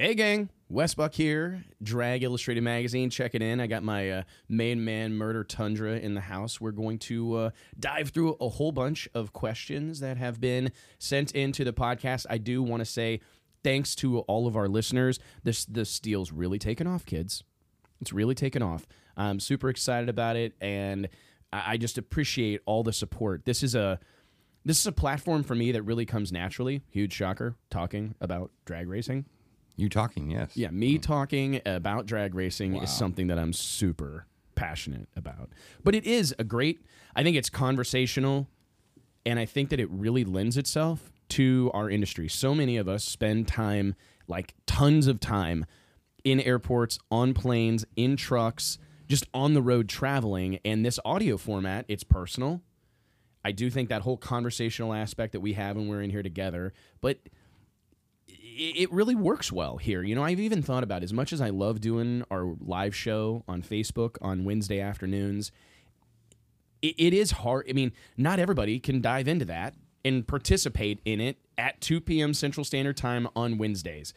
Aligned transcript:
Hey, 0.00 0.14
gang. 0.14 0.48
Wes 0.70 0.94
Buck 0.94 1.12
here, 1.12 1.62
Drag 1.82 2.22
Illustrated 2.22 2.62
Magazine. 2.62 3.10
Check 3.10 3.34
it 3.34 3.42
in. 3.42 3.60
I 3.60 3.66
got 3.66 3.82
my 3.82 4.10
uh, 4.10 4.22
main 4.48 4.82
man, 4.82 5.12
Murder 5.12 5.44
Tundra, 5.44 5.98
in 5.98 6.14
the 6.14 6.22
house. 6.22 6.58
We're 6.58 6.70
going 6.70 6.98
to 7.00 7.34
uh, 7.34 7.50
dive 7.78 8.08
through 8.08 8.38
a 8.40 8.48
whole 8.48 8.72
bunch 8.72 9.10
of 9.12 9.34
questions 9.34 10.00
that 10.00 10.16
have 10.16 10.40
been 10.40 10.72
sent 10.98 11.32
into 11.32 11.64
the 11.64 11.74
podcast. 11.74 12.24
I 12.30 12.38
do 12.38 12.62
want 12.62 12.80
to 12.80 12.86
say 12.86 13.20
thanks 13.62 13.94
to 13.96 14.20
all 14.20 14.46
of 14.46 14.56
our 14.56 14.68
listeners. 14.68 15.18
This 15.44 15.66
this 15.66 16.00
deal's 16.00 16.32
really 16.32 16.58
taken 16.58 16.86
off, 16.86 17.04
kids. 17.04 17.44
It's 18.00 18.10
really 18.10 18.34
taken 18.34 18.62
off. 18.62 18.86
I'm 19.18 19.38
super 19.38 19.68
excited 19.68 20.08
about 20.08 20.34
it, 20.34 20.54
and 20.62 21.10
I, 21.52 21.72
I 21.72 21.76
just 21.76 21.98
appreciate 21.98 22.62
all 22.64 22.82
the 22.82 22.94
support. 22.94 23.44
This 23.44 23.62
is 23.62 23.74
a 23.74 24.00
this 24.64 24.80
is 24.80 24.86
a 24.86 24.92
platform 24.92 25.42
for 25.42 25.54
me 25.54 25.72
that 25.72 25.82
really 25.82 26.06
comes 26.06 26.32
naturally. 26.32 26.80
Huge 26.88 27.12
shocker, 27.12 27.56
talking 27.68 28.14
about 28.18 28.50
drag 28.64 28.88
racing. 28.88 29.26
You 29.80 29.88
talking? 29.88 30.30
Yes. 30.30 30.56
Yeah, 30.56 30.70
me 30.70 30.94
mm-hmm. 30.94 31.00
talking 31.00 31.62
about 31.64 32.06
drag 32.06 32.34
racing 32.34 32.74
Wow. 32.74 32.82
is 32.82 32.90
something 32.90 33.28
that 33.28 33.38
I'm 33.38 33.52
super 33.52 34.26
passionate 34.54 35.08
about. 35.16 35.48
But 35.82 35.94
it 35.94 36.04
is 36.04 36.34
a 36.38 36.44
great, 36.44 36.84
I 37.16 37.22
think 37.22 37.36
it's 37.36 37.48
conversational, 37.48 38.46
and 39.24 39.38
I 39.38 39.46
think 39.46 39.70
that 39.70 39.80
it 39.80 39.88
really 39.90 40.24
lends 40.24 40.58
itself 40.58 41.10
to 41.30 41.70
our 41.72 41.88
industry. 41.88 42.28
So 42.28 42.54
many 42.54 42.76
of 42.76 42.88
us 42.88 43.04
spend 43.04 43.48
time, 43.48 43.94
like 44.28 44.54
tons 44.66 45.06
of 45.06 45.18
time, 45.18 45.64
in 46.24 46.40
airports, 46.40 46.98
on 47.10 47.32
planes, 47.32 47.86
in 47.96 48.16
trucks, 48.16 48.78
just 49.08 49.24
on 49.32 49.54
the 49.54 49.62
road 49.62 49.88
traveling. 49.88 50.58
And 50.64 50.84
this 50.84 50.98
audio 51.06 51.38
format, 51.38 51.86
it's 51.88 52.04
personal. 52.04 52.60
I 53.42 53.52
do 53.52 53.70
think 53.70 53.88
that 53.88 54.02
whole 54.02 54.18
conversational 54.18 54.92
aspect 54.92 55.32
that 55.32 55.40
we 55.40 55.54
have 55.54 55.76
when 55.76 55.88
we're 55.88 56.02
in 56.02 56.10
here 56.10 56.22
together, 56.22 56.74
but 57.00 57.18
it 58.60 58.92
really 58.92 59.14
works 59.14 59.50
well 59.50 59.78
here. 59.78 60.02
You 60.02 60.14
know, 60.14 60.22
I've 60.22 60.38
even 60.38 60.60
thought 60.60 60.82
about 60.82 61.02
as 61.02 61.12
much 61.14 61.32
as 61.32 61.40
I 61.40 61.48
love 61.48 61.80
doing 61.80 62.24
our 62.30 62.54
live 62.60 62.94
show 62.94 63.42
on 63.48 63.62
Facebook 63.62 64.16
on 64.20 64.44
Wednesday 64.44 64.80
afternoons. 64.80 65.50
It, 66.82 66.94
it 66.98 67.14
is 67.14 67.30
hard. 67.30 67.66
I 67.70 67.72
mean, 67.72 67.92
not 68.18 68.38
everybody 68.38 68.78
can 68.78 69.00
dive 69.00 69.28
into 69.28 69.46
that 69.46 69.74
and 70.04 70.28
participate 70.28 71.00
in 71.06 71.20
it 71.20 71.38
at 71.56 71.80
2 71.80 72.02
p.m. 72.02 72.34
Central 72.34 72.64
Standard 72.64 72.98
Time 72.98 73.28
on 73.34 73.56
Wednesdays. 73.56 74.12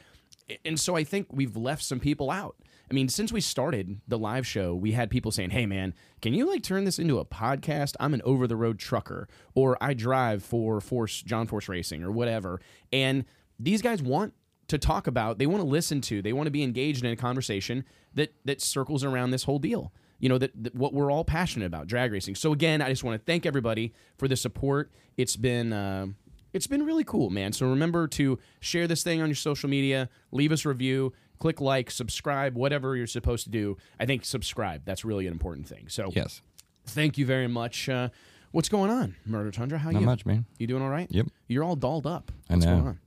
And 0.66 0.78
so 0.78 0.98
I 0.98 1.06
think 1.06 1.28
we've 1.32 1.56
left 1.56 1.84
some 1.84 2.02
people 2.02 2.30
out. 2.30 2.58
I 2.92 2.94
mean, 2.94 3.08
since 3.08 3.32
we 3.32 3.40
started 3.40 4.02
the 4.10 4.20
live 4.20 4.46
show, 4.46 4.76
we 4.76 4.92
had 4.92 5.10
people 5.10 5.32
saying, 5.32 5.52
"Hey, 5.52 5.66
man, 5.66 5.94
can 6.22 6.34
you 6.34 6.50
like 6.50 6.64
turn 6.64 6.84
this 6.84 7.00
into 7.00 7.18
a 7.18 7.26
podcast? 7.26 7.96
I'm 7.98 8.14
an 8.14 8.22
over-the-road 8.26 8.78
trucker, 8.78 9.30
or 9.56 9.78
I 9.82 9.94
drive 9.94 10.44
for 10.44 10.82
Force 10.82 11.22
John 11.22 11.48
Force 11.48 11.70
Racing, 11.70 12.04
or 12.04 12.12
whatever." 12.12 12.60
And 12.92 13.24
these 13.60 13.82
guys 13.82 14.02
want 14.02 14.34
to 14.68 14.78
talk 14.78 15.08
about, 15.08 15.38
they 15.40 15.46
want 15.46 15.62
to 15.62 15.68
listen 15.68 16.02
to, 16.02 16.22
they 16.22 16.34
want 16.34 16.48
to 16.48 16.52
be 16.52 16.64
engaged 16.64 17.04
in 17.04 17.12
a 17.12 17.16
conversation 17.16 17.84
that 18.16 18.34
that 18.46 18.62
circles 18.62 19.04
around 19.04 19.32
this 19.32 19.44
whole 19.44 19.60
deal. 19.60 19.92
You 20.20 20.30
know 20.30 20.38
that, 20.38 20.52
that 20.64 20.74
what 20.76 20.94
we're 20.94 21.12
all 21.12 21.26
passionate 21.26 21.66
about, 21.66 21.88
drag 21.88 22.12
racing. 22.12 22.36
So 22.36 22.54
again, 22.54 22.82
I 22.82 22.90
just 22.90 23.04
want 23.04 23.20
to 23.20 23.26
thank 23.26 23.46
everybody 23.46 23.94
for 24.18 24.28
the 24.28 24.36
support. 24.36 24.92
It's 25.18 25.36
been. 25.36 25.74
Uh, 25.74 26.08
it's 26.54 26.68
been 26.68 26.86
really 26.86 27.04
cool, 27.04 27.32
man. 27.32 27.52
So 27.52 27.68
remember 27.68 28.08
to 28.10 28.38
share 28.60 28.86
this 28.86 29.02
thing 29.02 29.24
on 29.24 29.28
your 29.28 29.36
social 29.36 29.68
media, 29.68 30.08
leave 30.32 30.52
us 30.52 30.66
a 30.66 30.70
review, 30.70 31.12
click 31.40 31.60
like, 31.60 31.90
subscribe, 31.90 32.54
whatever 32.54 32.96
you're 32.96 33.08
supposed 33.08 33.46
to 33.46 33.50
do. 33.50 33.76
I 34.00 34.06
think 34.06 34.24
subscribe. 34.24 34.84
That's 34.86 35.04
really 35.04 35.26
an 35.26 35.34
important 35.34 35.68
thing. 35.68 35.90
So 35.90 36.12
Yes. 36.16 36.44
thank 36.86 37.18
you 37.18 37.26
very 37.26 37.48
much. 37.48 37.90
Uh, 37.90 38.10
what's 38.52 38.70
going 38.70 38.92
on, 38.92 39.16
Murder 39.26 39.50
Tundra? 39.50 39.80
How 39.80 39.90
Not 39.90 40.02
you? 40.02 40.06
much, 40.06 40.28
man. 40.28 40.46
You 40.60 40.68
doing 40.68 40.84
all 40.84 40.90
right? 40.92 41.08
Yep. 41.10 41.26
You're 41.48 41.64
all 41.64 41.76
dolled 41.76 42.06
up. 42.06 42.32
I 42.48 42.54
What's 42.54 42.66
know. 42.68 42.98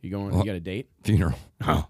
You 0.00 0.10
going? 0.10 0.30
Well- 0.30 0.40
you 0.40 0.46
got 0.46 0.56
a 0.56 0.60
date? 0.60 0.88
Funeral. 1.04 1.38
Oh, 1.66 1.86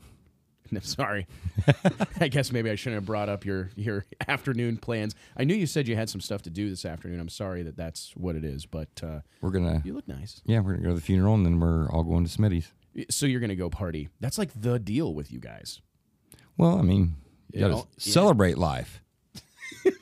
no, 0.72 0.80
sorry. 0.80 1.26
I 2.20 2.28
guess 2.28 2.52
maybe 2.52 2.70
I 2.70 2.74
shouldn't 2.76 2.96
have 3.00 3.06
brought 3.06 3.28
up 3.28 3.44
your 3.44 3.70
your 3.76 4.04
afternoon 4.28 4.76
plans. 4.78 5.14
I 5.36 5.44
knew 5.44 5.54
you 5.54 5.66
said 5.66 5.86
you 5.88 5.96
had 5.96 6.08
some 6.10 6.20
stuff 6.20 6.42
to 6.42 6.50
do 6.50 6.68
this 6.70 6.84
afternoon. 6.84 7.18
I'm 7.20 7.28
sorry 7.28 7.62
that 7.64 7.76
that's 7.76 8.12
what 8.16 8.36
it 8.36 8.44
is, 8.44 8.66
but 8.66 8.88
uh, 9.02 9.20
We're 9.40 9.50
gonna. 9.50 9.82
you 9.84 9.94
look 9.94 10.06
nice. 10.08 10.42
Yeah, 10.44 10.60
we're 10.60 10.72
gonna 10.74 10.84
go 10.84 10.88
to 10.90 10.94
the 10.96 11.00
funeral 11.00 11.34
and 11.34 11.44
then 11.46 11.58
we're 11.60 11.88
all 11.90 12.02
going 12.04 12.24
to 12.24 12.30
Smitty's. 12.30 12.72
So 13.10 13.26
you're 13.26 13.40
gonna 13.40 13.56
go 13.56 13.68
party. 13.70 14.08
That's 14.20 14.38
like 14.38 14.50
the 14.60 14.78
deal 14.78 15.12
with 15.14 15.32
you 15.32 15.38
guys. 15.40 15.80
Well, 16.56 16.78
I 16.78 16.82
mean, 16.82 17.14
you 17.52 17.60
Yeah, 17.60 17.68
gotta 17.68 17.76
yeah. 17.96 18.12
celebrate 18.12 18.58
life. 18.58 19.02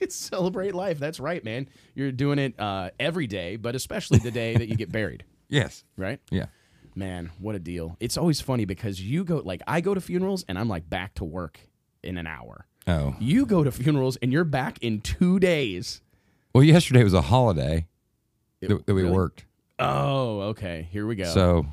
Celebrate 0.08 0.74
life. 0.74 0.98
That's 0.98 1.20
right, 1.20 1.44
man. 1.44 1.68
You're 1.94 2.12
doing 2.12 2.38
it 2.38 2.58
uh, 2.58 2.90
every 2.98 3.26
day, 3.26 3.56
but 3.56 3.74
especially 3.74 4.18
the 4.18 4.30
day 4.30 4.56
that 4.56 4.68
you 4.68 4.74
get 4.76 4.90
buried, 4.90 5.24
Yes. 5.48 5.84
right? 5.96 6.20
Yeah. 6.30 6.46
Man, 6.98 7.30
what 7.38 7.54
a 7.54 7.60
deal. 7.60 7.96
It's 8.00 8.16
always 8.16 8.40
funny 8.40 8.64
because 8.64 9.00
you 9.00 9.22
go, 9.22 9.36
like, 9.44 9.62
I 9.68 9.80
go 9.80 9.94
to 9.94 10.00
funerals 10.00 10.44
and 10.48 10.58
I'm 10.58 10.68
like 10.68 10.90
back 10.90 11.14
to 11.14 11.24
work 11.24 11.60
in 12.02 12.18
an 12.18 12.26
hour. 12.26 12.66
Oh. 12.88 13.14
You 13.20 13.46
go 13.46 13.62
to 13.62 13.70
funerals 13.70 14.16
and 14.16 14.32
you're 14.32 14.42
back 14.42 14.78
in 14.82 15.00
two 15.00 15.38
days. 15.38 16.02
Well, 16.52 16.64
yesterday 16.64 17.04
was 17.04 17.14
a 17.14 17.20
holiday 17.22 17.86
It- 18.60 18.68
that, 18.68 18.86
that 18.86 18.94
we 18.94 19.02
really? 19.02 19.14
worked. 19.14 19.44
Oh, 19.78 20.40
okay. 20.50 20.88
Here 20.90 21.06
we 21.06 21.14
go. 21.14 21.32
So 21.32 21.66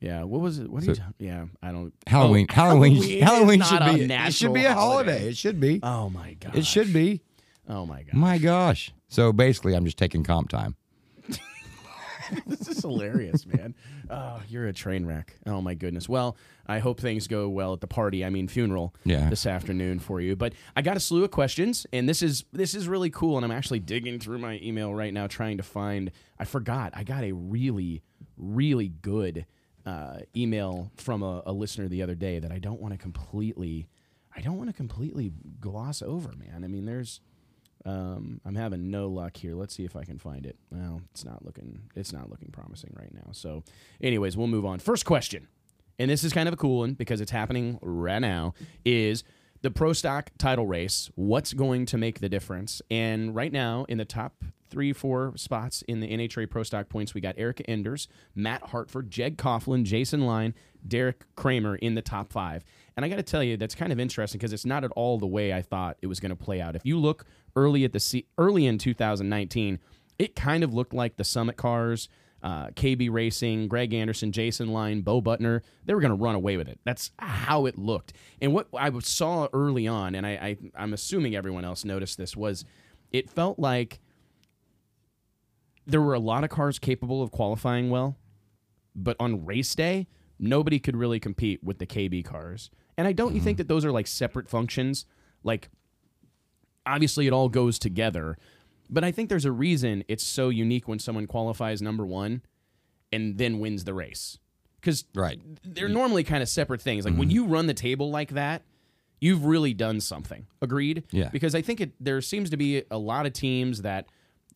yeah, 0.00 0.24
what 0.24 0.40
was 0.40 0.58
it? 0.58 0.68
What 0.68 0.82
are 0.82 0.86
you? 0.86 0.94
So- 0.96 1.02
ta- 1.02 1.12
yeah, 1.20 1.44
I 1.62 1.70
don't. 1.70 1.92
Halloween, 2.08 2.48
Oh, 2.50 2.54
Halloween, 2.54 2.96
Halloween 2.96 3.22
Halloween, 3.22 3.62
should 3.62 3.82
a 3.82 3.94
be. 4.08 4.12
It 4.14 4.34
should 4.34 4.52
be 4.54 4.64
a 4.64 4.74
holiday. 4.74 5.10
holiday. 5.12 5.28
It 5.28 5.36
should 5.36 5.60
be. 5.60 5.78
Oh 5.80 6.10
my 6.10 6.34
god. 6.40 6.56
it 6.56 6.66
should 6.66 6.92
be. 6.92 7.20
Oh 7.68 7.86
my 7.86 8.02
god. 8.02 8.14
My 8.14 8.38
gosh. 8.38 8.92
So 9.06 9.32
basically, 9.32 9.74
I'm 9.74 9.84
just 9.84 9.96
taking 9.96 10.24
comp 10.24 10.48
time. 10.48 10.74
this 12.46 12.68
is 12.68 12.80
hilarious, 12.80 13.46
man. 13.46 13.74
Oh, 14.10 14.40
you're 14.48 14.66
a 14.66 14.72
train 14.72 15.06
wreck. 15.06 15.36
Oh 15.46 15.60
my 15.60 15.74
goodness. 15.74 16.08
Well, 16.08 16.36
I 16.66 16.78
hope 16.78 17.00
things 17.00 17.26
go 17.26 17.48
well 17.48 17.72
at 17.72 17.80
the 17.80 17.86
party. 17.86 18.24
I 18.24 18.30
mean, 18.30 18.48
funeral. 18.48 18.94
Yeah. 19.04 19.28
This 19.28 19.46
afternoon 19.46 19.98
for 19.98 20.20
you, 20.20 20.36
but 20.36 20.54
I 20.76 20.82
got 20.82 20.96
a 20.96 21.00
slew 21.00 21.24
of 21.24 21.30
questions, 21.30 21.86
and 21.92 22.08
this 22.08 22.22
is 22.22 22.44
this 22.52 22.74
is 22.74 22.88
really 22.88 23.10
cool. 23.10 23.36
And 23.36 23.44
I'm 23.44 23.50
actually 23.50 23.80
digging 23.80 24.18
through 24.18 24.38
my 24.38 24.58
email 24.62 24.94
right 24.94 25.12
now, 25.12 25.26
trying 25.26 25.56
to 25.56 25.62
find. 25.62 26.10
I 26.38 26.44
forgot. 26.44 26.92
I 26.94 27.04
got 27.04 27.24
a 27.24 27.32
really, 27.32 28.02
really 28.36 28.88
good 28.88 29.46
uh, 29.86 30.20
email 30.36 30.90
from 30.96 31.22
a, 31.22 31.42
a 31.46 31.52
listener 31.52 31.88
the 31.88 32.02
other 32.02 32.14
day 32.14 32.38
that 32.38 32.52
I 32.52 32.58
don't 32.58 32.80
want 32.80 32.94
to 32.94 32.98
completely. 32.98 33.88
I 34.34 34.40
don't 34.40 34.56
want 34.56 34.70
to 34.70 34.74
completely 34.74 35.32
gloss 35.60 36.00
over, 36.00 36.32
man. 36.36 36.64
I 36.64 36.68
mean, 36.68 36.86
there's. 36.86 37.20
Um, 37.84 38.40
I'm 38.44 38.54
having 38.54 38.90
no 38.90 39.08
luck 39.08 39.36
here. 39.36 39.54
Let's 39.54 39.74
see 39.74 39.84
if 39.84 39.96
I 39.96 40.04
can 40.04 40.18
find 40.18 40.46
it. 40.46 40.56
Well, 40.70 41.02
it's 41.12 41.24
not 41.24 41.44
looking. 41.44 41.82
It's 41.96 42.12
not 42.12 42.30
looking 42.30 42.50
promising 42.50 42.94
right 42.98 43.12
now. 43.12 43.32
So, 43.32 43.64
anyways, 44.00 44.36
we'll 44.36 44.46
move 44.46 44.64
on. 44.64 44.78
First 44.78 45.04
question, 45.04 45.48
and 45.98 46.10
this 46.10 46.24
is 46.24 46.32
kind 46.32 46.48
of 46.48 46.54
a 46.54 46.56
cool 46.56 46.78
one 46.78 46.94
because 46.94 47.20
it's 47.20 47.32
happening 47.32 47.78
right 47.82 48.20
now. 48.20 48.54
Is 48.84 49.24
the 49.62 49.70
pro 49.70 49.92
stock 49.92 50.30
title 50.38 50.66
race? 50.66 51.10
What's 51.14 51.52
going 51.52 51.86
to 51.86 51.96
make 51.96 52.20
the 52.20 52.28
difference? 52.28 52.82
And 52.90 53.34
right 53.34 53.52
now, 53.52 53.86
in 53.88 53.98
the 53.98 54.04
top 54.04 54.44
three, 54.68 54.92
four 54.92 55.32
spots 55.36 55.82
in 55.82 56.00
the 56.00 56.08
NHRA 56.08 56.48
Pro 56.48 56.62
Stock 56.62 56.88
points, 56.88 57.14
we 57.14 57.20
got 57.20 57.38
Erica 57.38 57.68
Enders, 57.68 58.08
Matt 58.34 58.62
Hartford, 58.64 59.10
Jeg 59.10 59.36
Coughlin, 59.36 59.84
Jason 59.84 60.22
Line, 60.22 60.54
Deric 60.86 61.22
Kramer 61.36 61.76
in 61.76 61.94
the 61.94 62.02
top 62.02 62.32
five. 62.32 62.64
And 62.96 63.04
I 63.04 63.08
got 63.08 63.16
to 63.16 63.22
tell 63.22 63.42
you, 63.42 63.56
that's 63.56 63.74
kind 63.74 63.92
of 63.92 64.00
interesting 64.00 64.38
because 64.38 64.52
it's 64.52 64.66
not 64.66 64.82
at 64.82 64.90
all 64.92 65.18
the 65.18 65.26
way 65.26 65.52
I 65.52 65.62
thought 65.62 65.98
it 66.02 66.06
was 66.06 66.20
going 66.20 66.30
to 66.30 66.36
play 66.36 66.60
out. 66.60 66.74
If 66.74 66.84
you 66.84 66.98
look 66.98 67.26
early 67.54 67.84
at 67.84 67.92
the 67.92 68.24
early 68.38 68.66
in 68.66 68.78
2019, 68.78 69.78
it 70.18 70.34
kind 70.34 70.64
of 70.64 70.74
looked 70.74 70.94
like 70.94 71.16
the 71.16 71.24
Summit 71.24 71.56
cars. 71.56 72.08
Uh, 72.42 72.66
KB 72.70 73.08
Racing, 73.10 73.68
Greg 73.68 73.94
Anderson, 73.94 74.32
Jason 74.32 74.72
Line, 74.72 75.02
Bo 75.02 75.22
Butner, 75.22 75.60
they 75.84 75.94
were 75.94 76.00
going 76.00 76.16
to 76.16 76.20
run 76.20 76.34
away 76.34 76.56
with 76.56 76.68
it. 76.68 76.80
That's 76.84 77.12
how 77.18 77.66
it 77.66 77.78
looked. 77.78 78.12
And 78.40 78.52
what 78.52 78.66
I 78.76 78.90
saw 78.98 79.46
early 79.52 79.86
on, 79.86 80.16
and 80.16 80.26
I, 80.26 80.30
I, 80.30 80.56
I'm 80.74 80.92
assuming 80.92 81.36
everyone 81.36 81.64
else 81.64 81.84
noticed 81.84 82.18
this, 82.18 82.36
was 82.36 82.64
it 83.12 83.30
felt 83.30 83.60
like 83.60 84.00
there 85.86 86.00
were 86.00 86.14
a 86.14 86.18
lot 86.18 86.42
of 86.42 86.50
cars 86.50 86.78
capable 86.78 87.22
of 87.22 87.30
qualifying 87.30 87.90
well, 87.90 88.16
but 88.94 89.16
on 89.20 89.44
race 89.44 89.74
day, 89.74 90.08
nobody 90.38 90.80
could 90.80 90.96
really 90.96 91.20
compete 91.20 91.62
with 91.62 91.78
the 91.78 91.86
KB 91.86 92.24
cars. 92.24 92.70
And 92.96 93.06
I 93.06 93.12
don't 93.12 93.34
you 93.34 93.40
think 93.40 93.58
that 93.58 93.68
those 93.68 93.84
are 93.84 93.92
like 93.92 94.06
separate 94.06 94.48
functions? 94.48 95.06
Like 95.44 95.70
obviously 96.86 97.26
it 97.26 97.32
all 97.32 97.48
goes 97.48 97.78
together, 97.78 98.36
but 98.92 99.02
I 99.02 99.10
think 99.10 99.28
there's 99.28 99.44
a 99.46 99.52
reason 99.52 100.04
it's 100.06 100.22
so 100.22 100.50
unique 100.50 100.86
when 100.86 100.98
someone 100.98 101.26
qualifies 101.26 101.82
number 101.82 102.06
1 102.06 102.42
and 103.10 103.38
then 103.38 103.58
wins 103.58 103.84
the 103.84 103.94
race. 103.94 104.38
Cuz 104.82 105.04
Right. 105.14 105.40
they're 105.64 105.88
normally 105.88 106.24
kind 106.24 106.42
of 106.42 106.48
separate 106.48 106.82
things. 106.82 107.04
Like 107.04 107.14
when 107.14 107.28
mm-hmm. 107.28 107.34
you 107.34 107.46
run 107.46 107.66
the 107.66 107.74
table 107.74 108.10
like 108.10 108.30
that, 108.30 108.62
you've 109.20 109.44
really 109.44 109.72
done 109.72 110.00
something. 110.00 110.46
Agreed? 110.60 111.04
Yeah. 111.10 111.30
Because 111.30 111.54
I 111.54 111.62
think 111.62 111.80
it 111.80 111.92
there 111.98 112.20
seems 112.20 112.50
to 112.50 112.56
be 112.56 112.82
a 112.90 112.98
lot 112.98 113.24
of 113.26 113.32
teams 113.32 113.82
that 113.82 114.06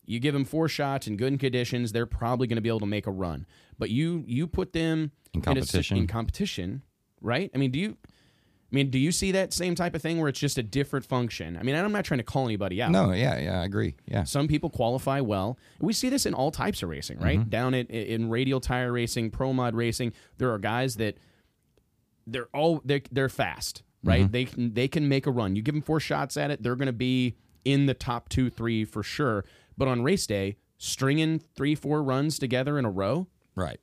you 0.05 0.19
give 0.19 0.33
them 0.33 0.45
four 0.45 0.69
shots 0.69 1.07
in 1.07 1.17
good 1.17 1.37
conditions, 1.39 1.91
they're 1.91 2.05
probably 2.05 2.47
going 2.47 2.55
to 2.55 2.61
be 2.61 2.69
able 2.69 2.79
to 2.79 2.85
make 2.85 3.07
a 3.07 3.11
run. 3.11 3.45
But 3.77 3.89
you 3.89 4.23
you 4.27 4.47
put 4.47 4.73
them 4.73 5.11
In 5.33 5.39
a 5.39 5.41
si- 5.41 5.45
competition. 5.45 5.97
in 5.97 6.07
competition, 6.07 6.81
right? 7.21 7.49
I 7.53 7.57
mean, 7.57 7.71
do 7.71 7.79
you 7.79 7.97
I 8.69 8.75
mean, 8.75 8.89
do 8.89 8.99
you 8.99 9.13
see 9.13 9.31
that 9.31 9.53
same 9.53 9.75
type 9.75 9.95
of 9.95 10.01
thing 10.01 10.19
where 10.19 10.27
it's 10.27 10.39
just 10.39 10.57
a 10.57 10.63
different 10.63 11.05
function? 11.05 11.55
I 11.55 11.63
mean, 11.63 11.73
I'm 11.73 11.91
not 11.93 12.03
trying 12.03 12.17
to 12.17 12.23
call 12.23 12.45
anybody 12.45 12.81
out. 12.81 12.91
No, 12.91 13.13
yeah, 13.13 13.39
yeah, 13.39 13.61
I 13.61 13.65
agree. 13.65 13.95
Yeah. 14.05 14.25
Some 14.25 14.49
people 14.49 14.69
qualify 14.69 15.21
well. 15.21 15.57
We 15.79 15.93
see 15.93 16.09
this 16.09 16.25
in 16.25 16.33
all 16.33 16.51
types 16.51 16.83
of 16.83 16.89
racing, 16.89 17.19
right? 17.19 17.39
Mm-hmm. 17.39 17.49
Down 17.49 17.73
at 17.73 17.89
in 17.89 18.29
radial 18.29 18.59
tire 18.59 18.91
racing, 18.91 19.31
pro 19.31 19.53
mod 19.53 19.73
racing, 19.73 20.11
there 20.37 20.51
are 20.51 20.57
guys 20.57 20.95
that 20.97 21.17
they're 22.25 22.49
all 22.53 22.81
they're, 22.83 23.01
they're 23.09 23.29
fast, 23.29 23.83
right? 24.03 24.29
They 24.29 24.45
can 24.45 24.73
they 24.73 24.89
can 24.89 25.07
make 25.07 25.27
a 25.27 25.31
run. 25.31 25.55
You 25.55 25.61
give 25.61 25.73
them 25.73 25.81
four 25.81 26.01
shots 26.01 26.35
at 26.35 26.51
it, 26.51 26.61
they're 26.61 26.75
going 26.75 26.87
to 26.87 26.93
be 26.93 27.37
in 27.63 27.85
the 27.85 27.93
top 27.93 28.27
two, 28.27 28.49
three 28.49 28.83
for 28.83 29.01
sure. 29.01 29.45
But 29.77 29.87
on 29.87 30.03
race 30.03 30.27
day, 30.27 30.57
stringing 30.77 31.39
three, 31.55 31.73
four 31.75 32.03
runs 32.03 32.37
together 32.37 32.77
in 32.77 32.83
a 32.83 32.89
row, 32.89 33.27
Right. 33.55 33.79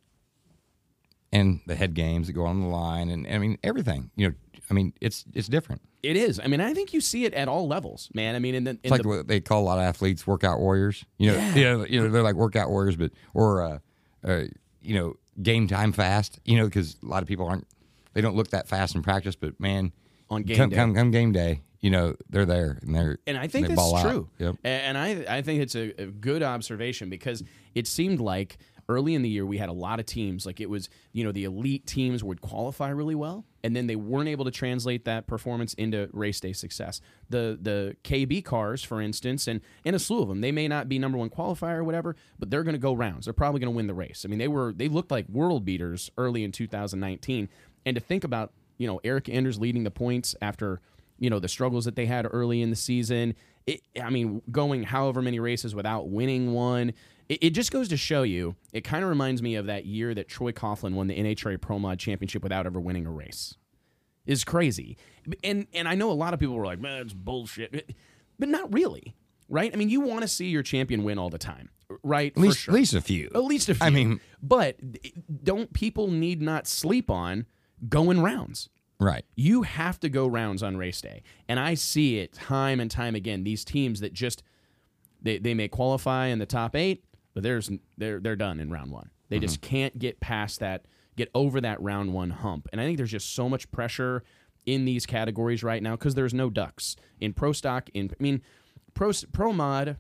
And 1.35 1.61
the 1.67 1.75
head 1.75 1.95
games 1.95 2.29
that 2.29 2.33
go 2.33 2.45
on 2.47 2.61
the 2.61 2.69
line, 2.69 3.11
and 3.11 3.27
I 3.27 3.39
mean 3.39 3.59
everything. 3.63 4.11
You 4.17 4.29
know, 4.29 4.35
I 4.71 4.75
mean 4.75 4.93
it's 5.01 5.25
it's 5.35 5.49
different. 5.49 5.83
it 6.03 6.17
is. 6.17 6.39
I 6.39 6.47
mean, 6.47 6.61
I 6.61 6.73
think 6.75 6.93
you 6.95 7.01
see 7.01 7.25
it 7.25 7.35
at 7.35 7.49
all 7.49 7.67
levels, 7.67 8.09
man. 8.15 8.35
I 8.35 8.39
mean, 8.39 8.55
in 8.55 8.65
the, 8.65 8.71
in 8.71 8.79
It's 8.85 8.91
like 8.91 9.03
the 9.03 9.09
what 9.09 9.29
they 9.29 9.41
call 9.41 9.63
a 9.63 9.67
lot 9.67 9.79
of 9.79 9.85
athletes 9.85 10.27
workout 10.27 10.61
warriors. 10.61 11.05
You 11.19 11.33
know, 11.33 11.37
Yeah. 11.39 11.55
you 11.57 11.65
know, 11.65 11.85
you 11.87 12.03
know 12.03 12.09
they're 12.11 12.23
like 12.23 12.37
workout 12.37 12.71
warriors, 12.71 12.97
but 12.97 13.11
or 13.35 13.63
uh, 13.63 13.79
uh, 14.27 14.45
you 14.81 14.95
know, 14.95 15.15
game 15.43 15.67
time 15.67 15.93
fast. 15.93 16.39
You 16.45 16.57
know, 16.59 16.67
because 16.67 16.97
a 17.03 17.07
lot 17.07 17.23
of 17.23 17.29
people 17.29 17.47
aren't 17.49 17.67
they 18.13 18.21
don't 18.21 18.37
look 18.37 18.49
that 18.51 18.69
fast 18.69 18.95
in 18.95 19.03
practice, 19.03 19.35
but 19.35 19.59
man, 19.59 19.93
On 20.31 20.43
game 20.45 20.57
come, 20.57 20.71
day. 20.71 20.77
come 20.77 20.95
come 20.95 21.11
game 21.11 21.33
day, 21.33 21.63
you 21.81 21.91
know, 21.91 22.15
they're 22.31 22.47
there 22.47 22.79
and 22.83 22.95
they're 22.95 23.19
and 23.27 23.37
I 23.37 23.49
think 23.49 23.67
that's 23.67 24.03
true. 24.03 24.29
Yep. 24.39 24.57
And 24.63 24.97
I 24.97 25.25
I 25.29 25.43
think 25.43 25.63
it's 25.63 25.75
a, 25.75 26.01
a 26.01 26.07
good 26.07 26.43
observation 26.45 27.11
because 27.11 27.43
it 27.75 27.87
seemed 27.89 28.21
like 28.21 28.57
early 28.89 29.15
in 29.15 29.23
the 29.23 29.29
year 29.29 29.47
we 29.47 29.59
had 29.59 29.69
a 29.69 29.73
lot 29.73 30.01
of 30.01 30.07
teams 30.07 30.47
like 30.47 30.61
it 30.61 30.69
was 30.69 30.89
you 31.13 31.25
know 31.25 31.33
the 31.33 31.45
elite 31.45 31.87
teams 31.87 32.23
would 32.23 32.41
qualify 32.41 32.89
really 32.89 33.15
well 33.15 33.45
and 33.65 33.75
then 33.75 33.87
they 33.87 33.97
weren't 33.97 34.29
able 34.29 34.45
to 34.45 34.51
translate 34.51 35.07
that 35.07 35.27
performance 35.27 35.73
into 35.75 36.11
race 36.13 36.39
day 36.39 36.53
success. 36.53 37.01
The 37.31 37.59
the 37.61 37.97
KB 38.05 38.45
cars, 38.45 38.85
for 38.85 39.01
instance, 39.01 39.49
and 39.49 39.63
and 39.87 39.97
a 39.97 39.99
slew 39.99 40.21
of 40.21 40.29
them, 40.29 40.43
they 40.43 40.53
may 40.53 40.69
not 40.69 40.87
be 40.87 40.99
number 40.99 41.17
one 41.17 41.31
qualifier 41.31 41.79
or 41.79 41.85
whatever, 41.85 42.15
but 42.39 42.51
they're 42.51 42.63
going 42.63 42.75
to 42.75 42.79
go 42.79 42.93
rounds. 42.93 43.25
They're 43.25 43.33
probably 43.33 43.61
going 43.61 43.73
to 43.73 43.77
win 43.77 43.87
the 43.87 43.95
race. 43.95 44.25
I 44.25 44.29
mean, 44.29 44.39
they 44.39 44.49
were 44.49 44.75
they 44.77 44.89
looked 44.89 45.11
like 45.11 45.27
world 45.31 45.65
beaters 45.65 46.11
early 46.19 46.45
in 46.45 46.53
2019, 46.53 47.49
and 47.87 47.95
to 47.95 48.01
think 48.01 48.23
about 48.23 48.53
you 48.77 48.87
know 48.87 49.01
Erica 49.03 49.33
Enders 49.33 49.59
leading 49.59 49.83
the 49.83 49.91
points 49.91 50.37
after 50.43 50.83
you 51.19 51.31
know 51.31 51.39
the 51.39 51.49
struggles 51.49 51.87
that 51.87 51.97
they 51.97 52.05
had 52.05 52.29
early 52.31 52.61
in 52.61 52.69
the 52.69 52.77
season. 52.77 53.35
It, 53.67 53.81
I 53.99 54.11
mean, 54.11 54.43
going 54.53 54.83
however 54.83 55.23
many 55.23 55.41
races 55.41 55.75
without 55.75 56.11
winning 56.11 56.53
one, 56.53 56.93
it, 57.29 57.39
it 57.43 57.51
just 57.51 57.71
goes 57.73 57.89
to 57.89 57.97
show 57.97 58.23
you. 58.23 58.57
It 58.73 58.83
kind 58.83 59.03
of 59.03 59.11
reminds 59.11 59.43
me 59.43 59.55
of 59.55 59.67
that 59.67 59.87
year 59.87 60.15
that 60.15 60.29
Troy 60.29 60.53
Coughlin 60.53 60.95
won 60.95 61.07
the 61.07 61.17
NHRA 61.19 61.61
Pro 61.61 61.79
Mod 61.79 61.99
Championship 61.99 62.43
without 62.43 62.67
ever 62.67 62.81
winning 62.81 63.07
a 63.07 63.11
race. 63.11 63.57
Is 64.27 64.43
crazy, 64.43 64.97
and 65.43 65.67
and 65.75 65.87
I 65.87 65.95
know 65.97 66.11
a 66.11 66.15
lot 66.15 66.33
of 66.33 66.41
people 66.41 66.55
were 66.55 66.65
like, 66.65 66.81
"Man, 66.81 67.03
it's 67.03 67.13
bullshit," 67.13 67.95
but 68.39 68.49
not 68.49 68.73
really, 68.73 69.15
right? 69.51 69.71
I 69.71 69.77
mean, 69.77 69.91
you 69.91 70.01
want 70.01 70.23
to 70.23 70.29
see 70.29 70.47
your 70.47 70.63
champion 70.63 71.05
win 71.05 71.19
all 71.19 71.29
the 71.29 71.37
time, 71.37 71.69
right? 72.03 72.33
At 72.35 72.39
least 72.39 72.67
at 72.69 72.73
least 72.73 72.95
a 72.95 73.03
few. 73.03 73.31
At 73.35 73.45
least 73.45 73.69
a 73.69 73.75
few. 73.75 73.87
I 73.87 73.91
mean- 73.91 74.21
but 74.43 74.79
don't 75.45 75.75
people 75.75 76.09
need 76.09 76.41
not 76.41 76.67
sleep 76.67 77.11
on 77.11 77.45
going 77.87 78.23
rounds? 78.23 78.71
Right. 78.99 79.27
You 79.35 79.63
have 79.63 80.01
to 80.01 80.09
go 80.09 80.27
rounds 80.27 80.63
on 80.63 80.79
race 80.79 81.01
day. 81.03 81.23
And 81.47 81.61
I 81.61 81.75
see 81.75 82.19
it 82.21 82.33
time 82.33 82.81
and 82.81 82.91
time 82.91 83.15
again. 83.15 83.45
These 83.45 83.65
teams 83.65 84.01
that 84.01 84.15
just 84.15 84.43
they, 85.21 85.37
they 85.39 85.53
may 85.53 85.69
qualify 85.69 86.27
in 86.29 86.39
the 86.39 86.47
top 86.47 86.75
eight, 86.77 87.05
but 87.35 87.43
there's 87.43 87.71
they're 87.99 88.21
they're 88.21 88.37
done 88.37 88.61
in 88.61 88.71
round 88.71 88.91
one. 88.91 89.11
They 89.29 89.39
just 89.39 89.61
mm-hmm. 89.61 89.71
can't 89.71 89.99
get 89.99 90.21
past 90.21 90.61
that, 90.61 90.87
get 91.17 91.31
over 91.35 91.61
that 91.61 91.81
round 91.83 92.13
one 92.13 92.31
hump. 92.31 92.69
And 92.73 92.81
I 92.81 92.85
think 92.85 92.97
there's 92.97 93.11
just 93.11 93.35
so 93.35 93.49
much 93.49 93.71
pressure 93.71 94.23
in 94.67 94.85
these 94.85 95.07
categories 95.07 95.63
right 95.63 95.83
now 95.83 95.97
because 95.97 96.15
there's 96.15 96.35
no 96.35 96.51
ducks 96.51 96.97
in 97.21 97.33
pro 97.33 97.53
stock. 97.53 97.91
In 97.95 98.11
I 98.19 98.23
mean, 98.23 98.43
pro 98.95 99.13
pro 99.33 99.53
mod 99.53 99.99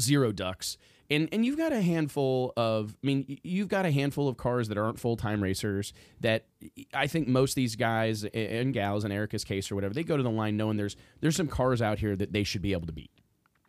zero 0.00 0.32
ducks. 0.32 0.76
And 1.10 1.28
and 1.32 1.44
you've 1.44 1.58
got 1.58 1.72
a 1.72 1.82
handful 1.82 2.52
of 2.56 2.96
I 3.02 3.06
mean 3.06 3.38
you've 3.42 3.68
got 3.68 3.84
a 3.84 3.90
handful 3.90 4.26
of 4.26 4.36
cars 4.36 4.68
that 4.68 4.78
aren't 4.78 4.98
full-time 4.98 5.42
racers 5.42 5.92
that 6.20 6.46
I 6.94 7.06
think 7.06 7.28
most 7.28 7.52
of 7.52 7.56
these 7.56 7.76
guys 7.76 8.24
and 8.24 8.72
gals 8.72 9.04
in 9.04 9.12
Erica's 9.12 9.44
case 9.44 9.70
or 9.70 9.74
whatever 9.74 9.92
they 9.92 10.02
go 10.02 10.16
to 10.16 10.22
the 10.22 10.30
line 10.30 10.56
knowing 10.56 10.78
there's 10.78 10.96
there's 11.20 11.36
some 11.36 11.46
cars 11.46 11.82
out 11.82 11.98
here 11.98 12.16
that 12.16 12.32
they 12.32 12.42
should 12.42 12.62
be 12.62 12.72
able 12.72 12.86
to 12.86 12.92
beat. 12.92 13.10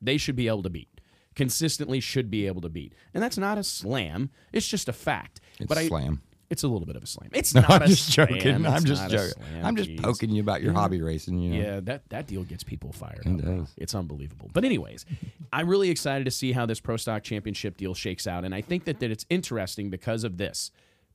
They 0.01 0.17
should 0.17 0.35
be 0.35 0.47
able 0.47 0.63
to 0.63 0.69
beat. 0.69 0.94
Consistently 1.35 1.99
should 1.99 2.31
be 2.31 2.47
able 2.47 2.61
to 2.61 2.69
beat. 2.69 2.93
And 3.13 3.21
that's 3.21 3.37
not 3.37 3.57
a 3.57 3.63
slam. 3.63 4.29
It's 4.53 4.67
just 4.67 4.87
a 4.89 4.93
fact. 4.93 5.41
It's 5.59 5.67
but 5.67 5.77
I 5.77 5.87
slam. 5.87 6.21
it's 6.49 6.63
a 6.63 6.67
little 6.69 6.85
bit 6.87 6.95
of 6.95 7.03
a 7.03 7.07
slam. 7.07 7.29
It's 7.33 7.53
No, 7.55 7.61
not 7.61 7.71
I'm 7.71 7.81
a 7.83 7.87
just 7.87 8.13
slam. 8.13 8.27
joking. 8.27 8.65
I'm 8.65 8.75
It's 8.75 8.85
just 8.85 9.09
joking. 9.09 9.33
slam. 9.33 9.65
I'm 9.65 9.75
just 9.75 9.89
Jeez. 9.89 10.01
poking 10.01 10.29
you 10.29 10.41
about 10.41 10.61
your 10.61 10.71
hobby 10.73 11.01
racing. 11.01 11.37
You 11.39 11.49
know. 11.61 11.69
Yeah, 11.69 11.79
that 11.81 12.07
that 12.09 12.27
deal 12.27 12.43
gets 12.43 12.63
people 12.63 12.91
fired. 12.93 13.23
It 13.25 13.33
up, 13.33 13.41
does. 13.41 13.73
It's 13.77 13.93
unbelievable. 13.93 14.49
But 14.53 14.63
anyways, 14.63 15.05
I'm 15.51 15.67
really 15.67 15.89
excited 15.89 16.23
to 16.25 16.31
see 16.31 16.53
how 16.53 16.65
this 16.65 16.79
Pro 16.79 16.95
Stock 16.97 17.23
Championship 17.23 17.75
deal 17.77 17.93
shakes 17.93 18.25
out, 18.27 18.45
and 18.45 18.55
I 18.55 18.61
think 18.61 18.85
that 18.85 18.99
that 19.01 19.11
it's 19.11 19.25
interesting 19.29 19.89
because 19.89 20.23
of 20.23 20.37
this. 20.37 20.71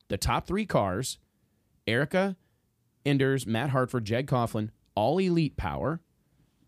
The 0.08 0.19
top 0.19 0.46
three 0.46 0.66
cars, 0.66 1.19
Erica, 1.87 2.37
Enders, 3.06 3.46
Matt 3.46 3.70
Hartford, 3.70 4.05
Jeg 4.05 4.26
Coughlin, 4.26 4.69
all 4.94 5.19
elite 5.19 5.56
power, 5.56 6.00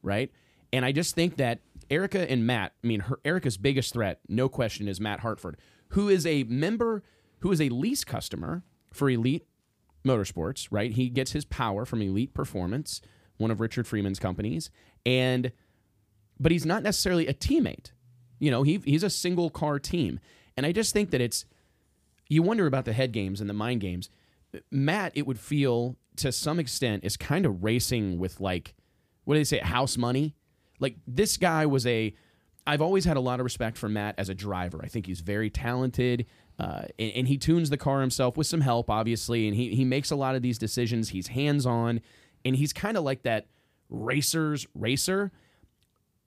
right? 0.02 0.30
And 0.72 0.84
I 0.86 0.92
just 0.92 1.14
think 1.14 1.36
that 1.36 1.58
Erica 1.92 2.28
and 2.30 2.46
Matt, 2.46 2.72
I 2.82 2.86
mean, 2.86 3.00
her, 3.00 3.20
Erica's 3.22 3.58
biggest 3.58 3.92
threat, 3.92 4.20
no 4.26 4.48
question, 4.48 4.88
is 4.88 4.98
Matt 4.98 5.20
Hartford, 5.20 5.58
who 5.88 6.08
is 6.08 6.24
a 6.24 6.44
member, 6.44 7.02
who 7.40 7.52
is 7.52 7.60
a 7.60 7.68
lease 7.68 8.02
customer 8.02 8.62
for 8.92 9.10
Elite 9.10 9.46
Motorsports, 10.04 10.68
right? 10.70 10.90
He 10.90 11.10
gets 11.10 11.32
his 11.32 11.44
power 11.44 11.84
from 11.84 12.00
Elite 12.00 12.32
Performance, 12.32 13.02
one 13.36 13.50
of 13.50 13.60
Richard 13.60 13.86
Freeman's 13.86 14.18
companies, 14.18 14.70
and 15.04 15.52
but 16.40 16.50
he's 16.50 16.64
not 16.64 16.82
necessarily 16.82 17.26
a 17.26 17.34
teammate. 17.34 17.92
You 18.38 18.50
know, 18.50 18.62
he 18.62 18.80
he's 18.84 19.02
a 19.02 19.10
single 19.10 19.50
car 19.50 19.78
team, 19.78 20.18
and 20.56 20.64
I 20.64 20.72
just 20.72 20.94
think 20.94 21.10
that 21.10 21.20
it's 21.20 21.44
you 22.28 22.42
wonder 22.42 22.66
about 22.66 22.86
the 22.86 22.94
head 22.94 23.12
games 23.12 23.38
and 23.40 23.50
the 23.50 23.54
mind 23.54 23.82
games. 23.82 24.08
Matt, 24.70 25.12
it 25.14 25.26
would 25.26 25.38
feel 25.38 25.96
to 26.16 26.32
some 26.32 26.58
extent 26.58 27.04
is 27.04 27.18
kind 27.18 27.44
of 27.44 27.62
racing 27.62 28.18
with 28.18 28.40
like 28.40 28.74
what 29.24 29.34
do 29.34 29.40
they 29.40 29.44
say, 29.44 29.58
house 29.58 29.98
money. 29.98 30.34
Like 30.82 30.96
this 31.06 31.36
guy 31.38 31.64
was 31.66 31.86
a. 31.86 32.14
I've 32.66 32.82
always 32.82 33.04
had 33.04 33.16
a 33.16 33.20
lot 33.20 33.40
of 33.40 33.44
respect 33.44 33.76
for 33.76 33.88
Matt 33.88 34.14
as 34.18 34.28
a 34.28 34.34
driver. 34.34 34.80
I 34.84 34.86
think 34.88 35.06
he's 35.06 35.20
very 35.20 35.50
talented, 35.50 36.26
uh, 36.60 36.82
and, 36.98 37.12
and 37.12 37.28
he 37.28 37.36
tunes 37.36 37.70
the 37.70 37.76
car 37.76 38.00
himself 38.00 38.36
with 38.36 38.46
some 38.46 38.60
help, 38.60 38.90
obviously. 38.90 39.48
And 39.48 39.56
he 39.56 39.74
he 39.74 39.84
makes 39.84 40.10
a 40.10 40.16
lot 40.16 40.34
of 40.34 40.42
these 40.42 40.58
decisions. 40.58 41.08
He's 41.08 41.28
hands 41.28 41.64
on, 41.64 42.00
and 42.44 42.54
he's 42.54 42.72
kind 42.72 42.96
of 42.96 43.04
like 43.04 43.22
that 43.22 43.46
racer's 43.88 44.66
racer 44.74 45.32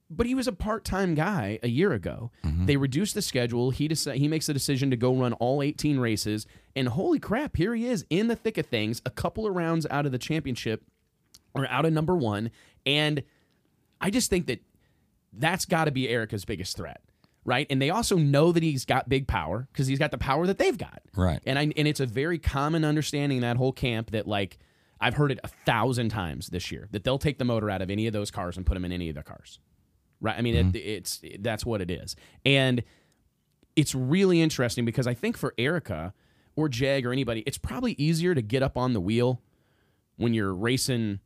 but 0.09 0.27
he 0.27 0.35
was 0.35 0.47
a 0.47 0.51
part-time 0.51 1.15
guy 1.15 1.57
a 1.63 1.67
year 1.67 1.91
ago. 1.91 2.31
They 2.67 2.77
reduced 2.77 3.15
the 3.15 3.23
schedule. 3.23 3.71
He 3.71 3.89
deci- 3.89 4.15
he 4.15 4.27
makes 4.27 4.45
the 4.45 4.53
decision 4.53 4.91
to 4.91 4.95
go 4.95 5.15
run 5.15 5.33
all 5.33 5.63
18 5.63 5.99
races, 5.99 6.45
and 6.75 6.87
holy 6.89 7.17
crap, 7.19 7.57
here 7.57 7.73
he 7.73 7.87
is 7.87 8.05
in 8.11 8.27
the 8.27 8.35
thick 8.35 8.57
of 8.59 8.67
things, 8.67 9.01
a 9.05 9.09
couple 9.09 9.47
of 9.47 9.55
rounds 9.55 9.87
out 9.89 10.05
of 10.05 10.11
the 10.11 10.19
championship 10.19 10.83
or 11.55 11.67
out 11.69 11.85
of 11.85 11.93
number 11.93 12.15
one, 12.15 12.51
and 12.85 13.23
I 14.01 14.09
just 14.09 14.29
think 14.29 14.47
that 14.47 14.61
that's 15.33 15.65
got 15.65 15.85
to 15.85 15.91
be 15.91 16.07
Erica's 16.09 16.45
biggest 16.45 16.77
threat, 16.77 17.01
right? 17.43 17.67
And 17.69 17.81
they 17.81 17.89
also 17.89 18.17
know 18.17 18.51
that 18.51 18.63
he's 18.63 18.85
got 18.85 19.09
big 19.09 19.27
power 19.27 19.67
because 19.71 19.87
he's 19.87 19.99
got 19.99 20.11
the 20.11 20.17
power 20.17 20.47
that 20.47 20.57
they've 20.57 20.77
got, 20.77 21.01
Right. 21.15 21.41
and 21.45 21.57
I 21.59 21.63
and 21.75 21.87
it's 21.87 21.99
a 21.99 22.05
very 22.05 22.39
common 22.39 22.85
understanding 22.85 23.37
in 23.37 23.41
that 23.41 23.57
whole 23.57 23.71
camp 23.73 24.11
that 24.11 24.27
like 24.27 24.57
I've 24.99 25.15
heard 25.15 25.31
it 25.31 25.39
a 25.43 25.47
thousand 25.47 26.09
times 26.09 26.47
this 26.47 26.71
year 26.71 26.87
that 26.91 27.03
they'll 27.03 27.17
take 27.19 27.37
the 27.37 27.45
motor 27.45 27.69
out 27.69 27.81
of 27.81 27.89
any 27.89 28.07
of 28.07 28.13
those 28.13 28.31
cars 28.31 28.55
and 28.57 28.65
put 28.65 28.75
them 28.75 28.85
in 28.85 28.91
any 28.91 29.09
of 29.09 29.15
the 29.15 29.23
cars, 29.23 29.59
right? 30.21 30.37
I 30.37 30.41
mean, 30.41 30.55
it, 30.55 30.65
mm-hmm. 30.67 30.77
it's 30.77 31.21
that's 31.39 31.65
what 31.65 31.81
it 31.81 31.91
is, 31.91 32.15
and 32.45 32.83
it's 33.75 33.93
really 33.93 34.41
interesting 34.41 34.85
because 34.85 35.05
I 35.07 35.13
think 35.13 35.37
for 35.37 35.53
Erica 35.57 36.13
or 36.55 36.69
Jeg 36.69 37.05
or 37.05 37.11
anybody, 37.11 37.43
it's 37.45 37.57
probably 37.57 37.91
easier 37.93 38.33
to 38.33 38.41
get 38.41 38.63
up 38.63 38.77
on 38.77 38.93
the 38.93 39.01
wheel 39.01 39.41
when 40.15 40.33
you're 40.33 40.53
racing 40.53 41.19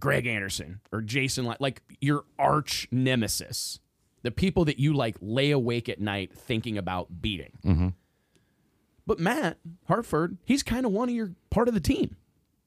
Greg 0.00 0.26
Anderson 0.26 0.80
or 0.92 1.00
Jason, 1.00 1.44
like, 1.44 1.60
like 1.60 1.82
your 2.00 2.24
arch 2.38 2.88
nemesis, 2.90 3.80
the 4.22 4.30
people 4.30 4.64
that 4.66 4.78
you 4.78 4.92
like 4.92 5.16
lay 5.20 5.50
awake 5.50 5.88
at 5.88 6.00
night 6.00 6.32
thinking 6.34 6.76
about 6.78 7.20
beating. 7.22 7.52
Mm-hmm. 7.64 7.88
But 9.06 9.18
Matt 9.20 9.58
Hartford, 9.86 10.38
he's 10.44 10.62
kind 10.62 10.86
of 10.86 10.92
one 10.92 11.08
of 11.08 11.14
your 11.14 11.32
part 11.50 11.68
of 11.68 11.74
the 11.74 11.80
team. 11.80 12.16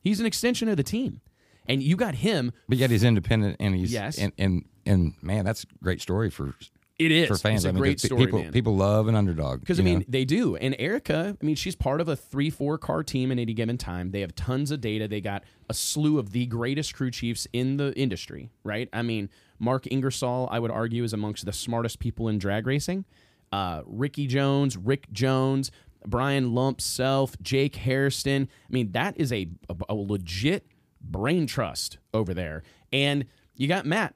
He's 0.02 0.20
an 0.20 0.26
extension 0.26 0.70
of 0.70 0.78
the 0.78 0.84
team, 0.84 1.22
and 1.68 1.82
you 1.82 1.96
got 1.96 2.16
him. 2.16 2.54
But 2.70 2.78
yet 2.78 2.92
he's 2.92 3.04
independent 3.04 3.58
and 3.60 3.76
he's 3.76 3.92
Yes. 3.92 4.18
and 4.18 4.32
and, 4.38 4.66
and 4.86 5.14
man, 5.22 5.44
that's 5.46 5.64
a 5.64 5.84
great 5.84 6.00
story 6.02 6.30
for 6.30 6.54
It 7.00 7.12
is 7.12 7.28
for 7.28 7.38
fans. 7.38 7.64
It's 7.64 7.66
a 7.66 7.70
I 7.70 7.72
mean, 7.74 7.82
great 7.82 8.00
story, 8.00 8.26
people 8.26 8.42
man. 8.42 8.52
people 8.52 8.76
love 8.76 9.08
an 9.08 9.16
underdog 9.16 9.60
Because 9.60 9.80
I 9.80 9.84
mean, 9.84 10.00
know? 10.00 10.06
they 10.08 10.26
do. 10.26 10.56
And 10.56 10.76
Erica, 10.80 11.38
I 11.40 11.46
mean, 11.46 11.56
she's 11.56 11.76
part 11.76 12.02
of 12.02 12.08
a 12.08 12.16
three, 12.16 12.50
four 12.50 12.80
car 12.80 13.04
team 13.04 13.32
at 13.32 13.38
any 13.38 13.54
given 13.54 13.78
time. 13.78 14.10
They 14.12 14.22
have 14.22 14.34
tons 14.34 14.72
of 14.72 14.82
data. 14.82 15.08
They 15.08 15.22
got 15.22 15.44
a 15.70 15.76
slew 15.76 16.18
of 16.18 16.32
the 16.32 16.48
greatest 16.48 16.96
crew 16.96 17.12
chiefs 17.12 17.48
in 17.54 17.78
the 17.78 17.94
industry, 17.96 18.50
right? 18.64 18.90
I 18.92 19.04
mean, 19.04 19.30
Mark 19.60 19.86
Ingersoll, 19.92 20.50
I 20.52 20.58
would 20.60 20.72
argue, 20.72 21.04
is 21.04 21.14
amongst 21.14 21.46
the 21.46 21.54
smartest 21.54 22.00
people 22.00 22.28
in 22.30 22.40
drag 22.40 22.66
racing. 22.66 23.06
Uh, 23.52 23.82
Ricky 23.86 24.26
Jones, 24.26 24.76
Rick 24.76 25.12
Jones, 25.12 25.72
Brian 26.06 26.56
Lump 26.56 26.82
Self, 26.82 27.40
Jake 27.42 27.76
Hairston. 27.76 28.50
I 28.70 28.74
mean, 28.74 28.92
that 28.94 29.20
is 29.20 29.32
a, 29.32 29.48
a, 29.70 29.76
a 29.90 29.96
legit 29.96 30.66
brain 31.00 31.46
trust 31.46 32.00
over 32.14 32.34
there. 32.34 32.64
And 32.92 33.26
you 33.56 33.68
got 33.68 33.86
Matt 33.86 34.16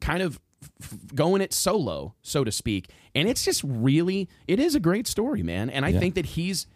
kind 0.00 0.22
of 0.22 0.38
going 1.14 1.40
it 1.42 1.52
solo, 1.52 2.14
so 2.22 2.44
to 2.44 2.52
speak. 2.52 2.90
And 3.14 3.28
it's 3.28 3.44
just 3.44 3.62
really, 3.64 4.28
it 4.48 4.58
is 4.58 4.74
a 4.74 4.80
great 4.80 5.06
story, 5.06 5.42
man. 5.42 5.70
And 5.70 5.84
I 5.84 5.92
think 5.92 6.14
that 6.14 6.26
he's 6.26 6.66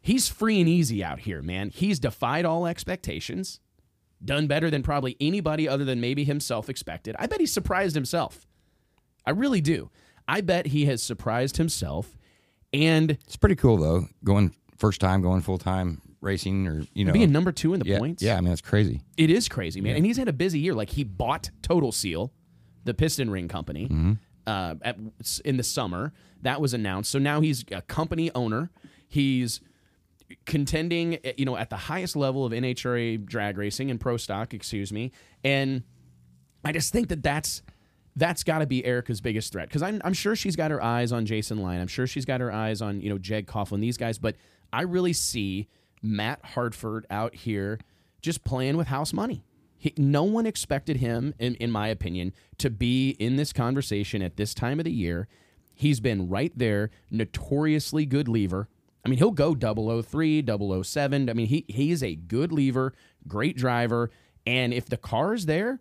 he's 0.00 0.28
free 0.28 0.60
and 0.60 0.68
easy 0.68 1.02
out 1.04 1.20
here, 1.20 1.42
man. 1.42 1.70
He's 1.70 1.98
defied 1.98 2.44
all 2.44 2.66
expectations, 2.66 3.60
done 4.24 4.46
better 4.46 4.70
than 4.70 4.82
probably 4.82 5.16
anybody 5.20 5.68
other 5.68 5.84
than 5.84 6.00
maybe 6.00 6.24
himself 6.24 6.68
expected. 6.68 7.16
I 7.18 7.26
bet 7.26 7.40
he 7.40 7.46
surprised 7.46 7.94
himself. 7.94 8.46
I 9.26 9.30
really 9.30 9.60
do. 9.60 9.90
I 10.26 10.40
bet 10.40 10.66
he 10.66 10.86
has 10.86 11.02
surprised 11.02 11.56
himself. 11.56 12.16
And 12.72 13.12
It's 13.26 13.36
pretty 13.36 13.56
cool 13.56 13.76
though. 13.76 14.06
Going 14.24 14.54
first 14.78 15.00
time, 15.00 15.22
going 15.22 15.40
full 15.42 15.58
time 15.58 16.00
racing, 16.20 16.66
or 16.68 16.84
you 16.94 17.04
know, 17.04 17.12
being 17.12 17.32
number 17.32 17.52
two 17.52 17.74
in 17.74 17.80
the 17.80 17.86
yeah, 17.86 17.98
points. 17.98 18.22
yeah. 18.22 18.36
I 18.36 18.40
mean, 18.40 18.50
that's 18.50 18.60
crazy. 18.60 19.00
It 19.16 19.30
is 19.30 19.48
crazy, 19.48 19.80
man. 19.80 19.96
And 19.96 20.06
he's 20.06 20.16
had 20.16 20.28
a 20.28 20.32
busy 20.32 20.58
year. 20.58 20.74
Like 20.74 20.90
he 20.90 21.04
bought 21.04 21.50
Total 21.62 21.90
Seal, 21.92 22.32
the 22.84 22.94
piston 22.94 23.30
ring 23.30 23.48
company, 23.48 23.86
Mm-hmm. 23.88 24.12
uh, 24.46 24.74
at, 24.82 24.96
in 25.44 25.56
the 25.56 25.62
summer. 25.62 26.12
That 26.42 26.60
was 26.60 26.72
announced. 26.74 27.10
So 27.10 27.18
now 27.18 27.40
he's 27.42 27.64
a 27.70 27.82
company 27.82 28.30
owner. 28.34 28.70
He's 29.08 29.60
contending, 30.46 31.18
eh, 31.24 31.32
you 31.36 31.44
know, 31.44 31.56
at 31.56 31.70
the 31.70 31.76
highest 31.76 32.16
level 32.16 32.44
of 32.44 32.52
NHRA 32.52 33.24
drag 33.24 33.58
racing 33.58 33.90
and 33.90 34.00
pro 34.00 34.16
stock, 34.16 34.54
excuse 34.54 34.92
me. 34.92 35.12
And 35.44 35.82
I 36.64 36.72
just 36.72 36.92
think 36.92 37.08
that 37.08 37.22
that's 37.22 37.62
that's 38.16 38.42
got 38.42 38.58
to 38.58 38.66
be 38.66 38.84
Erica's 38.84 39.20
biggest 39.20 39.52
threat 39.52 39.68
because 39.68 39.82
I'm, 39.82 40.00
I'm 40.04 40.12
sure 40.12 40.34
she's 40.34 40.56
got 40.56 40.70
her 40.72 40.82
eyes 40.82 41.12
on 41.12 41.26
Jason 41.26 41.58
Line. 41.58 41.80
I'm 41.80 41.86
sure 41.88 42.06
she's 42.06 42.24
got 42.24 42.40
her 42.40 42.52
eyes 42.52 42.82
on 42.82 43.00
you 43.00 43.08
know 43.10 43.18
Jeg 43.18 43.46
Coughlin, 43.46 43.80
these 43.80 43.96
guys. 43.96 44.18
But 44.18 44.36
I 44.72 44.82
really 44.82 45.12
see 45.12 45.68
Matt 46.02 46.44
Hartford 46.44 47.06
out 47.10 47.34
here 47.34 47.78
just 48.22 48.44
playing 48.44 48.76
with 48.76 48.88
house 48.88 49.12
money. 49.12 49.44
He, 49.80 49.94
no 49.96 50.24
one 50.24 50.44
expected 50.44 50.98
him, 50.98 51.32
in, 51.38 51.54
in 51.54 51.70
my 51.70 51.88
opinion, 51.88 52.34
to 52.58 52.68
be 52.68 53.12
in 53.12 53.36
this 53.36 53.50
conversation 53.50 54.20
at 54.20 54.36
this 54.36 54.52
time 54.52 54.78
of 54.78 54.84
the 54.84 54.92
year. 54.92 55.26
He's 55.74 56.00
been 56.00 56.28
right 56.28 56.52
there, 56.54 56.90
notoriously 57.10 58.04
good 58.04 58.28
lever. 58.28 58.68
I 59.02 59.08
mean, 59.08 59.18
he'll 59.18 59.30
go 59.30 59.54
003, 59.54 60.44
007. 60.82 61.30
I 61.30 61.32
mean, 61.32 61.46
he, 61.46 61.64
he 61.66 61.90
is 61.92 62.02
a 62.02 62.14
good 62.14 62.52
lever, 62.52 62.92
great 63.26 63.56
driver. 63.56 64.10
And 64.46 64.74
if 64.74 64.84
the 64.84 64.98
car's 64.98 65.46
there, 65.46 65.80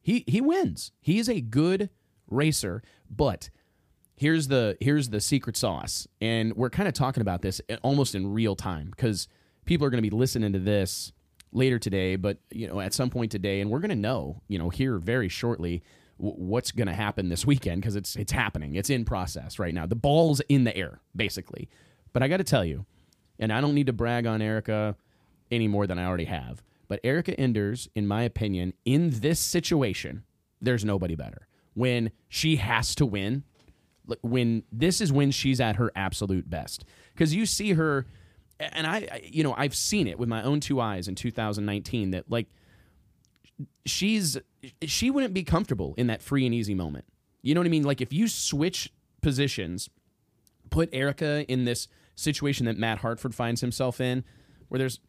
he 0.00 0.24
he 0.26 0.40
wins. 0.40 0.92
He 1.02 1.18
is 1.18 1.28
a 1.28 1.42
good 1.42 1.90
racer, 2.30 2.82
but 3.10 3.50
here's 4.14 4.48
the 4.48 4.78
here's 4.80 5.10
the 5.10 5.20
secret 5.20 5.56
sauce. 5.56 6.06
And 6.20 6.54
we're 6.56 6.70
kind 6.70 6.88
of 6.88 6.94
talking 6.94 7.20
about 7.20 7.42
this 7.42 7.60
almost 7.82 8.14
in 8.14 8.32
real 8.32 8.56
time 8.56 8.90
because 8.90 9.28
people 9.66 9.86
are 9.86 9.90
going 9.90 10.02
to 10.02 10.08
be 10.08 10.16
listening 10.16 10.54
to 10.54 10.58
this 10.58 11.12
later 11.56 11.78
today, 11.78 12.16
but 12.16 12.38
you 12.50 12.68
know, 12.68 12.80
at 12.80 12.94
some 12.94 13.10
point 13.10 13.32
today 13.32 13.60
and 13.60 13.70
we're 13.70 13.80
going 13.80 13.90
to 13.90 13.96
know, 13.96 14.42
you 14.48 14.58
know, 14.58 14.68
here 14.68 14.98
very 14.98 15.28
shortly 15.28 15.82
w- 16.18 16.36
what's 16.36 16.70
going 16.70 16.86
to 16.86 16.94
happen 16.94 17.28
this 17.28 17.46
weekend 17.46 17.80
because 17.80 17.96
it's 17.96 18.14
it's 18.16 18.32
happening. 18.32 18.74
It's 18.74 18.90
in 18.90 19.04
process 19.04 19.58
right 19.58 19.74
now. 19.74 19.86
The 19.86 19.96
ball's 19.96 20.40
in 20.48 20.64
the 20.64 20.76
air 20.76 21.00
basically. 21.14 21.68
But 22.12 22.22
I 22.22 22.28
got 22.28 22.38
to 22.38 22.44
tell 22.44 22.64
you, 22.64 22.86
and 23.38 23.52
I 23.52 23.60
don't 23.60 23.74
need 23.74 23.86
to 23.88 23.92
brag 23.92 24.26
on 24.26 24.40
Erica 24.40 24.96
any 25.50 25.68
more 25.68 25.86
than 25.86 25.98
I 25.98 26.06
already 26.06 26.24
have. 26.24 26.62
But 26.88 27.00
Erica 27.02 27.38
Enders, 27.38 27.88
in 27.94 28.06
my 28.06 28.22
opinion, 28.22 28.72
in 28.84 29.10
this 29.10 29.40
situation, 29.40 30.24
there's 30.60 30.84
nobody 30.84 31.14
better. 31.14 31.48
When 31.74 32.10
she 32.28 32.56
has 32.56 32.94
to 32.94 33.06
win, 33.06 33.44
when 34.22 34.62
this 34.72 35.00
is 35.00 35.12
when 35.12 35.30
she's 35.30 35.60
at 35.60 35.76
her 35.76 35.90
absolute 35.94 36.48
best. 36.48 36.84
Because 37.12 37.34
you 37.34 37.44
see 37.44 37.72
her, 37.72 38.06
and 38.58 38.86
I, 38.86 39.22
you 39.24 39.42
know, 39.42 39.54
I've 39.56 39.74
seen 39.74 40.06
it 40.06 40.18
with 40.18 40.28
my 40.28 40.42
own 40.42 40.60
two 40.60 40.80
eyes 40.80 41.08
in 41.08 41.14
2019 41.14 42.12
that 42.12 42.30
like 42.30 42.46
she's 43.84 44.38
she 44.82 45.10
wouldn't 45.10 45.34
be 45.34 45.44
comfortable 45.44 45.94
in 45.96 46.06
that 46.08 46.22
free 46.22 46.46
and 46.46 46.54
easy 46.54 46.74
moment. 46.74 47.04
You 47.42 47.54
know 47.54 47.60
what 47.60 47.66
I 47.66 47.70
mean? 47.70 47.84
Like 47.84 48.00
if 48.00 48.12
you 48.12 48.28
switch 48.28 48.92
positions, 49.22 49.88
put 50.70 50.88
Erica 50.92 51.44
in 51.50 51.64
this 51.64 51.88
situation 52.14 52.66
that 52.66 52.78
Matt 52.78 52.98
Hartford 52.98 53.34
finds 53.34 53.60
himself 53.60 54.00
in, 54.00 54.24
where 54.68 54.78
there's, 54.78 55.00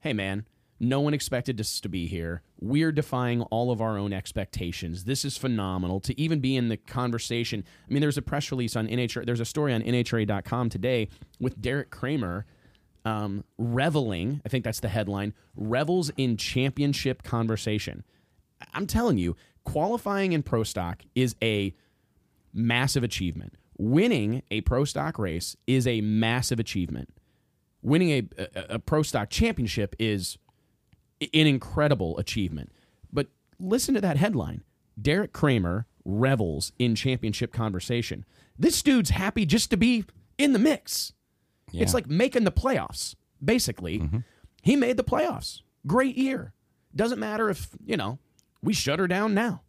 hey 0.00 0.12
man, 0.12 0.46
no 0.78 1.00
one 1.00 1.12
expected 1.12 1.60
us 1.60 1.80
to 1.80 1.88
be 1.88 2.06
here. 2.06 2.42
We're 2.58 2.92
defying 2.92 3.42
all 3.42 3.70
of 3.70 3.80
our 3.80 3.98
own 3.98 4.12
expectations. 4.12 5.04
This 5.04 5.24
is 5.24 5.36
phenomenal 5.36 6.00
to 6.00 6.18
even 6.18 6.40
be 6.40 6.56
in 6.56 6.68
the 6.68 6.76
conversation. 6.76 7.64
I 7.88 7.92
mean, 7.92 8.00
there's 8.00 8.18
a 8.18 8.22
press 8.22 8.50
release 8.50 8.76
on 8.76 8.88
NHRA. 8.88 9.26
There's 9.26 9.40
a 9.40 9.44
story 9.44 9.74
on 9.74 9.82
NHRA.com 9.82 10.70
today 10.70 11.08
with 11.38 11.60
Deric 11.60 11.90
Kramer 11.90 12.46
um, 13.04 13.44
reveling. 13.58 14.40
I 14.44 14.48
think 14.48 14.64
that's 14.64 14.80
the 14.80 14.88
headline. 14.88 15.34
Revels 15.56 16.10
in 16.16 16.36
championship 16.36 17.22
conversation. 17.22 18.04
I'm 18.74 18.86
telling 18.86 19.18
you, 19.18 19.36
qualifying 19.64 20.32
in 20.32 20.42
pro 20.42 20.64
stock 20.64 21.02
is 21.14 21.34
a 21.42 21.74
massive 22.52 23.02
achievement. 23.02 23.54
Winning 23.78 24.42
a 24.50 24.60
pro 24.62 24.84
stock 24.84 25.18
race 25.18 25.56
is 25.66 25.86
a 25.86 26.00
massive 26.00 26.60
achievement. 26.60 27.08
Winning 27.82 28.10
a, 28.10 28.28
a, 28.38 28.74
a 28.74 28.78
pro 28.78 29.02
stock 29.02 29.30
championship 29.30 29.96
is 29.98 30.36
an 31.20 31.46
incredible 31.46 32.18
achievement. 32.18 32.72
But 33.12 33.28
listen 33.58 33.94
to 33.94 34.00
that 34.00 34.16
headline 34.16 34.64
Deric 35.00 35.32
Kramer 35.32 35.86
revels 36.04 36.72
in 36.78 36.94
championship 36.94 37.52
conversation. 37.52 38.24
This 38.58 38.82
dude's 38.82 39.10
happy 39.10 39.46
just 39.46 39.70
to 39.70 39.76
be 39.76 40.04
in 40.36 40.52
the 40.52 40.58
mix. 40.58 41.12
It's 41.72 41.94
like 41.94 42.08
making 42.08 42.44
the 42.44 42.52
playoffs, 42.52 43.14
basically. 43.42 44.00
Mm-hmm. 44.00 44.18
He 44.62 44.76
made 44.76 44.96
the 44.96 45.04
playoffs. 45.04 45.62
Great 45.86 46.16
year. 46.16 46.52
Doesn't 46.94 47.18
matter 47.18 47.48
if, 47.48 47.68
you 47.84 47.96
know, 47.96 48.18
we 48.62 48.72
shut 48.72 48.98
her 48.98 49.06
down 49.06 49.32
now. 49.34 49.62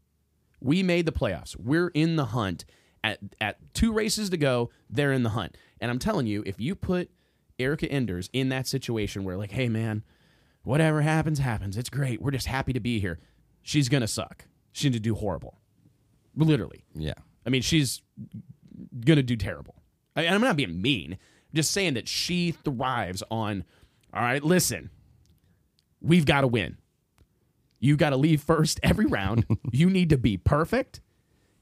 We 0.59 0.83
made 0.83 1.05
the 1.05 1.11
playoffs. 1.11 1.55
We're 1.55 1.89
in 1.89 2.15
the 2.15 2.25
hunt. 2.25 2.65
At, 3.03 3.19
at 3.39 3.57
two 3.73 3.93
races 3.93 4.29
to 4.29 4.37
go, 4.37 4.69
they're 4.89 5.11
in 5.11 5.23
the 5.23 5.29
hunt. 5.29 5.57
And 5.79 5.89
I'm 5.89 5.97
telling 5.97 6.27
you, 6.27 6.43
if 6.45 6.59
you 6.59 6.75
put 6.75 7.09
Erica 7.57 7.91
Enders 7.91 8.29
in 8.31 8.49
that 8.49 8.67
situation 8.67 9.23
where, 9.23 9.37
like, 9.37 9.51
hey, 9.51 9.69
man, 9.69 10.03
whatever 10.63 11.01
happens, 11.01 11.39
happens. 11.39 11.77
It's 11.77 11.89
great. 11.89 12.21
We're 12.21 12.31
just 12.31 12.47
happy 12.47 12.73
to 12.73 12.79
be 12.79 12.99
here. 12.99 13.19
She's 13.63 13.89
going 13.89 14.01
to 14.01 14.07
suck. 14.07 14.45
She's 14.71 14.85
going 14.85 14.93
to 14.93 14.99
do 14.99 15.15
horrible. 15.15 15.59
Literally. 16.35 16.85
Yeah. 16.93 17.13
I 17.45 17.49
mean, 17.49 17.61
she's 17.61 18.01
going 19.05 19.17
to 19.17 19.23
do 19.23 19.35
terrible. 19.35 19.75
I, 20.15 20.27
I'm 20.27 20.41
not 20.41 20.55
being 20.55 20.81
mean. 20.81 21.17
I'm 21.51 21.55
just 21.55 21.71
saying 21.71 21.95
that 21.95 22.07
she 22.07 22.51
thrives 22.51 23.23
on, 23.29 23.63
all 24.13 24.21
right, 24.21 24.43
listen, 24.43 24.89
we've 26.01 26.25
got 26.25 26.41
to 26.41 26.47
win. 26.47 26.77
You 27.79 27.97
got 27.97 28.11
to 28.11 28.17
leave 28.17 28.41
first 28.41 28.79
every 28.83 29.05
round. 29.05 29.45
you 29.71 29.89
need 29.89 30.09
to 30.09 30.17
be 30.17 30.37
perfect. 30.37 31.01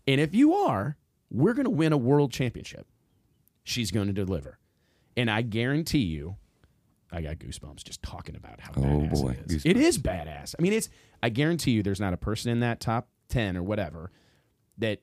And 0.07 0.19
if 0.21 0.33
you 0.35 0.53
are, 0.53 0.97
we're 1.31 1.53
going 1.53 1.65
to 1.65 1.69
win 1.71 1.93
a 1.93 1.97
world 1.97 2.31
championship. 2.31 2.87
She's 3.63 3.91
going 3.91 4.07
to 4.07 4.13
deliver. 4.13 4.57
And 5.15 5.29
I 5.29 5.41
guarantee 5.41 5.99
you, 5.99 6.35
I 7.11 7.21
got 7.21 7.37
goosebumps 7.37 7.83
just 7.83 8.01
talking 8.03 8.35
about 8.35 8.59
how 8.59 8.71
Oh, 8.77 8.81
badass 8.81 9.21
boy. 9.21 9.37
it 9.45 9.51
is. 9.51 9.65
It 9.65 9.77
is 9.77 9.97
badass. 9.97 10.55
I 10.57 10.61
mean, 10.61 10.73
it's. 10.73 10.89
I 11.21 11.29
guarantee 11.29 11.71
you, 11.71 11.83
there's 11.83 11.99
not 11.99 12.13
a 12.13 12.17
person 12.17 12.51
in 12.51 12.59
that 12.61 12.79
top 12.79 13.09
ten 13.27 13.57
or 13.57 13.63
whatever 13.63 14.11
that 14.77 15.01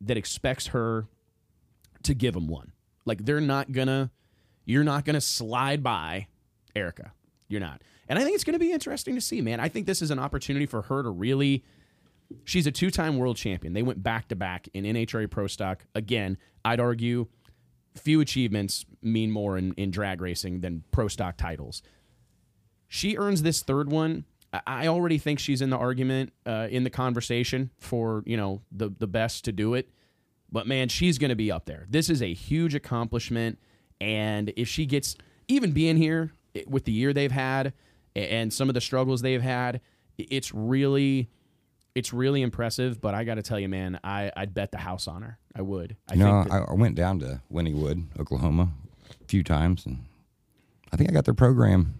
that 0.00 0.16
expects 0.16 0.68
her 0.68 1.06
to 2.02 2.14
give 2.14 2.34
them 2.34 2.48
one. 2.48 2.72
Like 3.06 3.24
they're 3.24 3.40
not 3.40 3.72
gonna. 3.72 4.10
You're 4.66 4.84
not 4.84 5.04
gonna 5.04 5.20
slide 5.20 5.82
by 5.82 6.26
Erica. 6.74 7.12
You're 7.48 7.60
not. 7.60 7.82
And 8.08 8.18
I 8.18 8.22
think 8.22 8.34
it's 8.34 8.44
to 8.44 8.58
be 8.58 8.72
interesting 8.72 9.14
to 9.14 9.20
see, 9.20 9.40
man. 9.40 9.60
I 9.60 9.68
think 9.68 9.86
this 9.86 10.02
is 10.02 10.10
an 10.10 10.18
opportunity 10.18 10.66
for 10.66 10.82
her 10.82 11.02
to 11.02 11.10
really. 11.10 11.64
She's 12.44 12.66
a 12.66 12.72
two-time 12.72 13.18
world 13.18 13.36
champion. 13.36 13.72
They 13.72 13.84
went 13.84 14.02
back 14.02 14.26
to 14.28 14.36
back 14.36 14.68
in 14.74 14.82
NHRA 14.84 15.30
Pro 15.30 15.46
Stock. 15.46 15.86
Again, 15.94 16.38
I'd 16.64 16.80
argue 16.80 17.28
few 17.98 18.20
achievements 18.20 18.84
mean 19.02 19.30
more 19.30 19.56
in, 19.56 19.72
in 19.74 19.90
drag 19.90 20.20
racing 20.20 20.60
than 20.60 20.84
pro 20.90 21.08
stock 21.08 21.36
titles. 21.36 21.82
She 22.88 23.16
earns 23.16 23.42
this 23.42 23.62
third 23.62 23.90
one. 23.90 24.24
I 24.66 24.86
already 24.86 25.18
think 25.18 25.38
she's 25.38 25.60
in 25.60 25.70
the 25.70 25.76
argument, 25.76 26.32
uh, 26.46 26.68
in 26.70 26.84
the 26.84 26.90
conversation 26.90 27.70
for 27.78 28.22
you 28.26 28.36
know 28.36 28.62
the 28.70 28.90
the 28.96 29.06
best 29.06 29.44
to 29.46 29.52
do 29.52 29.74
it. 29.74 29.90
But 30.50 30.66
man, 30.66 30.88
she's 30.88 31.18
going 31.18 31.30
to 31.30 31.36
be 31.36 31.50
up 31.50 31.66
there. 31.66 31.86
This 31.88 32.08
is 32.08 32.22
a 32.22 32.32
huge 32.32 32.74
accomplishment, 32.74 33.58
and 34.00 34.52
if 34.56 34.68
she 34.68 34.86
gets 34.86 35.16
even 35.48 35.72
being 35.72 35.96
here 35.96 36.32
with 36.66 36.84
the 36.84 36.92
year 36.92 37.12
they've 37.12 37.32
had 37.32 37.72
and 38.14 38.52
some 38.52 38.68
of 38.68 38.74
the 38.74 38.80
struggles 38.80 39.22
they've 39.22 39.42
had, 39.42 39.80
it's 40.18 40.52
really 40.54 41.28
it's 41.94 42.12
really 42.12 42.42
impressive. 42.42 43.00
But 43.00 43.14
I 43.14 43.24
got 43.24 43.34
to 43.34 43.42
tell 43.42 43.58
you, 43.58 43.68
man, 43.68 43.98
I 44.04 44.30
I'd 44.36 44.54
bet 44.54 44.70
the 44.70 44.78
house 44.78 45.08
on 45.08 45.22
her. 45.22 45.38
I 45.54 45.62
would. 45.62 45.96
I 46.08 46.14
no, 46.14 46.42
think 46.42 46.52
that- 46.52 46.68
I, 46.68 46.74
went 46.74 46.94
down 46.94 47.18
to 47.20 47.40
Wynnewood, 47.52 48.18
Oklahoma, 48.20 48.68
a 49.10 49.24
few 49.26 49.42
times, 49.42 49.86
and 49.86 50.04
I 50.92 50.96
think 50.96 51.10
I 51.10 51.12
got 51.12 51.24
their 51.24 51.34
program 51.34 51.94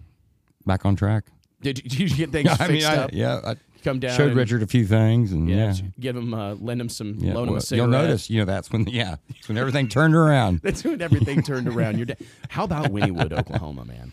back 0.65 0.85
on 0.85 0.95
track. 0.95 1.25
Did 1.61 1.79
you, 1.79 1.89
did 1.89 1.99
you 2.11 2.15
get 2.15 2.31
things 2.31 2.49
I 2.59 2.67
mean, 2.67 2.85
I, 2.85 2.95
up? 2.97 3.09
yeah, 3.13 3.41
I 3.43 3.55
Come 3.87 3.99
down. 3.99 4.17
showed 4.17 4.33
Richard 4.35 4.61
a 4.63 4.67
few 4.67 4.85
things, 4.85 5.31
and 5.31 5.49
Yeah, 5.49 5.73
yeah, 5.73 5.81
give 5.99 6.15
him, 6.17 6.33
uh, 6.33 6.55
lend 6.55 6.81
him 6.81 6.89
some, 6.89 7.15
yeah. 7.19 7.33
loan 7.33 7.47
him 7.47 7.55
a 7.55 7.61
cigarette. 7.61 7.89
you'll 7.89 8.01
notice, 8.01 8.29
you 8.29 8.39
know, 8.39 8.45
that's 8.45 8.69
when, 8.71 8.85
yeah, 8.87 9.15
that's 9.29 9.47
when 9.47 9.57
everything 9.57 9.87
turned 9.87 10.13
around. 10.15 10.59
That's 10.63 10.83
when 10.83 11.01
everything 11.01 11.41
turned 11.41 11.67
around. 11.67 11.97
You're 11.97 12.07
de- 12.07 12.17
How 12.49 12.65
about 12.65 12.87
Wynnewood, 12.91 13.31
Oklahoma, 13.39 13.85
man? 13.85 14.11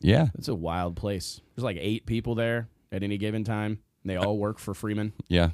Yeah, 0.00 0.28
It's 0.34 0.48
a 0.48 0.54
wild 0.54 0.96
place. 0.96 1.40
There's 1.54 1.62
like 1.64 1.76
eight 1.78 2.06
people 2.06 2.34
there 2.34 2.68
at 2.90 3.02
any 3.04 3.16
given 3.18 3.44
time. 3.44 3.78
They 4.04 4.16
all 4.16 4.36
work 4.36 4.58
for 4.58 4.74
Freeman. 4.74 5.12
yeah. 5.28 5.50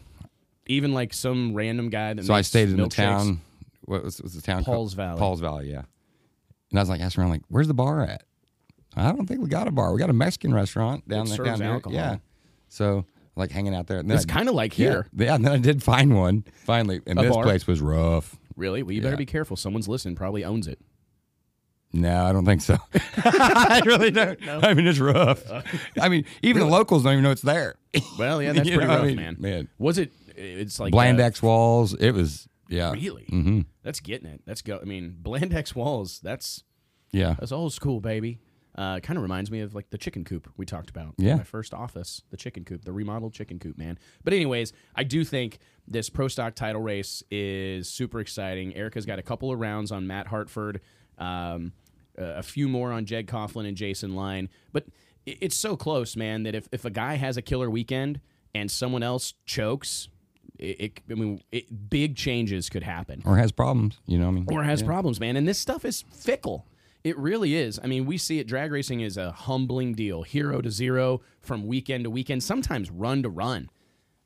Even 0.66 0.92
like 0.94 1.12
some 1.14 1.54
random 1.54 1.88
guy 1.90 2.12
that. 2.14 2.24
So 2.24 2.34
I 2.34 2.42
stayed 2.42 2.68
in 2.68 2.76
the 2.76 2.88
town. 2.88 3.40
What 3.86 4.04
was, 4.04 4.20
was 4.22 4.34
the 4.34 4.42
town? 4.42 4.64
Paul's 4.64 4.94
called? 4.94 4.96
Valley. 4.96 5.18
Paul's 5.18 5.40
Valley, 5.40 5.70
yeah. 5.70 5.82
And 6.70 6.78
I 6.78 6.82
was 6.82 6.88
like, 6.90 7.00
asking 7.00 7.22
around, 7.22 7.30
like, 7.30 7.42
where's 7.48 7.68
the 7.68 7.74
bar 7.74 8.02
at? 8.02 8.24
I 8.96 9.12
don't 9.12 9.26
think 9.26 9.40
we 9.40 9.48
got 9.48 9.66
a 9.68 9.70
bar. 9.70 9.92
We 9.94 9.98
got 9.98 10.10
a 10.10 10.14
Mexican 10.14 10.52
restaurant 10.54 11.06
down 11.08 11.26
there. 11.26 11.36
serves 11.36 11.48
down 11.50 11.58
there. 11.58 11.70
alcohol. 11.72 11.94
Yeah. 11.94 12.16
So 12.68 13.06
like 13.38 13.50
hanging 13.50 13.74
out 13.74 13.86
there. 13.86 13.98
And 13.98 14.10
It's 14.12 14.24
kind 14.24 14.48
of 14.48 14.54
like 14.54 14.72
here. 14.72 15.06
Yeah, 15.16 15.34
and 15.34 15.44
then 15.44 15.52
I 15.52 15.58
did 15.58 15.82
find 15.82 16.16
one 16.16 16.44
finally, 16.64 17.00
and 17.06 17.18
A 17.18 17.22
this 17.22 17.32
bar? 17.34 17.44
place 17.44 17.66
was 17.66 17.80
rough. 17.80 18.36
Really? 18.56 18.82
Well, 18.82 18.92
you 18.92 19.00
better 19.00 19.12
Yeah. 19.14 19.18
be 19.18 19.26
careful. 19.26 19.56
Someone's 19.56 19.88
listening. 19.88 20.16
Probably 20.16 20.44
owns 20.44 20.66
it. 20.66 20.78
No, 21.92 22.26
I 22.26 22.32
don't 22.32 22.44
think 22.44 22.60
so. 22.60 22.76
I 23.16 23.80
really 23.86 24.10
don't. 24.10 24.38
I 24.46 24.74
mean, 24.74 24.86
it's 24.86 24.98
rough. 24.98 25.42
I 25.98 26.08
mean, 26.10 26.26
even 26.42 26.60
the 26.60 26.68
locals 26.68 27.02
don't 27.04 27.12
even 27.12 27.24
know 27.24 27.30
it's 27.30 27.40
there. 27.40 27.76
Well, 28.18 28.42
yeah, 28.42 28.52
that's 28.54 28.68
You 28.68 28.74
pretty 28.76 28.88
know, 28.88 28.94
I 28.94 28.98
rough, 28.98 29.06
mean, 29.06 29.16
man. 29.16 29.36
man. 29.38 29.68
Was 29.78 29.96
it? 29.96 30.12
It's 30.36 30.78
like 30.78 30.92
Blandex 30.92 31.40
walls. 31.42 31.94
It 31.94 32.10
was, 32.12 32.46
yeah. 32.68 32.90
Uh, 32.90 32.92
really? 32.92 33.24
hmm 33.30 33.60
That's 33.82 34.00
getting 34.00 34.28
it. 34.28 34.42
That's 34.44 34.60
go. 34.60 34.78
I 34.80 34.84
mean, 34.84 35.16
Blandex 35.22 35.74
walls. 35.74 36.20
That's 36.20 36.62
Yeah. 37.10 37.36
that's 37.38 37.52
old 37.52 37.72
school, 37.72 38.00
baby. 38.00 38.38
Uh, 38.78 39.00
kind 39.00 39.16
of 39.16 39.24
reminds 39.24 39.50
me 39.50 39.60
of 39.60 39.74
like 39.74 39.90
the 39.90 39.98
chicken 39.98 40.22
coop 40.22 40.48
we 40.56 40.64
talked 40.64 40.88
about. 40.88 41.12
Yeah. 41.18 41.34
My 41.34 41.42
first 41.42 41.74
office, 41.74 42.22
the 42.30 42.36
chicken 42.36 42.64
coop, 42.64 42.84
the 42.84 42.92
remodeled 42.92 43.32
chicken 43.32 43.58
coop, 43.58 43.76
man. 43.76 43.98
But 44.22 44.34
anyways, 44.34 44.72
I 44.94 45.02
do 45.02 45.24
think 45.24 45.58
this 45.88 46.08
pro 46.08 46.28
stock 46.28 46.54
title 46.54 46.80
race 46.80 47.24
is 47.28 47.88
super 47.88 48.20
exciting. 48.20 48.76
Erica's 48.76 49.04
got 49.04 49.18
a 49.18 49.22
couple 49.22 49.50
of 49.50 49.58
rounds 49.58 49.90
on 49.90 50.06
Matt 50.06 50.28
Hartford, 50.28 50.80
um, 51.18 51.72
a 52.16 52.42
few 52.44 52.68
more 52.68 52.92
on 52.92 53.04
Jeg 53.04 53.26
Coughlin 53.26 53.66
and 53.66 53.76
Jason 53.76 54.14
Line. 54.14 54.48
But 54.72 54.84
it's 55.26 55.56
so 55.56 55.76
close, 55.76 56.14
man, 56.14 56.44
that 56.44 56.54
if, 56.54 56.68
if 56.70 56.84
a 56.84 56.90
guy 56.90 57.14
has 57.16 57.36
a 57.36 57.42
killer 57.42 57.68
weekend 57.68 58.20
and 58.54 58.70
someone 58.70 59.02
else 59.02 59.34
chokes, 59.44 60.08
it, 60.56 60.80
it 60.80 61.00
I 61.10 61.14
mean, 61.14 61.42
it, 61.50 61.90
big 61.90 62.14
changes 62.14 62.70
could 62.70 62.84
happen 62.84 63.22
Or 63.24 63.36
has 63.38 63.50
problems, 63.50 63.98
you 64.06 64.18
know 64.18 64.26
what 64.26 64.30
I 64.30 64.34
mean? 64.34 64.46
or 64.50 64.62
has 64.62 64.84
problems, 64.84 65.18
man. 65.18 65.36
And 65.36 65.48
this 65.48 65.58
stuff 65.58 65.84
is 65.84 66.04
fickle. 66.12 66.64
It 67.04 67.16
really 67.18 67.54
is. 67.54 67.78
I 67.82 67.86
mean, 67.86 68.06
we 68.06 68.18
see 68.18 68.38
it. 68.38 68.46
Drag 68.46 68.72
racing 68.72 69.00
is 69.00 69.16
a 69.16 69.30
humbling 69.30 69.94
deal, 69.94 70.22
hero 70.22 70.60
to 70.60 70.70
zero 70.70 71.20
from 71.40 71.66
weekend 71.66 72.04
to 72.04 72.10
weekend, 72.10 72.42
sometimes 72.42 72.90
run 72.90 73.22
to 73.22 73.28
run. 73.28 73.70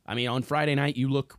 I 0.06 0.14
mean, 0.14 0.28
on 0.28 0.42
Friday 0.42 0.74
night, 0.74 0.96
you 0.96 1.08
look 1.08 1.38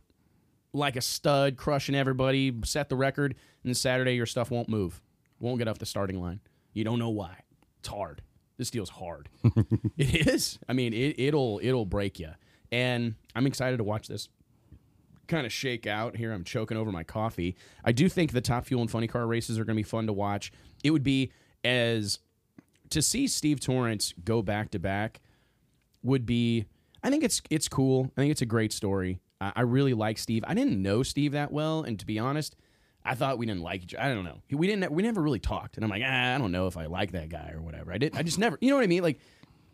like 0.72 0.96
a 0.96 1.00
stud, 1.00 1.56
crushing 1.56 1.94
everybody, 1.94 2.52
set 2.64 2.88
the 2.88 2.96
record, 2.96 3.34
and 3.64 3.76
Saturday, 3.76 4.14
your 4.14 4.26
stuff 4.26 4.50
won't 4.50 4.68
move, 4.68 5.00
won't 5.38 5.58
get 5.58 5.68
off 5.68 5.78
the 5.78 5.86
starting 5.86 6.20
line. 6.20 6.40
You 6.72 6.84
don't 6.84 6.98
know 6.98 7.10
why. 7.10 7.36
It's 7.78 7.88
hard. 7.88 8.22
This 8.56 8.70
deal's 8.70 8.90
hard. 8.90 9.28
it 9.96 10.26
is. 10.28 10.58
I 10.68 10.72
mean, 10.72 10.92
it, 10.92 11.18
it'll 11.18 11.60
it'll 11.62 11.86
break 11.86 12.18
you. 12.18 12.30
And 12.70 13.14
I'm 13.34 13.46
excited 13.46 13.78
to 13.78 13.84
watch 13.84 14.08
this 14.08 14.28
kind 15.28 15.46
of 15.46 15.52
shake 15.52 15.86
out 15.86 16.16
here. 16.16 16.32
I'm 16.32 16.44
choking 16.44 16.76
over 16.76 16.92
my 16.92 17.04
coffee. 17.04 17.56
I 17.84 17.92
do 17.92 18.08
think 18.08 18.32
the 18.32 18.40
top 18.40 18.66
fuel 18.66 18.80
and 18.80 18.90
funny 18.90 19.06
car 19.06 19.26
races 19.26 19.58
are 19.58 19.64
going 19.64 19.76
to 19.76 19.80
be 19.80 19.88
fun 19.88 20.06
to 20.06 20.12
watch. 20.12 20.52
It 20.82 20.90
would 20.90 21.02
be 21.02 21.32
as 21.64 22.18
to 22.90 23.02
see 23.02 23.26
Steve 23.26 23.60
Torrence 23.60 24.14
go 24.24 24.42
back 24.42 24.70
to 24.72 24.78
back 24.78 25.20
would 26.02 26.26
be. 26.26 26.66
I 27.02 27.10
think 27.10 27.24
it's 27.24 27.42
it's 27.50 27.68
cool. 27.68 28.10
I 28.16 28.20
think 28.20 28.30
it's 28.30 28.42
a 28.42 28.46
great 28.46 28.72
story. 28.72 29.20
I, 29.40 29.52
I 29.56 29.60
really 29.62 29.94
like 29.94 30.18
Steve. 30.18 30.44
I 30.46 30.54
didn't 30.54 30.80
know 30.80 31.02
Steve 31.02 31.32
that 31.32 31.52
well, 31.52 31.82
and 31.82 31.98
to 31.98 32.06
be 32.06 32.18
honest, 32.18 32.56
I 33.04 33.14
thought 33.14 33.36
we 33.36 33.46
didn't 33.46 33.62
like 33.62 33.82
each. 33.82 33.94
I 33.94 34.08
don't 34.14 34.24
know. 34.24 34.40
We 34.50 34.66
didn't. 34.66 34.90
We 34.90 35.02
never 35.02 35.20
really 35.20 35.38
talked, 35.38 35.76
and 35.76 35.84
I'm 35.84 35.90
like, 35.90 36.02
ah, 36.04 36.34
I 36.34 36.38
don't 36.38 36.52
know 36.52 36.66
if 36.66 36.76
I 36.76 36.86
like 36.86 37.12
that 37.12 37.28
guy 37.28 37.52
or 37.54 37.60
whatever. 37.60 37.92
I 37.92 37.98
did. 37.98 38.16
I 38.16 38.22
just 38.22 38.38
never. 38.38 38.56
You 38.60 38.70
know 38.70 38.76
what 38.76 38.84
I 38.84 38.88
mean? 38.88 39.02
Like 39.02 39.20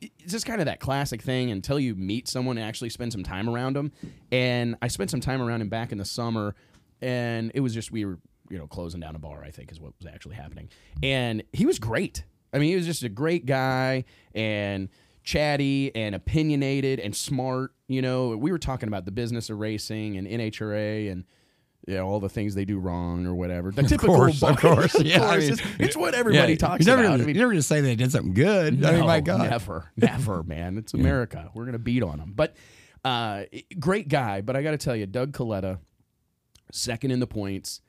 it's 0.00 0.32
just 0.32 0.46
kind 0.46 0.60
of 0.60 0.66
that 0.66 0.80
classic 0.80 1.22
thing 1.22 1.50
until 1.50 1.78
you 1.78 1.94
meet 1.94 2.28
someone 2.28 2.56
and 2.58 2.66
actually 2.66 2.90
spend 2.90 3.12
some 3.12 3.22
time 3.22 3.48
around 3.48 3.76
them. 3.76 3.92
And 4.32 4.76
I 4.82 4.88
spent 4.88 5.10
some 5.10 5.20
time 5.20 5.42
around 5.42 5.60
him 5.60 5.68
back 5.68 5.92
in 5.92 5.98
the 5.98 6.04
summer, 6.04 6.54
and 7.00 7.50
it 7.54 7.60
was 7.60 7.74
just 7.74 7.90
we 7.90 8.04
were 8.04 8.18
you 8.48 8.58
know 8.58 8.66
closing 8.66 9.00
down 9.00 9.16
a 9.16 9.18
bar. 9.18 9.42
I 9.44 9.50
think 9.50 9.70
is 9.72 9.80
what 9.80 9.92
was 9.98 10.06
actually 10.06 10.36
happening, 10.36 10.68
and 11.02 11.42
he 11.52 11.66
was 11.66 11.78
great. 11.78 12.24
I 12.52 12.58
mean, 12.58 12.70
he 12.70 12.76
was 12.76 12.86
just 12.86 13.02
a 13.02 13.08
great 13.08 13.46
guy 13.46 14.04
and 14.34 14.88
chatty 15.22 15.94
and 15.94 16.14
opinionated 16.14 16.98
and 16.98 17.14
smart. 17.14 17.72
You 17.86 18.02
know, 18.02 18.36
we 18.36 18.50
were 18.50 18.58
talking 18.58 18.88
about 18.88 19.04
the 19.04 19.12
business 19.12 19.50
of 19.50 19.58
racing 19.58 20.16
and 20.16 20.26
NHRA 20.26 21.10
and. 21.10 21.24
You 21.90 21.96
know, 21.96 22.06
all 22.06 22.20
the 22.20 22.28
things 22.28 22.54
they 22.54 22.64
do 22.64 22.78
wrong 22.78 23.26
or 23.26 23.34
whatever. 23.34 23.72
The 23.72 23.82
typical, 23.88 24.14
course, 24.14 24.42
of 24.42 24.56
course. 24.58 24.98
Yeah, 25.02 25.24
I 25.24 25.28
course. 25.30 25.42
mean- 25.42 25.52
it's, 25.52 25.62
it's 25.80 25.96
what 25.96 26.14
everybody 26.14 26.56
talks 26.56 26.80
you 26.80 26.86
never, 26.86 27.02
about. 27.02 27.14
I 27.14 27.16
You 27.22 27.26
mean, 27.26 27.36
never 27.36 27.52
just 27.52 27.68
say 27.68 27.80
they 27.80 27.96
did 27.96 28.12
something 28.12 28.32
good. 28.32 28.84
I 28.84 28.92
mean, 28.92 29.06
my 29.06 29.20
God. 29.20 29.50
never, 29.50 29.90
never, 29.96 30.42
man. 30.44 30.78
It's 30.78 30.94
America. 30.94 31.50
We're 31.52 31.64
gonna 31.64 31.78
beat 31.80 32.02
on 32.04 32.18
them. 32.18 32.32
But 32.36 32.54
uh, 33.04 33.44
great 33.78 34.08
guy. 34.08 34.40
But 34.40 34.54
I 34.56 34.62
got 34.62 34.70
to 34.72 34.78
tell 34.78 34.94
you, 34.94 35.06
Doug 35.06 35.32
Kalitta, 35.32 35.78
second 36.70 37.10
in 37.10 37.18
the 37.20 37.26
points. 37.26 37.80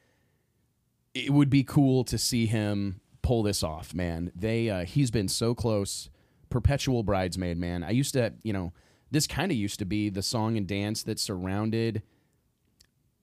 It 1.13 1.29
would 1.31 1.49
be 1.49 1.63
cool 1.63 2.03
to 2.05 2.17
see 2.17 2.45
him 2.45 3.01
pull 3.21 3.43
this 3.43 3.61
off, 3.63 3.93
man. 3.93 4.31
They 4.35 4.69
uh, 4.69 4.85
he's 4.85 5.11
been 5.11 5.27
so 5.27 5.53
close, 5.53 6.09
perpetual 6.49 7.03
bridesmaid, 7.03 7.57
man. 7.57 7.83
I 7.83 7.91
used 7.91 8.13
to, 8.13 8.33
you 8.43 8.53
know, 8.53 8.73
this 9.11 9.27
kind 9.27 9.51
of 9.51 9.57
used 9.57 9.77
to 9.79 9.85
be 9.85 10.09
the 10.09 10.23
song 10.23 10.55
and 10.57 10.65
dance 10.65 11.03
that 11.03 11.19
surrounded 11.19 12.01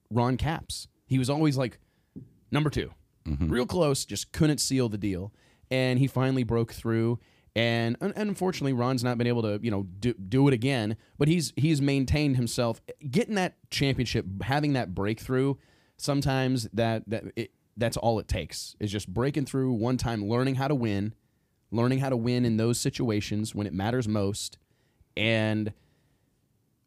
Ron 0.09 0.37
Capps. 0.37 0.87
He 1.05 1.19
was 1.19 1.29
always 1.29 1.57
like 1.57 1.79
number 2.51 2.69
2 2.69 2.91
mm-hmm. 3.27 3.49
real 3.49 3.65
close, 3.65 4.05
just 4.05 4.31
couldn't 4.31 4.59
seal 4.59 4.89
the 4.89 4.97
deal, 4.97 5.33
and 5.71 5.99
he 5.99 6.07
finally 6.07 6.43
broke 6.43 6.73
through. 6.73 7.19
And, 7.55 7.97
and 7.99 8.13
unfortunately, 8.15 8.73
Ron's 8.73 9.03
not 9.03 9.17
been 9.17 9.27
able 9.27 9.41
to, 9.41 9.59
you 9.61 9.71
know, 9.71 9.83
do, 9.99 10.13
do 10.13 10.47
it 10.47 10.53
again. 10.53 10.95
But 11.17 11.27
he's 11.27 11.51
he's 11.55 11.81
maintained 11.81 12.37
himself, 12.37 12.79
getting 13.09 13.35
that 13.35 13.55
championship, 13.71 14.25
having 14.43 14.73
that 14.73 14.93
breakthrough. 14.93 15.55
Sometimes 15.97 16.69
that 16.73 17.03
that 17.07 17.23
it, 17.35 17.51
that's 17.75 17.97
all 17.97 18.19
it 18.19 18.27
takes 18.27 18.75
is 18.79 18.91
just 18.91 19.07
breaking 19.07 19.45
through 19.45 19.73
one 19.73 19.97
time, 19.97 20.27
learning 20.27 20.55
how 20.55 20.67
to 20.67 20.75
win, 20.75 21.13
learning 21.71 21.99
how 21.99 22.09
to 22.09 22.17
win 22.17 22.45
in 22.45 22.57
those 22.57 22.79
situations 22.79 23.55
when 23.55 23.65
it 23.65 23.73
matters 23.73 24.07
most, 24.07 24.57
and 25.17 25.73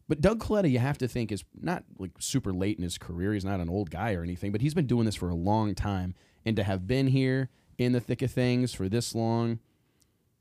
but 0.09 0.21
Doug 0.21 0.41
Kalitta, 0.41 0.71
you 0.71 0.79
have 0.79 0.99
to 0.99 1.09
think, 1.09 1.33
is 1.33 1.45
not 1.61 1.85
like 1.99 2.11
super 2.19 2.53
late 2.53 2.77
in 2.77 2.83
his 2.83 2.99
career. 2.99 3.33
He's 3.33 3.45
not 3.45 3.61
an 3.61 3.69
old 3.69 3.91
guy 3.91 4.15
or 4.15 4.23
anything, 4.23 4.53
but 4.53 4.61
he's 4.61 4.75
been 4.75 4.87
doing 4.87 5.07
this 5.07 5.15
for 5.15 5.29
a 5.29 5.35
long 5.35 5.75
time. 5.75 6.15
And 6.45 6.57
to 6.57 6.65
have 6.65 6.87
been 6.87 7.07
here 7.07 7.51
in 7.79 7.93
the 7.93 8.01
thick 8.01 8.23
of 8.23 8.31
things 8.31 8.75
for 8.75 8.89
this 8.89 9.15
long, 9.15 9.61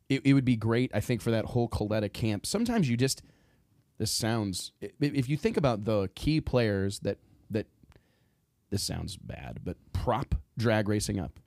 it, 0.09 0.21
it 0.25 0.33
would 0.33 0.45
be 0.45 0.55
great, 0.55 0.91
I 0.93 0.99
think, 0.99 1.21
for 1.21 1.31
that 1.31 1.45
whole 1.45 1.69
Kalitta 1.69 2.11
camp. 2.11 2.45
Sometimes 2.45 2.89
you 2.89 2.97
just, 2.97 3.21
this 3.97 4.11
sounds, 4.11 4.71
if 4.81 5.29
you 5.29 5.37
think 5.37 5.57
about 5.57 5.85
the 5.85 6.09
key 6.15 6.41
players 6.41 6.99
that, 6.99 7.19
that, 7.49 7.67
this 8.71 8.83
sounds 8.83 9.15
bad, 9.15 9.59
but 9.63 9.77
prop 9.93 10.35
drag 10.57 10.89
racing 10.89 11.19
up. 11.19 11.39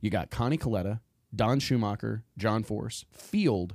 You 0.00 0.10
got 0.10 0.30
Connie 0.30 0.58
Kalitta, 0.58 1.00
Don 1.34 1.58
Schumacher, 1.58 2.22
John 2.36 2.62
Force, 2.62 3.06
field 3.10 3.74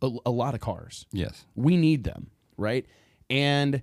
a, 0.00 0.10
a 0.26 0.30
lot 0.30 0.54
of 0.54 0.60
cars. 0.60 1.06
Yes. 1.12 1.46
We 1.54 1.76
need 1.76 2.04
them, 2.04 2.30
right? 2.56 2.86
And 3.30 3.82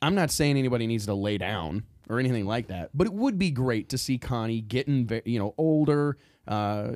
I'm 0.00 0.14
not 0.14 0.30
saying 0.30 0.56
anybody 0.56 0.86
needs 0.86 1.06
to 1.06 1.14
lay 1.14 1.38
down 1.38 1.84
or 2.08 2.18
anything 2.18 2.46
like 2.46 2.68
that, 2.68 2.90
but 2.94 3.06
it 3.06 3.12
would 3.12 3.38
be 3.38 3.50
great 3.50 3.88
to 3.90 3.98
see 3.98 4.18
Connie 4.18 4.60
getting, 4.60 5.08
you 5.24 5.38
know, 5.38 5.54
older, 5.56 6.16
uh, 6.48 6.92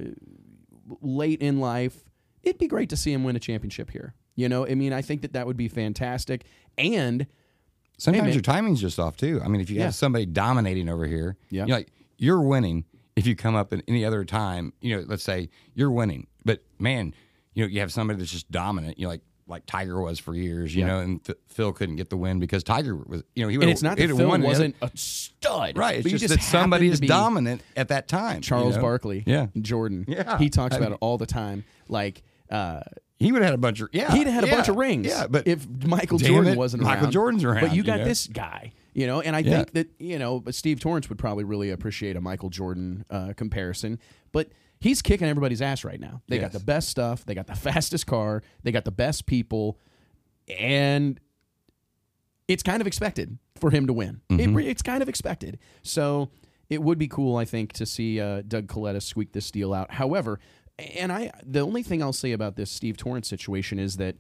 late 1.01 1.41
in 1.41 1.61
life. 1.61 2.05
It'd 2.43 2.59
be 2.59 2.67
great 2.69 2.91
to 2.91 2.97
see 2.97 3.13
him 3.13 3.25
win 3.25 3.37
a 3.37 3.41
championship 3.41 3.91
here. 3.91 4.15
You 4.35 4.49
know, 4.49 4.67
I 4.67 4.75
mean, 4.75 4.93
I 4.93 5.03
think 5.03 5.23
that 5.23 5.33
that 5.33 5.47
would 5.47 5.57
be 5.57 5.69
fantastic. 5.69 6.45
And 6.79 7.27
Sometimes 7.99 8.25
man. 8.25 8.33
your 8.35 8.43
timing's 8.43 8.81
just 8.81 8.99
off 9.01 9.17
too. 9.17 9.41
I 9.43 9.49
mean, 9.49 9.61
if 9.63 9.71
you 9.71 9.77
Yeah. 9.77 9.85
have 9.85 9.95
somebody 9.95 10.27
dominating 10.27 10.89
over 10.89 11.07
here, 11.07 11.37
Yeah. 11.51 11.65
you're 11.67 11.77
like 11.77 11.93
you're 12.19 12.41
winning. 12.43 12.85
If 13.15 13.27
you 13.27 13.35
come 13.35 13.55
up 13.55 13.73
at 13.73 13.83
any 13.89 14.05
other 14.05 14.25
time, 14.25 14.75
you 14.83 14.95
know, 14.97 15.05
let's 15.07 15.23
say 15.23 15.49
you're 15.75 15.91
winning, 15.91 16.27
but 16.45 16.63
man, 16.79 17.15
you 17.55 17.65
know, 17.65 17.69
you 17.69 17.81
have 17.81 17.91
somebody 17.93 18.19
that's 18.19 18.31
just 18.33 18.51
dominant. 18.51 18.99
You 18.99 19.05
know, 19.05 19.09
like 19.11 19.23
like 19.49 19.65
Tiger 19.67 20.01
was 20.01 20.19
for 20.19 20.35
years, 20.35 20.75
you 20.75 20.81
Yeah. 20.81 20.87
know, 20.89 20.99
and 21.01 21.25
Th- 21.25 21.39
Phil 21.47 21.73
couldn't 21.73 21.97
get 21.97 22.11
the 22.11 22.17
win 22.17 22.41
because 22.41 22.65
Tiger 22.65 22.97
was, 22.97 23.23
you 23.35 23.45
know, 23.45 23.49
he 23.49 23.59
would. 23.59 23.69
it's 23.69 23.83
not 23.83 23.97
that 23.97 24.09
Phil 24.09 24.39
wasn't 24.41 24.75
a 24.83 24.91
stud, 24.95 25.77
right. 25.79 26.01
It's 26.01 26.09
just, 26.11 26.23
just 26.23 26.35
that 26.35 26.43
somebody 26.43 26.89
is 26.89 26.99
dominant 27.01 27.63
at 27.77 27.89
that 27.89 28.09
time. 28.09 28.37
you 28.37 28.43
Charles 28.43 28.77
know? 28.77 28.83
Barkley, 28.83 29.23
Yeah. 29.27 29.47
Jordan, 29.61 30.05
Yeah. 30.09 30.39
he 30.39 30.51
talks 30.51 30.75
I 30.75 30.79
about 30.79 30.93
it 30.93 30.99
all 31.01 31.17
the 31.19 31.27
time. 31.27 31.65
Like, 31.89 32.23
uh, 32.51 32.81
He 33.19 33.31
would 33.33 33.41
have 33.41 33.51
had 33.51 33.55
a 33.55 33.59
bunch 33.59 33.81
of 33.81 33.89
yeah. 33.93 34.13
He'd 34.13 34.27
have 34.27 34.35
had 34.35 34.45
a 34.45 34.47
yeah, 34.49 34.55
bunch 34.57 34.69
of 34.69 34.77
rings. 34.77 35.07
Yeah, 35.07 35.27
but 35.29 35.47
if 35.47 35.67
Michael 35.87 36.19
Jordan 36.19 36.53
it, 36.55 36.59
wasn't 36.59 36.83
Michael 36.83 37.05
around, 37.05 37.13
Jordan's 37.13 37.45
around, 37.45 37.61
but 37.61 37.71
you 37.71 37.77
you 37.79 37.83
got 37.85 38.01
know? 38.01 38.05
this 38.05 38.27
guy, 38.27 38.73
you 38.95 39.07
know, 39.07 39.21
and 39.21 39.35
I 39.37 39.39
Yeah. 39.41 39.57
think 39.59 39.73
that 39.73 39.89
you 39.99 40.19
know, 40.19 40.43
Steve 40.51 40.81
Torrence 40.81 41.09
would 41.09 41.19
probably 41.19 41.45
really 41.45 41.71
appreciate 41.71 42.17
a 42.17 42.21
Michael 42.21 42.51
Jordan 42.51 43.05
uh, 43.11 43.33
comparison. 43.37 43.99
But 44.33 44.49
he's 44.81 45.03
kicking 45.03 45.29
everybody's 45.29 45.63
ass 45.63 45.85
right 45.85 46.01
now. 46.01 46.23
They 46.29 46.39
got 46.39 46.53
the 46.53 46.61
best 46.61 46.89
stuff. 46.89 47.25
They 47.25 47.35
got 47.35 47.47
the 47.47 47.55
fastest 47.57 48.07
car. 48.07 48.43
They 48.63 48.73
got 48.73 48.85
the 48.85 48.91
best 48.91 49.27
people, 49.27 49.79
and 50.59 51.21
it's 52.49 52.63
kind 52.63 52.81
of 52.81 52.87
expected 52.87 53.39
for 53.61 53.71
him 53.71 53.87
to 53.87 53.93
win. 53.93 54.21
Mm-hmm. 54.31 54.55
re 54.55 54.67
it's 54.67 54.83
kind 54.83 55.03
of 55.03 55.09
expected. 55.09 55.59
So 55.83 56.31
it 56.69 56.83
would 56.83 56.99
be 56.99 57.09
cool, 57.09 57.37
I 57.37 57.45
think, 57.45 57.73
to 57.75 57.87
see 57.87 58.21
uh, 58.21 58.43
Doug 58.47 58.67
Kalitta 58.67 59.03
squeak 59.03 59.33
this 59.33 59.51
deal 59.51 59.73
out. 59.73 59.93
However, 59.93 60.39
and 60.79 61.13
I, 61.13 61.31
the 61.45 61.61
only 61.61 61.83
thing 61.83 62.03
I'll 62.03 62.13
say 62.13 62.33
about 62.33 62.57
this 62.57 62.71
Steve 62.71 62.97
Torrence 62.97 63.29
situation 63.29 63.79
is 63.79 63.97
that 63.97 64.17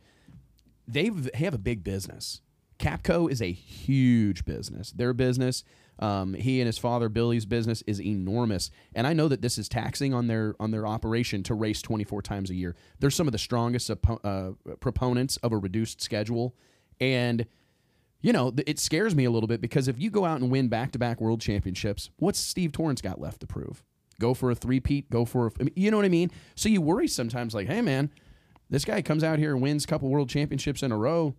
they've 0.86 1.30
they 1.32 1.44
have 1.44 1.54
a 1.54 1.58
big 1.58 1.84
business. 1.84 2.40
Capco 2.78 3.30
is 3.30 3.40
a 3.40 3.52
huge 3.52 4.44
business. 4.44 4.92
Their 4.92 5.14
business, 5.14 5.64
um, 5.98 6.34
he 6.34 6.60
and 6.60 6.66
his 6.66 6.78
father 6.78 7.08
Billy's 7.08 7.46
business 7.46 7.82
is 7.86 8.00
enormous, 8.00 8.70
and 8.94 9.06
I 9.06 9.12
know 9.12 9.28
that 9.28 9.42
this 9.42 9.58
is 9.58 9.68
taxing 9.68 10.12
on 10.12 10.26
their 10.26 10.54
on 10.60 10.70
their 10.70 10.86
operation 10.86 11.42
to 11.44 11.54
race 11.54 11.80
24 11.82 12.22
times 12.22 12.50
a 12.50 12.54
year. 12.54 12.76
They're 12.98 13.10
some 13.10 13.28
of 13.28 13.32
the 13.32 13.38
strongest 13.38 13.90
uh, 13.90 14.50
proponents 14.80 15.36
of 15.38 15.52
a 15.52 15.58
reduced 15.58 16.00
schedule, 16.02 16.54
and 17.00 17.46
you 18.20 18.32
know 18.32 18.52
it 18.66 18.78
scares 18.78 19.14
me 19.14 19.24
a 19.24 19.30
little 19.30 19.46
bit 19.46 19.60
because 19.60 19.88
if 19.88 19.98
you 19.98 20.10
go 20.10 20.24
out 20.24 20.40
and 20.40 20.50
win 20.50 20.68
back 20.68 20.92
to 20.92 20.98
back 20.98 21.20
world 21.20 21.40
championships, 21.40 22.10
what's 22.16 22.38
Steve 22.38 22.72
Torrence 22.72 23.00
got 23.00 23.20
left 23.20 23.40
to 23.40 23.46
prove? 23.46 23.82
Go 24.18 24.32
for 24.32 24.50
a 24.50 24.54
three-peat, 24.54 25.10
go 25.10 25.26
for 25.26 25.48
a, 25.48 25.50
you 25.74 25.90
know 25.90 25.98
what 25.98 26.06
I 26.06 26.10
mean? 26.10 26.30
So 26.54 26.70
you 26.70 26.80
worry 26.80 27.06
sometimes, 27.06 27.54
like, 27.54 27.68
hey 27.68 27.82
man, 27.82 28.10
this 28.68 28.84
guy 28.84 29.02
comes 29.02 29.22
out 29.22 29.38
here 29.38 29.52
and 29.52 29.62
wins 29.62 29.84
a 29.84 29.86
couple 29.86 30.08
world 30.08 30.28
championships 30.28 30.82
in 30.82 30.92
a 30.92 30.96
row. 30.96 31.34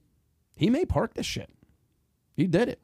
He 0.55 0.69
may 0.69 0.85
park 0.85 1.13
this 1.13 1.25
shit. 1.25 1.49
He 2.35 2.47
did 2.47 2.69
it. 2.69 2.81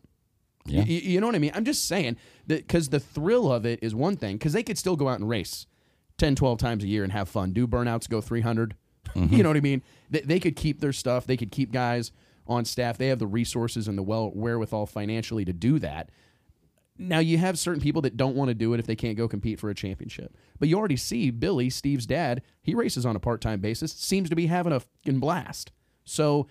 Yeah. 0.65 0.79
Y- 0.81 0.85
y- 0.87 1.01
you 1.03 1.19
know 1.21 1.27
what 1.27 1.35
I 1.35 1.39
mean? 1.39 1.51
I'm 1.53 1.65
just 1.65 1.87
saying 1.87 2.17
that 2.47 2.65
because 2.67 2.89
the 2.89 2.99
thrill 2.99 3.51
of 3.51 3.65
it 3.65 3.79
is 3.81 3.93
one 3.93 4.15
thing, 4.17 4.37
because 4.37 4.53
they 4.53 4.63
could 4.63 4.77
still 4.77 4.95
go 4.95 5.07
out 5.09 5.19
and 5.19 5.27
race 5.29 5.65
10, 6.17 6.35
12 6.35 6.57
times 6.57 6.83
a 6.83 6.87
year 6.87 7.03
and 7.03 7.11
have 7.11 7.27
fun, 7.29 7.51
do 7.53 7.67
burnouts, 7.67 8.07
go 8.09 8.21
300. 8.21 8.75
Mm-hmm. 9.15 9.35
you 9.35 9.43
know 9.43 9.49
what 9.49 9.57
I 9.57 9.61
mean? 9.61 9.83
They, 10.09 10.21
they 10.21 10.39
could 10.39 10.55
keep 10.55 10.79
their 10.79 10.93
stuff, 10.93 11.27
they 11.27 11.35
could 11.37 11.51
keep 11.51 11.71
guys 11.73 12.11
on 12.47 12.63
staff. 12.65 12.97
They 12.97 13.07
have 13.09 13.19
the 13.19 13.27
resources 13.27 13.87
and 13.87 13.97
the 13.97 14.01
well 14.01 14.31
wherewithal 14.33 14.85
financially 14.87 15.43
to 15.45 15.53
do 15.53 15.77
that. 15.79 16.09
Now 16.97 17.19
you 17.19 17.37
have 17.37 17.59
certain 17.59 17.81
people 17.81 18.01
that 18.03 18.15
don't 18.17 18.35
want 18.35 18.47
to 18.49 18.53
do 18.55 18.73
it 18.73 18.79
if 18.79 18.87
they 18.87 18.95
can't 18.95 19.17
go 19.17 19.27
compete 19.27 19.59
for 19.59 19.69
a 19.69 19.75
championship. 19.75 20.35
But 20.57 20.69
you 20.69 20.77
already 20.79 20.95
see 20.95 21.31
Billy, 21.31 21.69
Steve's 21.69 22.05
dad, 22.05 22.41
he 22.61 22.73
races 22.73 23.05
on 23.05 23.15
a 23.15 23.19
part-time 23.19 23.59
basis, 23.59 23.91
seems 23.91 24.29
to 24.29 24.35
be 24.35 24.47
having 24.47 24.71
a 24.73 24.79
fucking 24.79 25.19
blast. 25.19 25.71
So 26.05 26.47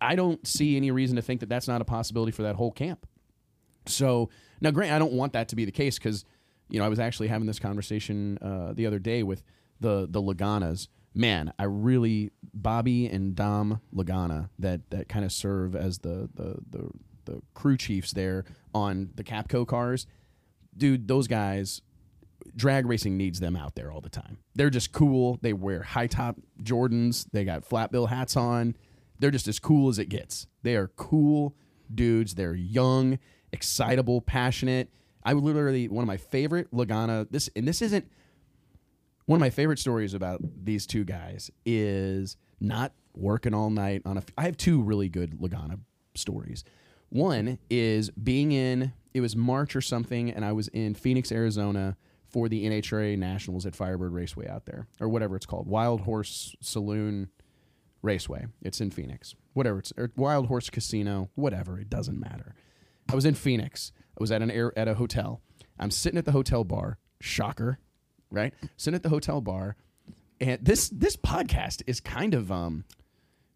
I 0.00 0.14
don't 0.14 0.46
see 0.46 0.76
any 0.76 0.90
reason 0.90 1.16
to 1.16 1.22
think 1.22 1.40
that 1.40 1.48
that's 1.48 1.68
not 1.68 1.80
a 1.80 1.84
possibility 1.84 2.30
for 2.32 2.42
that 2.44 2.54
whole 2.56 2.72
camp. 2.72 3.06
So 3.88 4.30
now, 4.60 4.70
Grant, 4.70 4.92
I 4.92 4.98
don't 4.98 5.12
want 5.12 5.32
that 5.34 5.48
to 5.48 5.56
be 5.56 5.64
the 5.64 5.72
case 5.72 5.98
because 5.98 6.24
you 6.68 6.78
know 6.78 6.84
I 6.84 6.88
was 6.88 6.98
actually 6.98 7.28
having 7.28 7.46
this 7.46 7.58
conversation 7.58 8.38
uh, 8.38 8.72
the 8.72 8.86
other 8.86 8.98
day 8.98 9.22
with 9.22 9.42
the 9.80 10.06
the 10.08 10.20
Laganas. 10.20 10.88
Man, 11.14 11.52
I 11.58 11.64
really 11.64 12.30
Bobby 12.52 13.06
and 13.06 13.34
Dom 13.34 13.80
Lagana 13.94 14.50
that 14.58 14.90
that 14.90 15.08
kind 15.08 15.24
of 15.24 15.32
serve 15.32 15.74
as 15.74 15.98
the 15.98 16.28
the 16.34 16.56
the 16.70 16.90
the 17.24 17.42
crew 17.54 17.76
chiefs 17.76 18.12
there 18.12 18.44
on 18.74 19.10
the 19.14 19.24
Capco 19.24 19.66
cars. 19.66 20.06
Dude, 20.76 21.08
those 21.08 21.26
guys 21.26 21.80
drag 22.54 22.86
racing 22.86 23.16
needs 23.16 23.40
them 23.40 23.56
out 23.56 23.74
there 23.74 23.90
all 23.90 24.00
the 24.00 24.10
time. 24.10 24.38
They're 24.54 24.70
just 24.70 24.92
cool. 24.92 25.38
They 25.42 25.52
wear 25.52 25.82
high 25.82 26.06
top 26.06 26.36
Jordans. 26.62 27.26
They 27.32 27.44
got 27.44 27.64
flat 27.64 27.90
bill 27.90 28.06
hats 28.06 28.36
on. 28.36 28.76
They're 29.18 29.30
just 29.30 29.48
as 29.48 29.58
cool 29.58 29.88
as 29.88 29.98
it 29.98 30.08
gets. 30.08 30.46
They 30.62 30.76
are 30.76 30.88
cool 30.88 31.56
dudes. 31.92 32.34
They're 32.34 32.54
young, 32.54 33.18
excitable, 33.56 34.20
passionate. 34.20 34.90
I 35.24 35.32
literally 35.32 35.88
one 35.88 36.02
of 36.02 36.06
my 36.06 36.18
favorite 36.18 36.70
Lagana. 36.72 37.26
This 37.30 37.50
and 37.56 37.66
this 37.66 37.82
isn't 37.82 38.06
one 39.24 39.38
of 39.38 39.40
my 39.40 39.50
favorite 39.50 39.78
stories 39.78 40.14
about 40.14 40.40
these 40.64 40.86
two 40.86 41.04
guys 41.04 41.50
is 41.64 42.36
not 42.60 42.92
working 43.14 43.54
all 43.54 43.70
night 43.70 44.02
on 44.04 44.18
a. 44.18 44.22
I 44.38 44.44
have 44.44 44.56
two 44.56 44.82
really 44.82 45.08
good 45.08 45.38
Lagana 45.40 45.80
stories. 46.14 46.62
One 47.08 47.58
is 47.70 48.10
being 48.10 48.52
in 48.52 48.92
it 49.14 49.20
was 49.20 49.34
March 49.34 49.74
or 49.74 49.80
something, 49.80 50.30
and 50.30 50.44
I 50.44 50.52
was 50.52 50.68
in 50.68 50.94
Phoenix, 50.94 51.32
Arizona 51.32 51.96
for 52.28 52.48
the 52.48 52.66
NHRA 52.66 53.16
Nationals 53.16 53.64
at 53.64 53.74
Firebird 53.74 54.12
Raceway 54.12 54.46
out 54.46 54.66
there, 54.66 54.86
or 55.00 55.08
whatever 55.08 55.36
it's 55.36 55.46
called, 55.46 55.66
Wild 55.66 56.02
Horse 56.02 56.54
Saloon 56.60 57.30
Raceway. 58.02 58.46
It's 58.62 58.80
in 58.80 58.90
Phoenix. 58.90 59.34
Whatever 59.54 59.78
it's 59.78 59.92
or 59.96 60.12
Wild 60.16 60.46
Horse 60.46 60.68
Casino, 60.68 61.30
whatever, 61.34 61.78
it 61.80 61.88
doesn't 61.88 62.20
matter. 62.20 62.54
I 63.10 63.14
was 63.14 63.24
in 63.24 63.34
Phoenix. 63.34 63.92
I 64.10 64.20
was 64.20 64.32
at 64.32 64.42
an 64.42 64.50
air 64.50 64.72
at 64.76 64.88
a 64.88 64.94
hotel. 64.94 65.42
I'm 65.78 65.90
sitting 65.90 66.18
at 66.18 66.24
the 66.24 66.32
hotel 66.32 66.64
bar. 66.64 66.98
Shocker, 67.20 67.78
right? 68.30 68.52
Sitting 68.76 68.96
at 68.96 69.02
the 69.02 69.08
hotel 69.08 69.40
bar, 69.40 69.76
and 70.40 70.62
this 70.62 70.90
this 70.90 71.16
podcast 71.16 71.82
is 71.86 72.00
kind 72.00 72.34
of 72.34 72.52
um, 72.52 72.84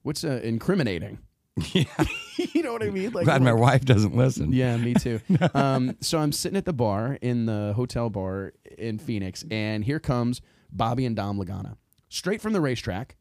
what's 0.03 0.25
uh, 0.25 0.41
incriminating. 0.43 1.19
Yeah. 1.75 1.85
you 2.55 2.63
know 2.63 2.73
what 2.73 2.83
I 2.83 2.89
mean? 2.89 3.11
Like, 3.11 3.25
Glad 3.25 3.43
my 3.43 3.53
wife 3.53 3.85
doesn't 3.85 4.17
listen. 4.17 4.51
yeah, 4.51 4.79
me 4.79 4.95
too. 4.95 5.21
um, 5.55 5.95
so 6.01 6.19
I'm 6.19 6.33
sitting 6.33 6.57
at 6.57 6.65
the 6.65 6.73
bar 6.73 7.19
in 7.21 7.45
the 7.45 7.75
hotel 7.77 8.09
bar 8.09 8.55
in 8.79 8.99
Phoenix, 8.99 9.45
and 9.51 9.85
here 9.85 9.99
comes 9.99 10.41
Bobby 10.73 11.05
and 11.05 11.15
Dom 11.15 11.39
Lagana, 11.39 11.77
straight 12.09 12.41
from 12.41 12.55
the 12.55 12.63
racetrack, 12.63 13.17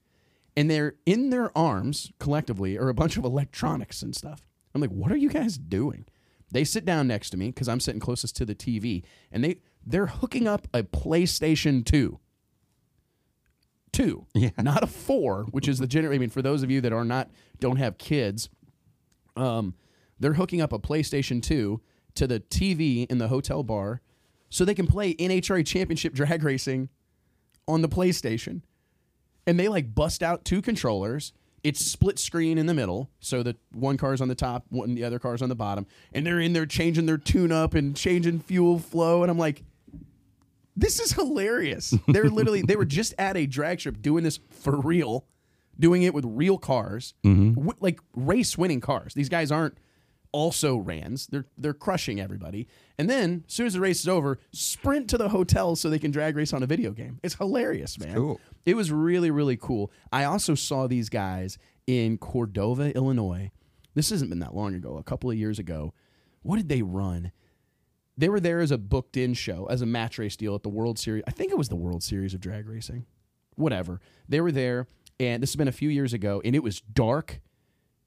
and 0.56 0.72
they're 0.72 0.96
in 1.06 1.32
their 1.32 1.56
arms 1.58 2.14
collectively 2.20 2.78
are 2.78 2.88
a 2.88 2.94
bunch 2.94 3.18
of 3.18 3.26
electronics 3.26 4.02
and 4.02 4.16
stuff. 4.16 4.48
I'm 4.74 4.80
like, 4.80 4.92
what 4.92 5.12
are 5.12 5.18
you 5.18 5.30
guys 5.30 5.58
doing? 5.58 6.06
They 6.52 6.64
sit 6.64 6.86
down 6.86 7.08
next 7.08 7.30
to 7.32 7.38
me 7.38 7.48
because 7.48 7.68
I'm 7.70 7.80
sitting 7.80 8.00
closest 8.00 8.36
to 8.38 8.46
the 8.46 8.56
TV, 8.56 9.04
and 9.32 9.44
they 9.44 9.58
they're 9.86 10.08
hooking 10.08 10.48
up 10.48 10.68
a 10.74 10.84
PlayStation 10.84 11.86
Two. 11.86 12.20
Two, 13.92 14.28
Yeah. 14.36 14.50
not 14.62 14.84
a 14.84 14.88
four, 14.88 15.46
which 15.52 15.68
is 15.68 15.80
the 15.80 15.88
general. 15.88 16.14
I 16.14 16.18
mean, 16.20 16.30
for 16.30 16.42
those 16.42 16.64
of 16.64 16.70
you 16.72 16.80
that 16.82 16.94
are 16.94 17.04
not 17.06 17.30
don't 17.60 17.78
have 17.78 17.98
kids, 17.98 18.50
um, 19.36 19.74
they're 20.20 20.34
hooking 20.34 20.62
up 20.62 20.72
a 20.74 20.80
PlayStation 20.80 21.42
2 21.42 21.82
to 22.16 22.28
the 22.28 22.40
TV 22.40 23.10
in 23.10 23.18
the 23.18 23.30
hotel 23.30 23.64
bar 23.64 24.02
so 24.50 24.64
they 24.66 24.76
can 24.76 24.86
play 24.88 25.14
NHRA 25.16 25.66
Championship 25.66 26.14
drag 26.14 26.44
racing 26.44 26.90
on 27.68 27.82
the 27.82 27.90
PlayStation. 27.90 28.62
And 29.48 29.60
they 29.60 29.68
like 29.68 29.96
bust 29.96 30.22
out 30.22 30.46
two 30.46 30.62
controllers. 30.62 31.34
It's 31.64 31.86
split 31.86 32.20
screen 32.20 32.58
in 32.58 32.66
the 32.66 32.74
middle, 32.74 33.10
so 33.20 33.44
that 33.44 33.58
one 33.72 33.98
car's 33.98 34.22
on 34.22 34.28
the 34.28 34.36
top, 34.36 34.66
one 34.70 34.96
the 34.96 35.04
other 35.04 35.20
car's 35.20 35.42
on 35.42 35.50
the 35.50 35.56
bottom, 35.56 35.86
and 36.14 36.26
they're 36.26 36.40
in 36.40 36.54
there 36.54 36.66
changing 36.66 37.06
their 37.06 37.18
tune 37.18 37.52
up 37.52 37.74
and 37.74 37.96
changing 37.96 38.40
fuel 38.40 38.80
flow. 38.80 39.24
And 39.24 39.32
I'm 39.32 39.38
like, 39.38 39.64
this 40.76 41.00
is 41.00 41.12
hilarious. 41.14 41.94
They're 42.08 42.30
literally 42.30 42.62
they 42.62 42.76
were 42.76 42.86
just 42.86 43.14
at 43.18 43.36
a 43.36 43.46
drag 43.46 43.82
strip 43.82 44.02
doing 44.02 44.24
this 44.24 44.40
for 44.50 44.80
real, 44.80 45.26
doing 45.78 46.04
it 46.04 46.14
with 46.14 46.26
real 46.26 46.58
cars, 46.58 47.14
mm-hmm. 47.24 47.54
wi- 47.54 47.78
like 47.82 48.00
race 48.16 48.58
winning 48.58 48.80
cars. 48.80 49.14
These 49.14 49.30
guys 49.30 49.52
aren't 49.52 49.78
also 50.32 50.78
rans. 50.78 51.28
They're 51.28 51.46
they're 51.58 51.74
crushing 51.74 52.20
everybody. 52.20 52.68
And 52.98 53.10
then 53.10 53.44
as 53.48 53.54
soon 53.54 53.68
as 53.68 53.74
the 53.74 53.80
race 53.80 54.02
is 54.02 54.08
over, 54.08 54.40
sprint 54.52 55.10
to 55.10 55.18
the 55.18 55.30
hotel 55.30 55.76
so 55.76 55.90
they 55.90 56.00
can 56.00 56.12
drag 56.12 56.36
race 56.36 56.54
on 56.54 56.64
a 56.64 56.68
video 56.68 56.92
game. 56.92 57.20
It's 57.24 57.36
hilarious, 57.36 58.00
man. 58.00 58.16
cool. 58.16 58.40
It 58.66 58.76
was 58.76 58.92
really 58.92 59.32
really 59.32 59.58
cool. 59.58 59.92
I 60.12 60.24
also 60.26 60.56
saw 60.56 60.88
these 60.88 61.10
guys 61.10 61.58
in 61.88 62.18
Cordova, 62.18 62.96
Illinois. 62.96 63.52
This 63.96 64.12
hasn't 64.12 64.30
been 64.30 64.40
that 64.40 64.56
long 64.56 64.76
ago. 64.76 64.98
A 64.98 65.04
couple 65.04 65.30
of 65.32 65.38
years 65.38 65.60
ago. 65.60 65.94
What 66.42 66.58
did 66.58 66.70
they 66.70 66.82
run? 66.82 67.32
They 68.18 68.30
were 68.30 68.40
there 68.40 68.60
as 68.60 68.72
a 68.72 68.78
booked 68.78 69.18
in 69.18 69.34
show, 69.34 69.66
as 69.70 69.82
a 69.82 69.86
match 69.86 70.18
race 70.18 70.36
deal 70.36 70.54
at 70.56 70.64
the 70.64 70.70
World 70.70 71.00
Series. 71.00 71.24
I 71.28 71.32
think 71.32 71.52
it 71.52 71.58
was 71.58 71.70
the 71.70 71.76
World 71.76 72.04
Series 72.04 72.34
of 72.34 72.42
Drag 72.42 72.68
Racing. 72.68 73.06
Whatever. 73.56 74.00
They 74.28 74.42
were 74.42 74.52
there, 74.52 74.88
and 75.20 75.42
this 75.42 75.52
has 75.52 75.56
been 75.56 75.68
a 75.68 75.74
few 75.74 75.90
years 75.90 76.14
ago, 76.14 76.42
and 76.44 76.56
it 76.56 76.64
was 76.64 76.82
dark. 76.82 77.40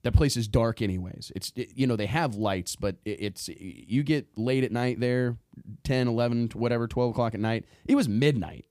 That 0.02 0.12
place 0.14 0.36
is 0.36 0.48
dark, 0.48 0.82
anyways. 0.82 1.30
It's 1.36 1.52
it- 1.54 1.70
you 1.76 1.86
know 1.86 1.96
they 1.96 2.06
have 2.06 2.34
lights, 2.34 2.74
but 2.76 2.96
it, 3.04 3.20
it's 3.20 3.48
you 3.48 4.02
get 4.02 4.26
late 4.36 4.64
at 4.64 4.72
night 4.72 4.98
there, 5.00 5.36
10, 5.84 6.08
11, 6.08 6.50
whatever, 6.54 6.88
twelve 6.88 7.10
o'clock 7.10 7.34
at 7.34 7.40
night. 7.40 7.64
It 7.86 7.94
was 7.94 8.08
midnight. 8.08 8.66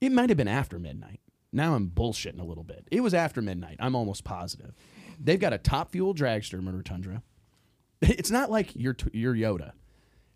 It 0.00 0.12
might 0.12 0.28
have 0.28 0.36
been 0.36 0.48
after 0.48 0.78
midnight. 0.78 1.20
Now 1.52 1.74
I'm 1.74 1.88
bullshitting 1.88 2.40
a 2.40 2.44
little 2.44 2.64
bit. 2.64 2.86
It 2.90 3.00
was 3.00 3.14
after 3.14 3.40
midnight. 3.40 3.76
I'm 3.80 3.96
almost 3.96 4.24
positive. 4.24 4.74
They've 5.18 5.40
got 5.40 5.54
a 5.54 5.58
top 5.58 5.92
fuel 5.92 6.14
dragster, 6.14 6.62
Murder 6.62 6.82
Tundra. 6.82 7.22
It's 8.02 8.30
not 8.30 8.50
like 8.50 8.76
your 8.76 8.94
your 9.14 9.34
Yoda. 9.34 9.72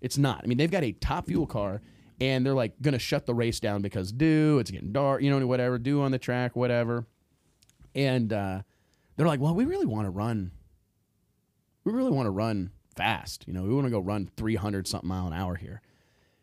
It's 0.00 0.16
not. 0.16 0.40
I 0.42 0.46
mean, 0.46 0.56
they've 0.56 0.70
got 0.70 0.82
a 0.82 0.92
top 0.92 1.26
fuel 1.26 1.46
car, 1.46 1.82
and 2.18 2.44
they're 2.46 2.54
like 2.54 2.80
to 2.82 2.98
shut 2.98 3.26
the 3.26 3.34
race 3.34 3.60
down 3.60 3.82
because 3.82 4.10
do 4.12 4.58
it's 4.58 4.70
getting 4.70 4.92
dark, 4.92 5.20
you 5.20 5.28
know, 5.30 5.46
whatever. 5.46 5.78
Do 5.78 6.00
on 6.00 6.10
the 6.10 6.18
track, 6.18 6.56
whatever. 6.56 7.04
And 7.94 8.32
uh, 8.32 8.62
they're 9.20 9.28
like, 9.28 9.40
well, 9.40 9.54
we 9.54 9.66
really 9.66 9.84
want 9.84 10.06
to 10.06 10.10
run. 10.10 10.50
We 11.84 11.92
really 11.92 12.10
want 12.10 12.24
to 12.24 12.30
run 12.30 12.70
fast. 12.96 13.44
You 13.46 13.52
know, 13.52 13.64
we 13.64 13.74
want 13.74 13.84
to 13.84 13.90
go 13.90 14.00
run 14.00 14.30
300 14.34 14.88
something 14.88 15.06
mile 15.06 15.26
an 15.26 15.34
hour 15.34 15.56
here. 15.56 15.82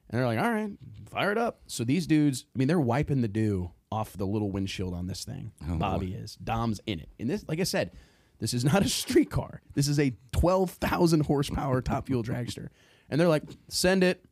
And 0.08 0.20
they're 0.20 0.28
like, 0.28 0.38
all 0.38 0.52
right, 0.52 0.70
fire 1.10 1.32
it 1.32 1.40
up. 1.40 1.62
So 1.66 1.84
these 1.84 2.06
dudes, 2.06 2.46
I 2.56 2.60
mean, 2.60 2.68
they're 2.68 2.80
wiping 2.80 3.22
the 3.22 3.28
dew 3.28 3.72
off 3.92 4.16
the 4.16 4.28
little 4.28 4.52
windshield 4.52 4.94
on 4.94 5.08
this 5.08 5.26
thing. 5.26 5.54
Oh, 5.68 5.78
Bobby 5.78 6.14
is. 6.14 6.36
Dom's 6.36 6.80
in 6.86 7.00
it. 7.00 7.10
And 7.20 7.28
this, 7.28 7.44
like 7.48 7.60
I 7.60 7.64
said, 7.64 7.94
this 8.38 8.54
is 8.54 8.64
not 8.64 8.86
a 8.86 8.90
street 8.90 9.32
car. 9.32 9.64
This 9.74 9.88
is 9.88 10.00
a 10.00 10.14
12,000 10.34 11.22
horsepower 11.22 11.82
top 11.82 12.06
fuel 12.06 12.22
dragster. 12.22 12.68
And 13.10 13.20
they're 13.20 13.28
like, 13.28 13.42
send 13.70 14.04
it. 14.04 14.24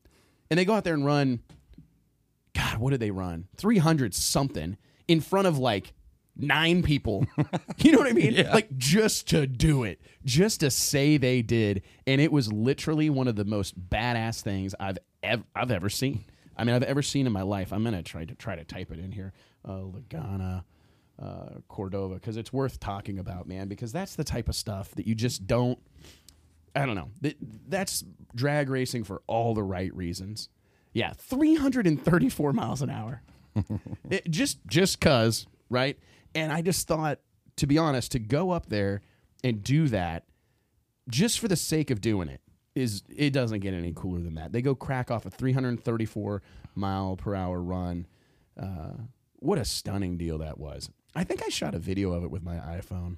And 0.51 0.59
they 0.59 0.65
go 0.65 0.75
out 0.75 0.83
there 0.83 0.93
and 0.93 1.03
run, 1.03 1.39
God, 2.53 2.77
what 2.77 2.91
did 2.91 2.99
they 2.99 3.09
run? 3.09 3.47
300 3.57 4.13
something 4.13 4.77
in 5.07 5.19
front 5.19 5.47
of 5.47 5.57
like 5.57 5.93
nine 6.37 6.83
people. 6.83 7.25
you 7.77 7.91
know 7.91 7.99
what 7.99 8.07
I 8.07 8.13
mean? 8.13 8.35
Like 8.51 8.75
just 8.77 9.29
to 9.29 9.47
do 9.47 9.83
it, 9.83 10.01
just 10.23 10.61
to 10.61 10.71
say 10.71 11.17
they 11.17 11.41
did. 11.41 11.83
And 12.07 12.21
it 12.21 12.31
was 12.31 12.51
literally 12.51 13.09
one 13.09 13.27
of 13.27 13.35
the 13.35 13.45
most 13.45 13.89
badass 13.89 14.41
things 14.41 14.75
I've 14.79 14.97
ever, 15.23 15.43
I've 15.55 15.71
ever 15.71 15.89
seen. 15.89 16.25
I 16.57 16.63
mean, 16.63 16.75
I've 16.75 16.83
ever 16.83 17.01
seen 17.01 17.27
in 17.27 17.33
my 17.33 17.41
life. 17.41 17.73
I'm 17.73 17.83
gonna 17.83 18.03
try 18.03 18.25
to 18.25 18.35
try 18.35 18.55
to 18.55 18.63
type 18.63 18.91
it 18.91 18.99
in 18.99 19.11
here. 19.11 19.33
Uh, 19.63 19.81
Lagana 19.81 20.63
uh, 21.21 21.59
Cordova 21.67 22.15
because 22.15 22.37
it's 22.37 22.53
worth 22.53 22.79
talking 22.79 23.19
about, 23.19 23.47
man. 23.47 23.67
Because 23.67 23.91
that's 23.91 24.15
the 24.15 24.23
type 24.23 24.47
of 24.47 24.55
stuff 24.55 24.91
that 24.95 25.07
you 25.07 25.15
just 25.15 25.47
don't. 25.47 25.79
I 26.75 26.85
don't 26.85 26.95
know. 26.95 27.09
That, 27.21 27.37
that's 27.67 28.03
drag 28.33 28.69
racing 28.69 29.05
for 29.05 29.21
all 29.27 29.53
the 29.53 29.63
right 29.63 29.95
reasons. 29.95 30.49
Yeah, 30.93 31.13
334 31.13 32.53
miles 32.53 32.81
an 32.81 32.89
hour. 32.89 33.21
it, 34.09 34.29
just 34.29 34.59
just 34.67 34.99
cuz, 34.99 35.47
right? 35.69 35.97
And 36.35 36.51
I 36.51 36.61
just 36.61 36.87
thought 36.87 37.19
to 37.57 37.67
be 37.67 37.77
honest, 37.77 38.11
to 38.11 38.19
go 38.19 38.51
up 38.51 38.67
there 38.67 39.01
and 39.43 39.63
do 39.63 39.87
that 39.87 40.25
just 41.09 41.39
for 41.39 41.47
the 41.47 41.55
sake 41.55 41.91
of 41.91 42.01
doing 42.01 42.27
it 42.27 42.41
is 42.73 43.03
it 43.15 43.31
doesn't 43.31 43.59
get 43.59 43.73
any 43.73 43.93
cooler 43.95 44.19
than 44.19 44.35
that. 44.35 44.51
They 44.51 44.61
go 44.61 44.75
crack 44.75 45.09
off 45.09 45.25
a 45.25 45.29
334 45.29 46.41
mile 46.75 47.15
per 47.15 47.35
hour 47.35 47.61
run. 47.61 48.05
Uh, 48.59 48.93
what 49.37 49.57
a 49.57 49.65
stunning 49.65 50.17
deal 50.17 50.39
that 50.39 50.57
was. 50.57 50.89
I 51.13 51.23
think 51.23 51.41
I 51.45 51.49
shot 51.49 51.75
a 51.75 51.79
video 51.79 52.11
of 52.11 52.23
it 52.23 52.31
with 52.31 52.43
my 52.43 52.55
iPhone. 52.55 53.17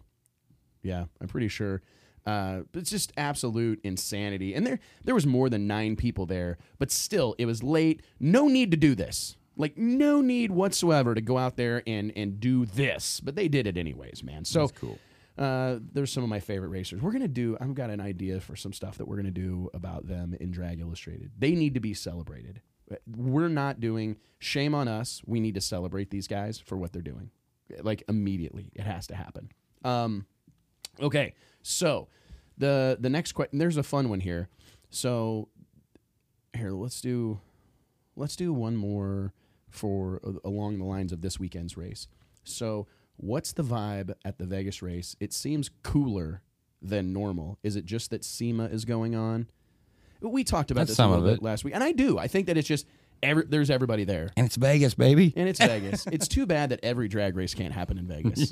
Yeah, 0.84 1.06
I'm 1.20 1.28
pretty 1.28 1.48
sure. 1.48 1.82
Uh, 2.26 2.62
it's 2.74 2.92
just 2.92 3.14
absolute 3.18 3.80
insanity. 3.84 4.54
And 4.54 4.68
there 4.68 4.80
there 5.04 5.16
was 5.16 5.26
more 5.26 5.50
than 5.50 5.66
nine 5.66 5.96
people 5.96 6.26
there, 6.28 6.58
but 6.78 6.92
still, 6.92 7.34
it 7.40 7.46
was 7.46 7.64
late. 7.64 8.04
No 8.20 8.48
need 8.48 8.70
to 8.72 8.78
do 8.78 8.94
this. 8.94 9.38
Like 9.58 9.78
no 9.78 10.22
need 10.22 10.52
whatsoever 10.52 11.16
to 11.16 11.22
go 11.22 11.38
out 11.38 11.58
there 11.58 11.82
and 11.88 12.14
and 12.16 12.40
do 12.40 12.66
this. 12.66 13.20
But 13.20 13.36
they 13.36 13.48
did 13.48 13.68
it 13.68 13.78
anyways, 13.78 14.24
man. 14.24 14.46
So 14.46 14.68
That's 14.68 14.80
cool. 14.80 15.00
uh, 15.38 15.80
there's 15.94 16.12
some 16.12 16.24
of 16.24 16.30
my 16.30 16.40
favorite 16.40 16.70
racers. 16.70 17.02
We're 17.02 17.12
gonna 17.12 17.28
do. 17.28 17.58
I've 17.60 17.74
got 17.74 17.90
an 17.90 18.00
idea 18.00 18.40
for 18.40 18.56
some 18.56 18.72
stuff 18.74 18.98
that 18.98 19.08
we're 19.08 19.18
gonna 19.18 19.32
do 19.32 19.70
about 19.74 20.08
them 20.08 20.36
in 20.40 20.52
Drag 20.52 20.80
Illustrated. 20.80 21.32
They 21.38 21.52
need 21.52 21.74
to 21.74 21.80
be 21.80 21.94
celebrated. 21.94 22.62
We're 23.08 23.50
not 23.50 23.80
doing. 23.80 24.18
Shame 24.40 24.76
on 24.76 24.88
us. 24.88 25.22
We 25.26 25.40
need 25.40 25.56
to 25.56 25.62
celebrate 25.62 26.12
these 26.12 26.28
guys 26.28 26.60
for 26.60 26.78
what 26.78 26.94
they're 26.94 27.02
doing. 27.02 27.32
Like 27.82 28.04
immediately, 28.08 28.72
it 28.76 28.84
has 28.84 29.08
to 29.08 29.16
happen. 29.16 29.50
Um, 29.84 30.28
okay, 31.02 31.34
so 31.64 32.08
the 32.60 32.96
the 33.00 33.10
next 33.10 33.32
question. 33.34 33.58
There's 33.58 33.78
a 33.78 33.84
fun 33.84 34.10
one 34.10 34.20
here. 34.20 34.50
So 34.92 35.50
here, 36.56 36.72
let's 36.72 37.02
do 37.02 37.40
let's 38.16 38.36
do 38.36 38.54
one 38.54 38.76
more 38.76 39.34
for 39.70 40.20
uh, 40.26 40.34
along 40.44 40.80
the 40.80 40.86
lines 40.86 41.12
of 41.12 41.22
this 41.22 41.40
weekend's 41.40 41.78
race. 41.78 42.08
So, 42.44 42.88
what's 43.18 43.54
the 43.54 43.64
vibe 43.64 44.14
at 44.24 44.38
the 44.38 44.46
Vegas 44.46 44.82
race? 44.82 45.16
It 45.20 45.34
seems 45.34 45.70
cooler 45.84 46.42
than 46.82 47.14
normal. 47.14 47.58
Is 47.64 47.76
it 47.76 47.86
just 47.86 48.12
that 48.12 48.24
SEMA 48.24 48.66
is 48.66 48.86
going 48.86 49.16
on? 49.16 49.48
We 50.22 50.44
talked 50.44 50.72
about 50.72 50.82
That's 50.82 50.92
this 50.92 50.98
some 50.98 51.12
a 51.12 51.14
little 51.16 51.28
of 51.28 51.34
bit 51.34 51.42
it. 51.42 51.46
last 51.46 51.64
week, 51.64 51.76
and 51.76 51.84
I 51.84 51.92
do. 51.92 52.18
I 52.18 52.28
think 52.28 52.48
that 52.48 52.58
it's 52.58 52.68
just 52.68 52.88
every, 53.22 53.46
there's 53.46 53.70
everybody 53.70 54.04
there. 54.04 54.30
And 54.36 54.46
it's 54.46 54.56
Vegas, 54.56 54.94
baby. 54.94 55.34
And 55.36 55.48
it's 55.48 55.60
Vegas. 55.60 56.06
it's 56.12 56.28
too 56.28 56.46
bad 56.46 56.70
that 56.70 56.80
every 56.84 57.08
drag 57.08 57.36
race 57.36 57.54
can't 57.54 57.74
happen 57.74 57.98
in 57.98 58.08
Vegas. 58.08 58.52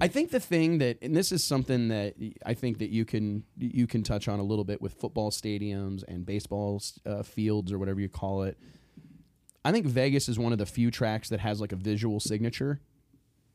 I 0.00 0.08
think 0.08 0.30
the 0.30 0.40
thing 0.40 0.78
that, 0.78 0.98
and 1.02 1.14
this 1.14 1.32
is 1.32 1.44
something 1.44 1.88
that 1.88 2.14
I 2.44 2.54
think 2.54 2.78
that 2.78 2.90
you 2.90 3.04
can 3.04 3.44
you 3.58 3.86
can 3.86 4.02
touch 4.02 4.28
on 4.28 4.38
a 4.38 4.42
little 4.42 4.64
bit 4.64 4.80
with 4.80 4.94
football 4.94 5.30
stadiums 5.30 6.04
and 6.06 6.24
baseball 6.24 6.82
uh, 7.06 7.22
fields 7.22 7.72
or 7.72 7.78
whatever 7.78 8.00
you 8.00 8.08
call 8.08 8.42
it. 8.42 8.58
I 9.64 9.72
think 9.72 9.86
Vegas 9.86 10.28
is 10.28 10.38
one 10.38 10.52
of 10.52 10.58
the 10.58 10.66
few 10.66 10.90
tracks 10.90 11.28
that 11.28 11.40
has 11.40 11.60
like 11.60 11.72
a 11.72 11.76
visual 11.76 12.20
signature. 12.20 12.80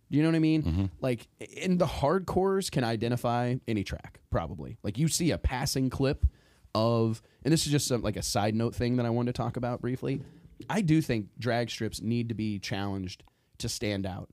Do 0.09 0.17
you 0.17 0.23
know 0.23 0.29
what 0.29 0.35
I 0.35 0.39
mean? 0.39 0.63
Mm-hmm. 0.63 0.85
Like, 1.01 1.27
in 1.39 1.77
the 1.77 1.85
hardcores 1.85 2.71
can 2.71 2.85
identify 2.85 3.55
any 3.67 3.83
track 3.83 4.21
probably. 4.29 4.77
Like 4.83 4.97
you 4.97 5.07
see 5.09 5.31
a 5.31 5.37
passing 5.37 5.89
clip 5.89 6.25
of, 6.73 7.21
and 7.43 7.51
this 7.51 7.65
is 7.65 7.71
just 7.71 7.87
some, 7.87 8.01
like 8.01 8.15
a 8.15 8.21
side 8.21 8.55
note 8.55 8.73
thing 8.73 8.97
that 8.97 9.05
I 9.05 9.09
wanted 9.09 9.35
to 9.35 9.41
talk 9.41 9.57
about 9.57 9.81
briefly. 9.81 10.21
I 10.69 10.81
do 10.81 11.01
think 11.01 11.27
drag 11.37 11.69
strips 11.69 12.01
need 12.01 12.29
to 12.29 12.35
be 12.35 12.57
challenged 12.59 13.23
to 13.59 13.69
stand 13.69 14.05
out, 14.05 14.29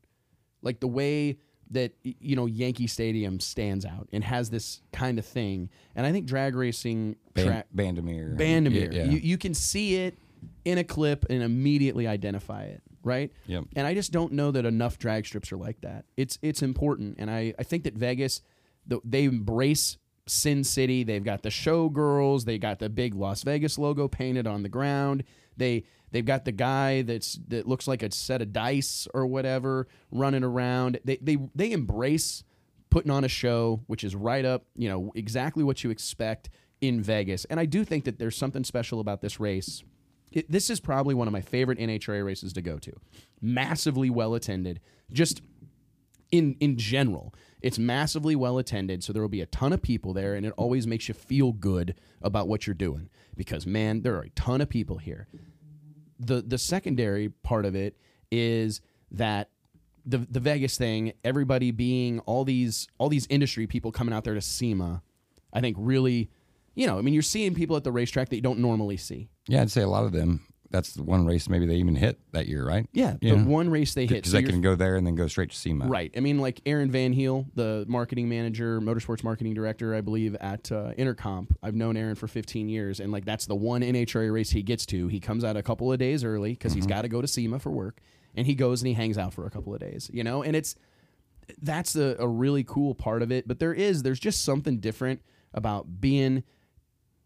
like 0.62 0.80
the 0.80 0.88
way 0.88 1.38
that 1.70 1.92
you 2.02 2.36
know 2.36 2.46
Yankee 2.46 2.86
Stadium 2.86 3.40
stands 3.40 3.84
out 3.84 4.08
and 4.12 4.22
has 4.22 4.50
this 4.50 4.80
kind 4.92 5.18
of 5.18 5.26
thing. 5.26 5.70
And 5.94 6.06
I 6.06 6.12
think 6.12 6.26
drag 6.26 6.54
racing 6.54 7.16
Ban- 7.34 7.46
track 7.46 7.66
Bandimere. 7.74 8.36
Bandimere. 8.36 8.92
Yeah, 8.92 9.04
yeah. 9.04 9.10
You, 9.10 9.18
you 9.18 9.38
can 9.38 9.54
see 9.54 9.96
it 9.96 10.16
in 10.64 10.78
a 10.78 10.84
clip 10.84 11.26
and 11.30 11.42
immediately 11.42 12.06
identify 12.06 12.64
it, 12.64 12.82
right? 13.02 13.32
Yep. 13.46 13.64
And 13.76 13.86
I 13.86 13.94
just 13.94 14.12
don't 14.12 14.32
know 14.32 14.50
that 14.50 14.64
enough 14.64 14.98
drag 14.98 15.26
strips 15.26 15.52
are 15.52 15.56
like 15.56 15.80
that. 15.82 16.04
It's 16.16 16.38
it's 16.42 16.62
important, 16.62 17.16
and 17.18 17.30
I, 17.30 17.54
I 17.58 17.62
think 17.62 17.84
that 17.84 17.94
Vegas, 17.94 18.42
the, 18.86 19.00
they 19.04 19.24
embrace 19.24 19.98
Sin 20.26 20.64
City. 20.64 21.04
They've 21.04 21.24
got 21.24 21.42
the 21.42 21.50
showgirls. 21.50 22.44
They 22.44 22.58
got 22.58 22.78
the 22.78 22.88
big 22.88 23.14
Las 23.14 23.42
Vegas 23.42 23.78
logo 23.78 24.08
painted 24.08 24.46
on 24.46 24.62
the 24.62 24.68
ground. 24.68 25.24
They 25.56 25.84
they've 26.10 26.24
got 26.24 26.44
the 26.44 26.52
guy 26.52 27.02
that's 27.02 27.38
that 27.48 27.66
looks 27.68 27.86
like 27.86 28.02
a 28.02 28.10
set 28.10 28.42
of 28.42 28.52
dice 28.52 29.06
or 29.14 29.26
whatever 29.26 29.88
running 30.10 30.44
around. 30.44 30.98
They 31.04 31.18
they 31.20 31.38
they 31.54 31.72
embrace 31.72 32.44
putting 32.90 33.10
on 33.10 33.24
a 33.24 33.28
show, 33.28 33.82
which 33.88 34.04
is 34.04 34.14
right 34.14 34.44
up, 34.44 34.66
you 34.76 34.88
know, 34.88 35.10
exactly 35.16 35.64
what 35.64 35.82
you 35.82 35.90
expect 35.90 36.48
in 36.80 37.02
Vegas. 37.02 37.44
And 37.46 37.58
I 37.58 37.66
do 37.66 37.84
think 37.84 38.04
that 38.04 38.18
there's 38.18 38.36
something 38.36 38.62
special 38.62 39.00
about 39.00 39.20
this 39.20 39.40
race. 39.40 39.82
It, 40.34 40.50
this 40.50 40.68
is 40.68 40.80
probably 40.80 41.14
one 41.14 41.26
of 41.26 41.32
my 41.32 41.40
favorite 41.40 41.78
NHRA 41.78 42.24
races 42.24 42.52
to 42.52 42.60
go 42.60 42.78
to. 42.78 42.92
Massively 43.40 44.10
well 44.10 44.34
attended, 44.34 44.80
just 45.10 45.40
in 46.30 46.56
in 46.60 46.76
general. 46.76 47.34
It's 47.62 47.78
massively 47.78 48.36
well 48.36 48.58
attended, 48.58 49.02
so 49.02 49.14
there 49.14 49.22
will 49.22 49.30
be 49.30 49.40
a 49.40 49.46
ton 49.46 49.72
of 49.72 49.80
people 49.80 50.12
there, 50.12 50.34
and 50.34 50.44
it 50.44 50.52
always 50.58 50.86
makes 50.86 51.08
you 51.08 51.14
feel 51.14 51.52
good 51.52 51.94
about 52.20 52.46
what 52.46 52.66
you're 52.66 52.74
doing 52.74 53.08
because 53.34 53.66
man, 53.66 54.02
there 54.02 54.16
are 54.16 54.22
a 54.22 54.30
ton 54.30 54.60
of 54.60 54.68
people 54.68 54.98
here 54.98 55.28
the 56.18 56.42
the 56.42 56.58
secondary 56.58 57.28
part 57.28 57.64
of 57.64 57.74
it 57.74 57.96
is 58.30 58.80
that 59.10 59.50
the 60.06 60.18
the 60.18 60.40
Vegas 60.40 60.76
thing, 60.76 61.12
everybody 61.24 61.70
being 61.70 62.20
all 62.20 62.44
these 62.44 62.88
all 62.98 63.08
these 63.08 63.26
industry 63.28 63.66
people 63.66 63.92
coming 63.92 64.14
out 64.14 64.24
there 64.24 64.34
to 64.34 64.40
SEMA, 64.40 65.02
I 65.52 65.60
think 65.60 65.76
really, 65.78 66.30
you 66.74 66.86
know, 66.86 66.98
I 66.98 67.02
mean, 67.02 67.14
you're 67.14 67.22
seeing 67.22 67.54
people 67.54 67.76
at 67.76 67.84
the 67.84 67.92
racetrack 67.92 68.28
that 68.28 68.36
you 68.36 68.42
don't 68.42 68.58
normally 68.58 68.96
see. 68.96 69.28
Yeah, 69.48 69.62
I'd 69.62 69.70
say 69.70 69.82
a 69.82 69.88
lot 69.88 70.04
of 70.04 70.12
them. 70.12 70.40
That's 70.70 70.94
the 70.94 71.04
one 71.04 71.24
race 71.24 71.48
maybe 71.48 71.66
they 71.66 71.76
even 71.76 71.94
hit 71.94 72.18
that 72.32 72.48
year, 72.48 72.66
right? 72.66 72.88
Yeah, 72.92 73.14
Yeah. 73.20 73.36
the 73.36 73.44
one 73.44 73.70
race 73.70 73.94
they 73.94 74.06
hit. 74.06 74.14
Because 74.16 74.32
so 74.32 74.38
they 74.38 74.42
can 74.42 74.60
go 74.60 74.74
there 74.74 74.96
and 74.96 75.06
then 75.06 75.14
go 75.14 75.28
straight 75.28 75.50
to 75.50 75.56
SEMA. 75.56 75.86
Right. 75.86 76.12
I 76.16 76.20
mean, 76.20 76.38
like 76.38 76.60
Aaron 76.66 76.90
Van 76.90 77.12
Heel, 77.12 77.46
the 77.54 77.84
marketing 77.86 78.28
manager, 78.28 78.80
motorsports 78.80 79.22
marketing 79.22 79.54
director, 79.54 79.94
I 79.94 80.00
believe, 80.00 80.34
at 80.36 80.72
uh, 80.72 80.90
Intercomp. 80.98 81.54
I've 81.62 81.76
known 81.76 81.96
Aaron 81.96 82.16
for 82.16 82.26
15 82.26 82.68
years, 82.68 82.98
and 82.98 83.12
like 83.12 83.24
that's 83.24 83.46
the 83.46 83.54
one 83.54 83.82
NHRA 83.82 84.32
race 84.32 84.50
he 84.50 84.62
gets 84.64 84.84
to. 84.86 85.06
He 85.06 85.20
comes 85.20 85.44
out 85.44 85.56
a 85.56 85.62
couple 85.62 85.92
of 85.92 86.00
days 86.00 86.24
early 86.24 86.50
because 86.54 86.72
he's 86.72 86.86
got 86.86 87.02
to 87.02 87.08
go 87.08 87.20
to 87.20 87.28
SEMA 87.28 87.60
for 87.60 87.70
work, 87.70 88.00
and 88.34 88.44
he 88.44 88.56
goes 88.56 88.82
and 88.82 88.88
he 88.88 88.94
hangs 88.94 89.16
out 89.16 89.32
for 89.32 89.46
a 89.46 89.50
couple 89.50 89.72
of 89.74 89.78
days, 89.80 90.10
you 90.12 90.24
know. 90.24 90.42
And 90.42 90.56
it's 90.56 90.74
that's 91.62 91.94
a, 91.94 92.16
a 92.18 92.26
really 92.26 92.64
cool 92.64 92.96
part 92.96 93.22
of 93.22 93.30
it. 93.30 93.46
But 93.46 93.60
there 93.60 93.74
is 93.74 94.02
there's 94.02 94.18
just 94.18 94.42
something 94.44 94.80
different 94.80 95.20
about 95.52 96.00
being 96.00 96.42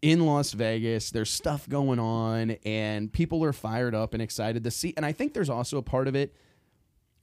in 0.01 0.25
Las 0.25 0.53
Vegas. 0.53 1.11
There's 1.11 1.29
stuff 1.29 1.67
going 1.67 1.99
on, 1.99 2.51
and 2.65 3.11
people 3.11 3.43
are 3.43 3.53
fired 3.53 3.93
up 3.95 4.13
and 4.13 4.21
excited 4.21 4.63
to 4.63 4.71
see. 4.71 4.93
And 4.95 5.05
I 5.05 5.11
think 5.11 5.33
there's 5.33 5.49
also 5.49 5.77
a 5.77 5.83
part 5.83 6.07
of 6.07 6.15
it 6.15 6.35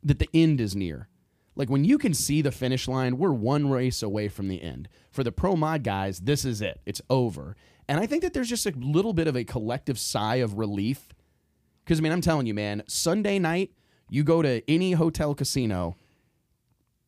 that 0.02 0.18
the 0.18 0.28
end 0.34 0.60
is 0.60 0.76
near. 0.76 1.08
Like 1.56 1.70
when 1.70 1.84
you 1.84 1.96
can 1.96 2.12
see 2.12 2.42
the 2.42 2.52
finish 2.52 2.86
line, 2.86 3.16
we're 3.16 3.32
one 3.32 3.70
race 3.70 4.02
away 4.02 4.28
from 4.28 4.48
the 4.48 4.62
end. 4.62 4.88
For 5.10 5.24
the 5.24 5.32
pro 5.32 5.56
mod 5.56 5.82
guys, 5.82 6.20
this 6.20 6.44
is 6.44 6.60
it. 6.60 6.80
It's 6.84 7.00
over. 7.08 7.56
And 7.88 7.98
I 7.98 8.06
think 8.06 8.22
that 8.22 8.34
there's 8.34 8.48
just 8.48 8.66
a 8.66 8.72
little 8.76 9.14
bit 9.14 9.26
of 9.26 9.36
a 9.36 9.44
collective 9.44 9.98
sigh 9.98 10.36
of 10.36 10.58
relief. 10.58 11.08
Because, 11.84 11.98
I 11.98 12.02
mean, 12.02 12.12
I'm 12.12 12.20
telling 12.20 12.46
you, 12.46 12.52
man, 12.52 12.82
Sunday 12.88 13.38
night, 13.38 13.70
you 14.10 14.22
go 14.22 14.42
to 14.42 14.62
any 14.70 14.92
hotel 14.92 15.34
casino, 15.34 15.96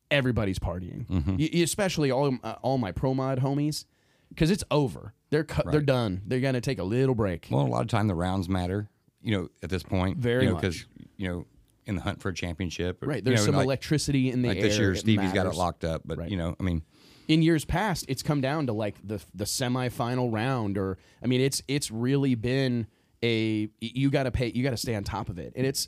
everybody's 0.09 0.57
partying. 0.57 1.05
Mm-hmm. 1.05 1.35
Y- 1.37 1.61
especially 1.61 2.11
all, 2.11 2.37
uh, 2.43 2.55
all 2.61 2.77
my 2.77 2.91
pro 2.91 3.13
mod 3.13 3.41
homies. 3.41 3.85
Because 4.29 4.51
it's 4.51 4.63
over. 4.71 5.13
They're, 5.31 5.43
cu- 5.43 5.69
they're 5.69 5.81
done. 5.81 6.21
They're 6.25 6.39
going 6.39 6.53
to 6.55 6.61
take 6.61 6.79
a 6.79 6.83
little 6.83 7.15
break. 7.15 7.47
Well, 7.51 7.65
a 7.65 7.67
lot 7.67 7.81
of 7.81 7.87
time 7.87 8.07
the 8.07 8.15
rounds 8.15 8.47
matter. 8.49 8.89
You 9.21 9.37
know, 9.37 9.49
at 9.61 9.69
this 9.69 9.83
point, 9.83 10.17
Very 10.17 10.45
you 10.45 10.49
know, 10.51 10.55
because 10.55 10.85
you 11.17 11.27
know, 11.27 11.45
in 11.85 11.95
the 11.95 12.01
hunt 12.01 12.21
for 12.21 12.29
a 12.29 12.33
championship, 12.33 13.03
or, 13.03 13.07
Right. 13.07 13.15
you 13.17 13.21
Know, 13.23 13.29
There's 13.31 13.45
some 13.45 13.55
like, 13.55 13.65
electricity 13.65 14.31
in 14.31 14.41
the 14.43 14.47
like 14.49 14.57
air. 14.57 14.63
this 14.63 14.77
year, 14.77 14.95
Stevie's 14.95 15.33
got 15.33 15.45
it 15.45 15.55
locked 15.55 15.83
up. 15.83 16.03
But 16.05 16.19
Right. 16.19 16.29
you 16.31 16.37
know, 16.37 16.55
I 16.59 16.63
mean, 16.63 16.83
in 17.27 17.41
years 17.41 17.65
past 17.65 18.05
it's 18.07 18.23
come 18.23 18.39
down 18.41 18.65
to 18.67 18.73
like 18.73 18.95
the 19.05 19.19
the 19.35 19.43
semifinal 19.43 20.31
round 20.33 20.77
or 20.77 20.97
I 21.23 21.27
mean 21.27 21.41
it's 21.41 21.61
it's 21.67 21.91
really 21.91 22.33
been 22.35 22.87
a 23.23 23.69
you 23.81 24.09
got 24.09 24.23
to 24.23 24.31
pay 24.31 24.51
you 24.55 24.63
got 24.63 24.71
to 24.71 24.77
stay 24.77 24.95
on 24.95 25.03
top 25.03 25.29
of 25.29 25.37
it 25.37 25.53
and 25.55 25.63
it's 25.65 25.87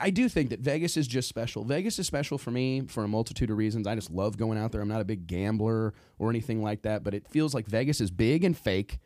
I 0.00 0.10
do 0.10 0.28
think 0.28 0.50
that 0.50 0.60
Vegas 0.60 0.96
is 0.96 1.06
just 1.06 1.28
special. 1.28 1.64
Vegas 1.64 1.98
is 1.98 2.06
special 2.06 2.38
for 2.38 2.50
me 2.50 2.82
for 2.88 3.04
a 3.04 3.08
multitude 3.08 3.50
of 3.50 3.56
reasons. 3.56 3.86
I 3.86 3.94
just 3.94 4.10
love 4.10 4.36
going 4.36 4.58
out 4.58 4.72
there. 4.72 4.80
I'm 4.80 4.88
not 4.88 5.00
a 5.00 5.04
big 5.04 5.26
gambler 5.26 5.94
or 6.18 6.30
anything 6.30 6.62
like 6.62 6.82
that, 6.82 7.04
but 7.04 7.14
it 7.14 7.26
feels 7.28 7.54
like 7.54 7.66
Vegas 7.66 8.00
is 8.00 8.10
big 8.10 8.44
and 8.44 8.56
fake 8.56 8.98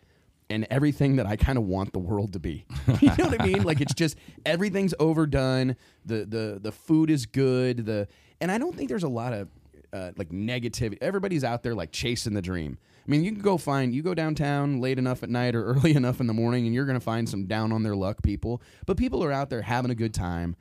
and 0.51 0.67
everything 0.71 1.17
that 1.17 1.27
I 1.27 1.37
kind 1.37 1.57
of 1.57 1.65
want 1.65 1.93
the 1.93 1.99
world 1.99 2.33
to 2.35 2.39
be. 2.39 2.65
you 3.01 3.09
know 3.17 3.27
what 3.27 3.41
I 3.41 3.47
mean? 3.47 3.63
Like 3.63 3.81
it's 3.81 3.95
just 3.95 4.17
everything's 4.45 4.95
overdone. 4.99 5.77
The 6.05 6.25
the 6.25 6.59
the 6.61 6.73
food 6.73 7.11
is 7.11 7.27
good. 7.27 7.87
The 7.87 8.09
and 8.41 8.51
I 8.51 8.59
don't 8.59 8.77
think 8.77 8.89
there's 8.89 9.05
a 9.05 9.09
lot 9.09 9.33
of 9.33 9.49
uh, 9.93 10.13
like 10.17 10.31
negativity. 10.31 10.99
Everybody's 11.01 11.45
out 11.45 11.63
there 11.63 11.75
like 11.75 11.93
chasing 11.93 12.35
the 12.35 12.43
dream. 12.43 12.79
I 13.07 13.11
mean, 13.11 13.25
you 13.25 13.33
can 13.33 13.41
go 13.43 13.59
find 13.59 13.95
you 13.95 14.03
go 14.03 14.15
downtown 14.15 14.81
late 14.81 14.99
enough 14.99 15.23
at 15.23 15.31
night 15.31 15.55
or 15.55 15.65
early 15.75 15.95
enough 15.95 16.21
in 16.21 16.27
the 16.27 16.33
morning, 16.35 16.67
and 16.67 16.75
you're 16.75 16.87
going 16.87 16.99
to 16.99 17.05
find 17.05 17.29
some 17.29 17.47
down 17.47 17.73
on 17.73 17.83
their 17.83 17.97
luck 17.97 18.23
people. 18.23 18.63
But 18.87 18.97
people 18.97 19.23
are 19.25 19.33
out 19.33 19.51
there 19.51 19.63
having 19.63 19.91
a 19.91 19.95
good 19.97 20.15
time. 20.15 20.57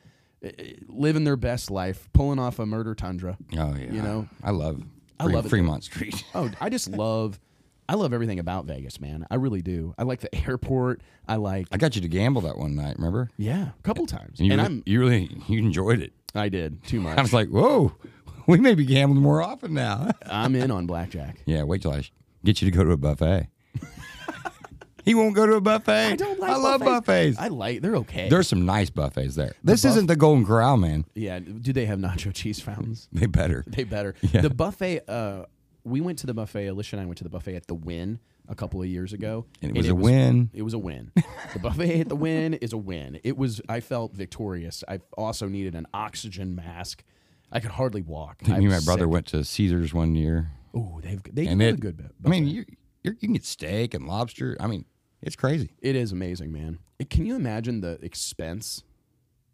uh, 0.45 0.49
living 0.88 1.23
their 1.23 1.38
best 1.38 1.69
life, 1.69 2.10
pulling 2.13 2.39
off 2.39 2.58
a 2.60 2.65
murder 2.65 2.95
tundra. 2.95 3.38
Oh 3.54 3.75
yeah. 3.75 3.91
You 3.91 4.01
know? 4.01 4.27
I 4.43 4.51
love. 4.51 4.82
I 5.19 5.25
Fre- 5.25 5.32
love 5.34 5.45
it. 5.45 5.49
Fremont 5.49 5.84
Street. 5.84 6.23
Oh, 6.34 6.49
I 6.60 6.69
just 6.69 6.89
love, 6.89 7.39
I 7.88 7.93
love 7.93 8.12
everything 8.13 8.39
about 8.39 8.65
Vegas, 8.65 8.99
man. 8.99 9.27
I 9.30 9.36
really 9.36 9.62
do. 9.62 9.93
I 9.99 10.04
like 10.04 10.21
the 10.21 10.34
airport. 10.47 11.01
I 11.27 11.36
like, 11.36 11.67
I 11.71 11.77
got 11.77 11.93
you 11.95 12.01
to 12.01 12.08
gamble 12.08 12.41
that 12.41 12.58
one 12.58 12.73
night. 12.75 12.95
Remember? 12.97 13.30
yeah, 13.38 13.69
a 13.77 13.82
couple 13.84 14.08
times, 14.08 14.39
And 14.39 14.47
you, 14.47 14.54
and 14.54 14.62
really, 14.62 14.73
I'm, 14.77 14.84
you 14.88 14.99
really 14.99 15.38
you 15.47 15.60
enjoyed 15.60 15.99
it. 16.01 16.13
I 16.34 16.49
did 16.49 16.84
too 16.86 17.01
much. 17.01 17.17
I 17.19 17.21
was 17.21 17.34
like, 17.34 17.49
whoa, 17.49 17.93
we 18.47 18.58
may 18.60 18.73
be 18.73 18.84
gambling 18.86 19.21
more 19.21 19.43
often 19.43 19.73
now. 19.75 20.10
I'm 20.25 20.56
in 20.56 20.71
on 20.71 20.88
blackjack. 20.88 21.38
yeah. 21.45 21.62
Wait 21.63 21.84
till 21.84 21.91
I 21.91 22.04
get 22.43 22.62
you 22.62 22.69
to 22.71 22.75
go 22.77 22.84
to 22.84 22.91
a 22.91 22.97
buffet. 22.97 23.47
he 25.06 25.15
won't 25.15 25.36
go 25.36 25.45
to 25.47 25.54
a 25.56 25.62
buffet. 25.62 26.12
I 26.12 26.15
don't 26.15 26.39
like. 26.39 26.51
I 26.51 26.56
love 26.58 26.82
buffets. 26.82 27.38
I 27.39 27.47
like. 27.47 27.82
They're 27.82 27.95
okay. 27.97 28.30
There's 28.30 28.47
some 28.47 28.65
nice 28.65 28.89
buffets 28.89 29.36
there. 29.36 29.54
This 29.63 29.84
buff- 29.84 29.91
isn't 29.91 30.08
the 30.08 30.15
Golden 30.15 30.45
Corral, 30.45 30.77
man. 30.77 31.06
yeah. 31.15 31.39
Do 31.39 31.73
they 31.73 31.86
have 31.86 31.99
nacho 31.99 32.34
cheese 32.34 32.60
fountains? 32.60 33.08
They 33.12 33.25
better. 33.25 33.63
They 33.71 33.84
better. 33.84 34.15
Yeah. 34.21 34.41
The 34.41 34.49
buffet. 34.49 35.01
Uh, 35.10 35.45
we 35.84 36.01
went 36.01 36.19
to 36.19 36.27
the 36.27 36.34
buffet. 36.34 36.67
Alicia 36.67 36.95
and 36.97 37.04
I 37.04 37.06
went 37.06 37.17
to 37.19 37.23
the 37.23 37.30
buffet 37.32 37.56
at 37.56 37.67
the 37.67 37.73
Wynn 37.73 38.19
a 38.47 38.54
couple 38.56 38.82
of 38.82 38.88
years 38.88 39.13
ago, 39.13 39.45
And 39.62 39.71
it 39.71 39.77
was 39.77 39.88
a 39.89 39.95
win. 39.95 40.49
It 40.54 40.62
was 40.62 40.73
a 40.73 40.80
win. 40.80 41.12
the 41.54 41.60
buffet 41.60 42.01
at 42.01 42.10
the 42.10 42.15
Wynn 42.15 42.54
is 42.56 42.73
a 42.73 42.77
win. 42.77 43.19
It 43.23 43.38
was. 43.38 43.62
I 43.69 43.80
felt 43.80 44.13
victorious. 44.13 44.84
I 44.88 44.99
also 45.17 45.47
needed 45.47 45.73
an 45.73 45.88
oxygen 45.93 46.54
mask. 46.56 47.04
I 47.51 47.60
could 47.60 47.71
hardly 47.71 48.01
walk. 48.01 48.45
Me 48.47 48.54
I 48.54 48.58
and 48.58 48.67
my 48.67 48.75
was 48.75 48.86
brother 48.86 49.04
sick. 49.06 49.10
went 49.12 49.25
to 49.27 49.43
Caesars 49.43 49.93
one 49.93 50.15
year, 50.15 50.51
Oh, 50.73 50.99
they've 51.03 51.21
they 51.34 51.47
and 51.47 51.60
do 51.60 51.67
it. 51.67 51.73
a 51.73 51.77
good 51.77 51.97
bit. 51.97 52.12
I 52.25 52.29
mean, 52.29 52.47
you 52.47 52.65
you 53.03 53.13
can 53.13 53.34
get 53.34 53.45
steak 53.45 53.93
and 53.93 54.07
lobster. 54.07 54.55
I 54.60 54.67
mean, 54.67 54.86
it's 55.21 55.36
crazy. 55.36 55.71
It 55.81 55.95
is 55.95 56.12
amazing, 56.12 56.51
man. 56.51 56.79
It- 56.99 57.10
can 57.10 57.25
you 57.25 57.36
imagine 57.36 57.81
the 57.81 57.99
expense 58.01 58.84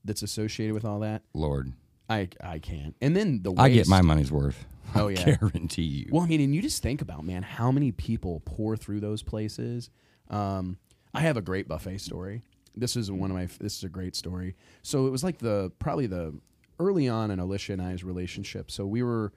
that's 0.05 0.21
associated 0.21 0.73
with 0.73 0.85
all 0.85 0.99
that? 0.99 1.23
Lord, 1.33 1.73
I 2.09 2.29
I 2.41 2.59
can't. 2.59 2.95
And 3.01 3.15
then 3.15 3.41
the 3.41 3.53
I 3.57 3.69
get 3.69 3.87
my 3.87 4.01
money's 4.01 4.31
worth. 4.31 4.65
Oh, 4.95 5.09
yeah, 5.09 5.19
I 5.19 5.29
yeah. 5.31 5.35
guarantee 5.35 5.81
you. 5.81 6.07
Well, 6.13 6.23
I 6.23 6.27
mean, 6.27 6.39
and 6.39 6.55
you 6.55 6.61
just 6.61 6.81
think 6.81 7.01
about 7.01 7.25
man, 7.25 7.43
how 7.43 7.73
many 7.73 7.91
people 7.91 8.41
pour 8.45 8.77
through 8.77 9.01
those 9.01 9.21
places. 9.21 9.89
Um, 10.29 10.77
I 11.13 11.19
have 11.19 11.35
a 11.35 11.41
great 11.41 11.67
buffet 11.67 11.97
story. 11.97 12.41
This 12.73 12.95
is 12.95 13.11
one 13.11 13.29
of 13.29 13.35
my. 13.35 13.47
This 13.59 13.75
is 13.77 13.83
a 13.83 13.89
great 13.89 14.15
story. 14.15 14.55
So 14.83 15.05
it 15.05 15.09
was 15.09 15.25
like 15.25 15.39
the 15.39 15.73
probably 15.79 16.07
the 16.07 16.39
early 16.79 17.09
on 17.09 17.31
in 17.31 17.39
Alicia 17.39 17.73
and 17.73 17.81
I's 17.81 18.05
relationship. 18.05 18.71
So 18.71 18.85
we 18.85 19.03
were. 19.03 19.33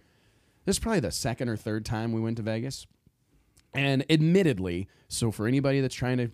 This 0.70 0.76
is 0.76 0.82
probably 0.84 1.00
the 1.00 1.10
second 1.10 1.48
or 1.48 1.56
third 1.56 1.84
time 1.84 2.12
we 2.12 2.20
went 2.20 2.36
to 2.36 2.44
Vegas, 2.44 2.86
and 3.74 4.04
admittedly, 4.08 4.86
so 5.08 5.32
for 5.32 5.48
anybody 5.48 5.80
that's 5.80 5.96
trying 5.96 6.18
to, 6.18 6.30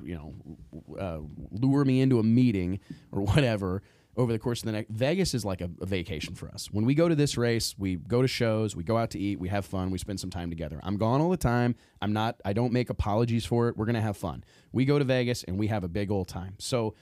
you 0.00 0.14
know, 0.14 0.96
uh, 0.96 1.18
lure 1.50 1.84
me 1.84 2.00
into 2.00 2.20
a 2.20 2.22
meeting 2.22 2.78
or 3.10 3.22
whatever 3.22 3.82
over 4.16 4.30
the 4.30 4.38
course 4.38 4.60
of 4.60 4.66
the 4.66 4.70
next, 4.70 4.90
Vegas 4.90 5.34
is 5.34 5.44
like 5.44 5.60
a, 5.60 5.68
a 5.80 5.86
vacation 5.86 6.36
for 6.36 6.48
us. 6.50 6.68
When 6.70 6.84
we 6.84 6.94
go 6.94 7.08
to 7.08 7.16
this 7.16 7.36
race, 7.36 7.74
we 7.76 7.96
go 7.96 8.22
to 8.22 8.28
shows, 8.28 8.76
we 8.76 8.84
go 8.84 8.96
out 8.96 9.10
to 9.10 9.18
eat, 9.18 9.40
we 9.40 9.48
have 9.48 9.66
fun, 9.66 9.90
we 9.90 9.98
spend 9.98 10.20
some 10.20 10.30
time 10.30 10.50
together. 10.50 10.78
I'm 10.84 10.96
gone 10.96 11.20
all 11.20 11.30
the 11.30 11.36
time. 11.36 11.74
I'm 12.00 12.12
not. 12.12 12.36
I 12.44 12.52
don't 12.52 12.72
make 12.72 12.90
apologies 12.90 13.44
for 13.44 13.68
it. 13.70 13.76
We're 13.76 13.86
gonna 13.86 14.00
have 14.00 14.16
fun. 14.16 14.44
We 14.70 14.84
go 14.84 15.00
to 15.00 15.04
Vegas 15.04 15.42
and 15.42 15.58
we 15.58 15.66
have 15.66 15.82
a 15.82 15.88
big 15.88 16.12
old 16.12 16.28
time. 16.28 16.54
So 16.60 16.94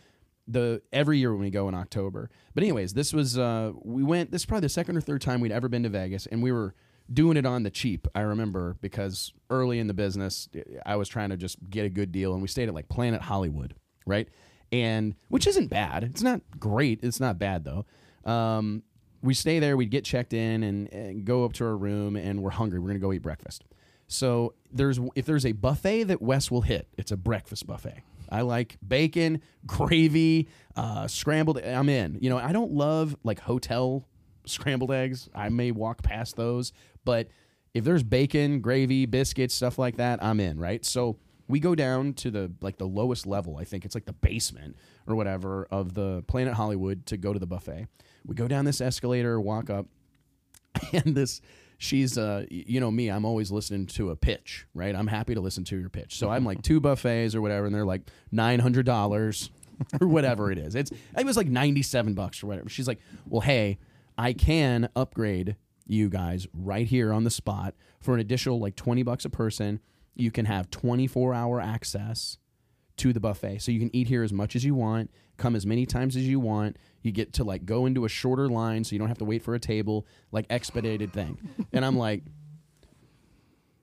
the 0.48 0.82
every 0.92 1.18
year 1.18 1.32
when 1.32 1.40
we 1.42 1.50
go 1.50 1.68
in 1.68 1.74
October. 1.74 2.30
But 2.54 2.62
anyways, 2.64 2.94
this 2.94 3.12
was 3.12 3.38
uh 3.38 3.72
we 3.82 4.02
went 4.02 4.30
this 4.30 4.42
is 4.42 4.46
probably 4.46 4.66
the 4.66 4.70
second 4.70 4.96
or 4.96 5.00
third 5.00 5.22
time 5.22 5.40
we'd 5.40 5.52
ever 5.52 5.68
been 5.68 5.82
to 5.84 5.88
Vegas 5.88 6.26
and 6.26 6.42
we 6.42 6.52
were 6.52 6.74
doing 7.12 7.36
it 7.36 7.46
on 7.46 7.62
the 7.62 7.70
cheap. 7.70 8.06
I 8.14 8.20
remember 8.20 8.76
because 8.80 9.32
early 9.50 9.78
in 9.78 9.86
the 9.86 9.94
business 9.94 10.48
I 10.84 10.96
was 10.96 11.08
trying 11.08 11.30
to 11.30 11.36
just 11.36 11.58
get 11.70 11.84
a 11.84 11.90
good 11.90 12.12
deal 12.12 12.32
and 12.32 12.42
we 12.42 12.48
stayed 12.48 12.68
at 12.68 12.74
like 12.74 12.88
Planet 12.88 13.22
Hollywood, 13.22 13.74
right? 14.06 14.28
And 14.70 15.14
which 15.28 15.46
isn't 15.46 15.68
bad. 15.68 16.04
It's 16.04 16.22
not 16.22 16.40
great. 16.58 17.00
It's 17.02 17.20
not 17.20 17.38
bad 17.38 17.64
though. 17.64 17.84
Um 18.30 18.82
we 19.22 19.34
stay 19.34 19.60
there, 19.60 19.76
we'd 19.76 19.90
get 19.90 20.04
checked 20.04 20.32
in 20.32 20.64
and, 20.64 20.92
and 20.92 21.24
go 21.24 21.44
up 21.44 21.52
to 21.54 21.64
our 21.64 21.76
room 21.76 22.16
and 22.16 22.42
we're 22.42 22.50
hungry. 22.50 22.80
We're 22.80 22.92
to 22.92 22.98
go 22.98 23.12
eat 23.12 23.22
breakfast. 23.22 23.64
So 24.08 24.54
there's 24.70 24.98
if 25.14 25.24
there's 25.24 25.46
a 25.46 25.52
buffet 25.52 26.04
that 26.04 26.20
Wes 26.20 26.50
will 26.50 26.62
hit, 26.62 26.88
it's 26.98 27.12
a 27.12 27.16
breakfast 27.16 27.66
buffet. 27.66 28.02
I 28.32 28.40
like 28.40 28.78
bacon, 28.86 29.42
gravy, 29.66 30.48
uh, 30.74 31.06
scrambled. 31.06 31.58
I'm 31.58 31.88
in. 31.88 32.18
You 32.20 32.30
know, 32.30 32.38
I 32.38 32.52
don't 32.52 32.72
love 32.72 33.14
like 33.22 33.40
hotel 33.40 34.08
scrambled 34.46 34.90
eggs. 34.90 35.28
I 35.34 35.50
may 35.50 35.70
walk 35.70 36.02
past 36.02 36.36
those, 36.36 36.72
but 37.04 37.28
if 37.74 37.84
there's 37.84 38.02
bacon, 38.02 38.60
gravy, 38.60 39.06
biscuits, 39.06 39.54
stuff 39.54 39.78
like 39.78 39.96
that, 39.96 40.22
I'm 40.22 40.40
in. 40.40 40.58
Right. 40.58 40.84
So 40.84 41.18
we 41.48 41.60
go 41.60 41.74
down 41.74 42.14
to 42.14 42.30
the 42.30 42.52
like 42.60 42.78
the 42.78 42.86
lowest 42.86 43.26
level. 43.26 43.58
I 43.58 43.64
think 43.64 43.84
it's 43.84 43.94
like 43.94 44.06
the 44.06 44.14
basement 44.14 44.76
or 45.06 45.14
whatever 45.14 45.66
of 45.70 45.94
the 45.94 46.24
Planet 46.26 46.54
Hollywood 46.54 47.06
to 47.06 47.16
go 47.16 47.32
to 47.32 47.38
the 47.38 47.46
buffet. 47.46 47.86
We 48.24 48.34
go 48.34 48.48
down 48.48 48.64
this 48.64 48.80
escalator, 48.80 49.40
walk 49.40 49.68
up, 49.68 49.86
and 50.92 51.14
this 51.14 51.40
she's 51.82 52.16
uh 52.16 52.44
you 52.48 52.78
know 52.78 52.92
me 52.92 53.08
i'm 53.08 53.24
always 53.24 53.50
listening 53.50 53.86
to 53.86 54.10
a 54.10 54.16
pitch 54.16 54.66
right? 54.72 54.94
I'm 54.94 55.08
happy 55.08 55.34
to 55.34 55.40
listen 55.40 55.64
to 55.64 55.76
your 55.78 55.88
pitch. 55.88 56.16
So 56.16 56.30
i'm 56.30 56.44
like 56.44 56.62
two 56.70 56.80
buffets 56.80 57.34
or 57.34 57.42
whatever 57.42 57.66
and 57.66 57.74
they're 57.74 57.84
like 57.84 58.02
$900 58.32 59.50
or 60.00 60.06
whatever 60.06 60.52
it 60.52 60.58
is. 60.58 60.74
It's 60.76 60.92
it 61.18 61.26
was 61.26 61.36
like 61.36 61.48
97 61.48 62.14
bucks 62.14 62.42
or 62.42 62.46
whatever. 62.46 62.68
She's 62.68 62.86
like 62.86 63.00
well 63.28 63.40
hey 63.40 63.78
i 64.16 64.32
can 64.32 64.88
upgrade 64.94 65.56
you 65.86 66.08
guys 66.08 66.46
right 66.54 66.86
here 66.86 67.12
on 67.12 67.24
the 67.24 67.30
spot 67.30 67.74
for 68.00 68.14
an 68.14 68.20
additional 68.20 68.60
like 68.60 68.76
20 68.76 69.02
bucks 69.02 69.24
a 69.24 69.30
person. 69.30 69.80
You 70.14 70.30
can 70.30 70.44
have 70.44 70.70
24 70.70 71.34
hour 71.34 71.60
access 71.60 72.38
to 72.98 73.12
the 73.12 73.20
buffet. 73.20 73.60
So 73.60 73.72
you 73.72 73.78
can 73.78 73.94
eat 73.94 74.08
here 74.08 74.22
as 74.22 74.32
much 74.32 74.56
as 74.56 74.64
you 74.64 74.74
want, 74.74 75.10
come 75.36 75.56
as 75.56 75.66
many 75.66 75.86
times 75.86 76.16
as 76.16 76.26
you 76.26 76.40
want. 76.40 76.76
You 77.02 77.12
get 77.12 77.32
to 77.34 77.44
like 77.44 77.64
go 77.64 77.86
into 77.86 78.04
a 78.04 78.08
shorter 78.08 78.48
line 78.48 78.84
so 78.84 78.94
you 78.94 78.98
don't 78.98 79.08
have 79.08 79.18
to 79.18 79.24
wait 79.24 79.42
for 79.42 79.54
a 79.54 79.60
table, 79.60 80.06
like 80.30 80.46
expedited 80.50 81.12
thing. 81.12 81.38
and 81.72 81.84
I'm 81.84 81.96
like, 81.96 82.22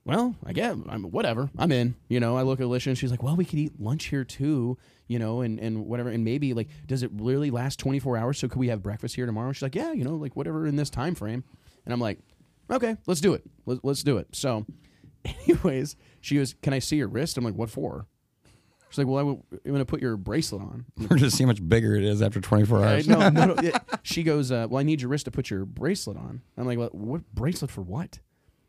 well, 0.04 0.34
I 0.44 0.52
guess 0.52 0.76
I'm 0.88 1.04
whatever. 1.04 1.50
I'm 1.58 1.70
in. 1.70 1.94
You 2.08 2.20
know, 2.20 2.36
I 2.36 2.42
look 2.42 2.60
at 2.60 2.64
Alicia 2.64 2.90
and 2.90 2.98
she's 2.98 3.10
like, 3.10 3.22
well, 3.22 3.36
we 3.36 3.44
could 3.44 3.58
eat 3.58 3.80
lunch 3.80 4.06
here 4.06 4.24
too, 4.24 4.78
you 5.06 5.18
know, 5.18 5.42
and, 5.42 5.60
and 5.60 5.86
whatever. 5.86 6.08
And 6.08 6.24
maybe 6.24 6.54
like, 6.54 6.68
does 6.86 7.02
it 7.02 7.10
really 7.14 7.50
last 7.50 7.78
24 7.78 8.16
hours? 8.16 8.38
So 8.38 8.48
could 8.48 8.58
we 8.58 8.68
have 8.68 8.82
breakfast 8.82 9.14
here 9.14 9.26
tomorrow? 9.26 9.52
She's 9.52 9.62
like, 9.62 9.74
yeah, 9.74 9.92
you 9.92 10.04
know, 10.04 10.16
like 10.16 10.36
whatever 10.36 10.66
in 10.66 10.76
this 10.76 10.90
time 10.90 11.14
frame. 11.14 11.44
And 11.84 11.92
I'm 11.92 12.00
like, 12.00 12.18
okay, 12.70 12.96
let's 13.06 13.20
do 13.20 13.34
it. 13.34 13.42
Let's, 13.66 13.80
let's 13.82 14.02
do 14.02 14.16
it. 14.16 14.28
So, 14.32 14.64
anyways, 15.24 15.96
she 16.20 16.36
goes, 16.36 16.54
can 16.62 16.72
I 16.72 16.78
see 16.78 16.96
your 16.96 17.08
wrist? 17.08 17.36
I'm 17.36 17.44
like, 17.44 17.54
what 17.54 17.70
for? 17.70 18.06
She's 18.90 18.98
like, 18.98 19.06
well, 19.06 19.16
I 19.18 19.20
w- 19.20 19.42
I'm 19.52 19.58
going 19.64 19.78
to 19.78 19.84
put 19.86 20.02
your 20.02 20.16
bracelet 20.16 20.62
on. 20.62 20.84
We're 21.08 21.16
just 21.16 21.36
see 21.36 21.44
how 21.44 21.48
much 21.48 21.66
bigger 21.66 21.94
it 21.94 22.04
is 22.04 22.20
after 22.22 22.40
24 22.40 22.78
I- 22.78 22.92
hours. 22.92 23.08
no, 23.08 23.28
no, 23.30 23.46
no. 23.46 23.56
yeah. 23.62 23.78
She 24.02 24.22
goes, 24.22 24.50
uh, 24.50 24.66
well, 24.68 24.80
I 24.80 24.82
need 24.82 25.00
your 25.00 25.10
wrist 25.10 25.26
to 25.26 25.30
put 25.30 25.48
your 25.48 25.64
bracelet 25.64 26.16
on. 26.16 26.42
I'm 26.56 26.66
like, 26.66 26.76
what, 26.78 26.94
what 26.94 27.22
bracelet 27.34 27.70
for 27.70 27.82
what? 27.82 28.18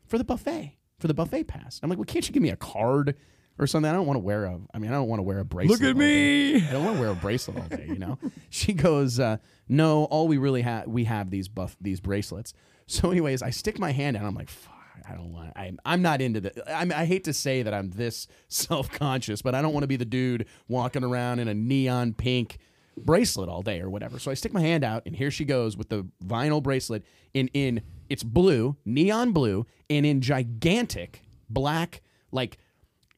For 0.06 0.18
the 0.18 0.24
buffet, 0.24 0.76
for 1.00 1.08
the 1.08 1.14
buffet 1.14 1.44
pass. 1.44 1.80
I'm 1.82 1.90
like, 1.90 1.98
well, 1.98 2.04
can't 2.04 2.26
you 2.28 2.32
give 2.32 2.42
me 2.42 2.50
a 2.50 2.56
card 2.56 3.16
or 3.58 3.66
something? 3.66 3.90
I 3.90 3.94
don't 3.94 4.06
want 4.06 4.16
to 4.16 4.20
wear 4.24 4.44
a. 4.44 4.60
I 4.72 4.78
mean, 4.78 4.90
I 4.92 4.94
don't 4.94 5.08
want 5.08 5.18
to 5.18 5.24
wear 5.24 5.40
a 5.40 5.44
bracelet. 5.44 5.80
Look 5.80 5.88
at 5.88 5.94
all 5.94 6.00
day. 6.00 6.52
me. 6.54 6.68
I 6.68 6.72
don't 6.72 6.84
want 6.84 6.96
to 6.96 7.00
wear 7.02 7.10
a 7.10 7.14
bracelet 7.16 7.56
all 7.58 7.68
day. 7.68 7.86
You 7.88 7.98
know. 7.98 8.18
she 8.50 8.74
goes, 8.74 9.18
uh, 9.18 9.38
no, 9.68 10.04
all 10.04 10.28
we 10.28 10.38
really 10.38 10.62
have, 10.62 10.86
we 10.86 11.04
have 11.04 11.30
these 11.30 11.48
buff 11.48 11.76
these 11.80 12.00
bracelets. 12.00 12.54
So, 12.86 13.10
anyways, 13.10 13.42
I 13.42 13.50
stick 13.50 13.78
my 13.78 13.90
hand 13.90 14.16
out. 14.16 14.24
I'm 14.24 14.34
like, 14.34 14.50
fuck. 14.50 14.71
I 15.08 15.14
don't 15.14 15.32
want. 15.32 15.52
I'm. 15.56 15.78
I'm 15.84 16.02
not 16.02 16.20
into 16.20 16.40
the. 16.40 16.74
I 16.74 16.84
mean, 16.84 16.92
I 16.92 17.04
hate 17.04 17.24
to 17.24 17.32
say 17.32 17.62
that 17.62 17.74
I'm 17.74 17.90
this 17.90 18.26
self 18.48 18.90
conscious, 18.90 19.42
but 19.42 19.54
I 19.54 19.62
don't 19.62 19.72
want 19.72 19.84
to 19.84 19.88
be 19.88 19.96
the 19.96 20.04
dude 20.04 20.46
walking 20.68 21.04
around 21.04 21.38
in 21.38 21.48
a 21.48 21.54
neon 21.54 22.14
pink 22.14 22.58
bracelet 22.96 23.48
all 23.48 23.62
day 23.62 23.80
or 23.80 23.88
whatever. 23.88 24.18
So 24.18 24.30
I 24.30 24.34
stick 24.34 24.52
my 24.52 24.60
hand 24.60 24.84
out, 24.84 25.02
and 25.06 25.16
here 25.16 25.30
she 25.30 25.44
goes 25.44 25.76
with 25.76 25.88
the 25.88 26.06
vinyl 26.24 26.62
bracelet 26.62 27.04
in 27.34 27.48
in 27.48 27.82
it's 28.08 28.22
blue, 28.22 28.76
neon 28.84 29.32
blue, 29.32 29.66
and 29.88 30.04
in 30.04 30.20
gigantic 30.20 31.22
black 31.48 32.02
like 32.30 32.58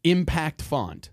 impact 0.05 0.62
font. 0.62 1.11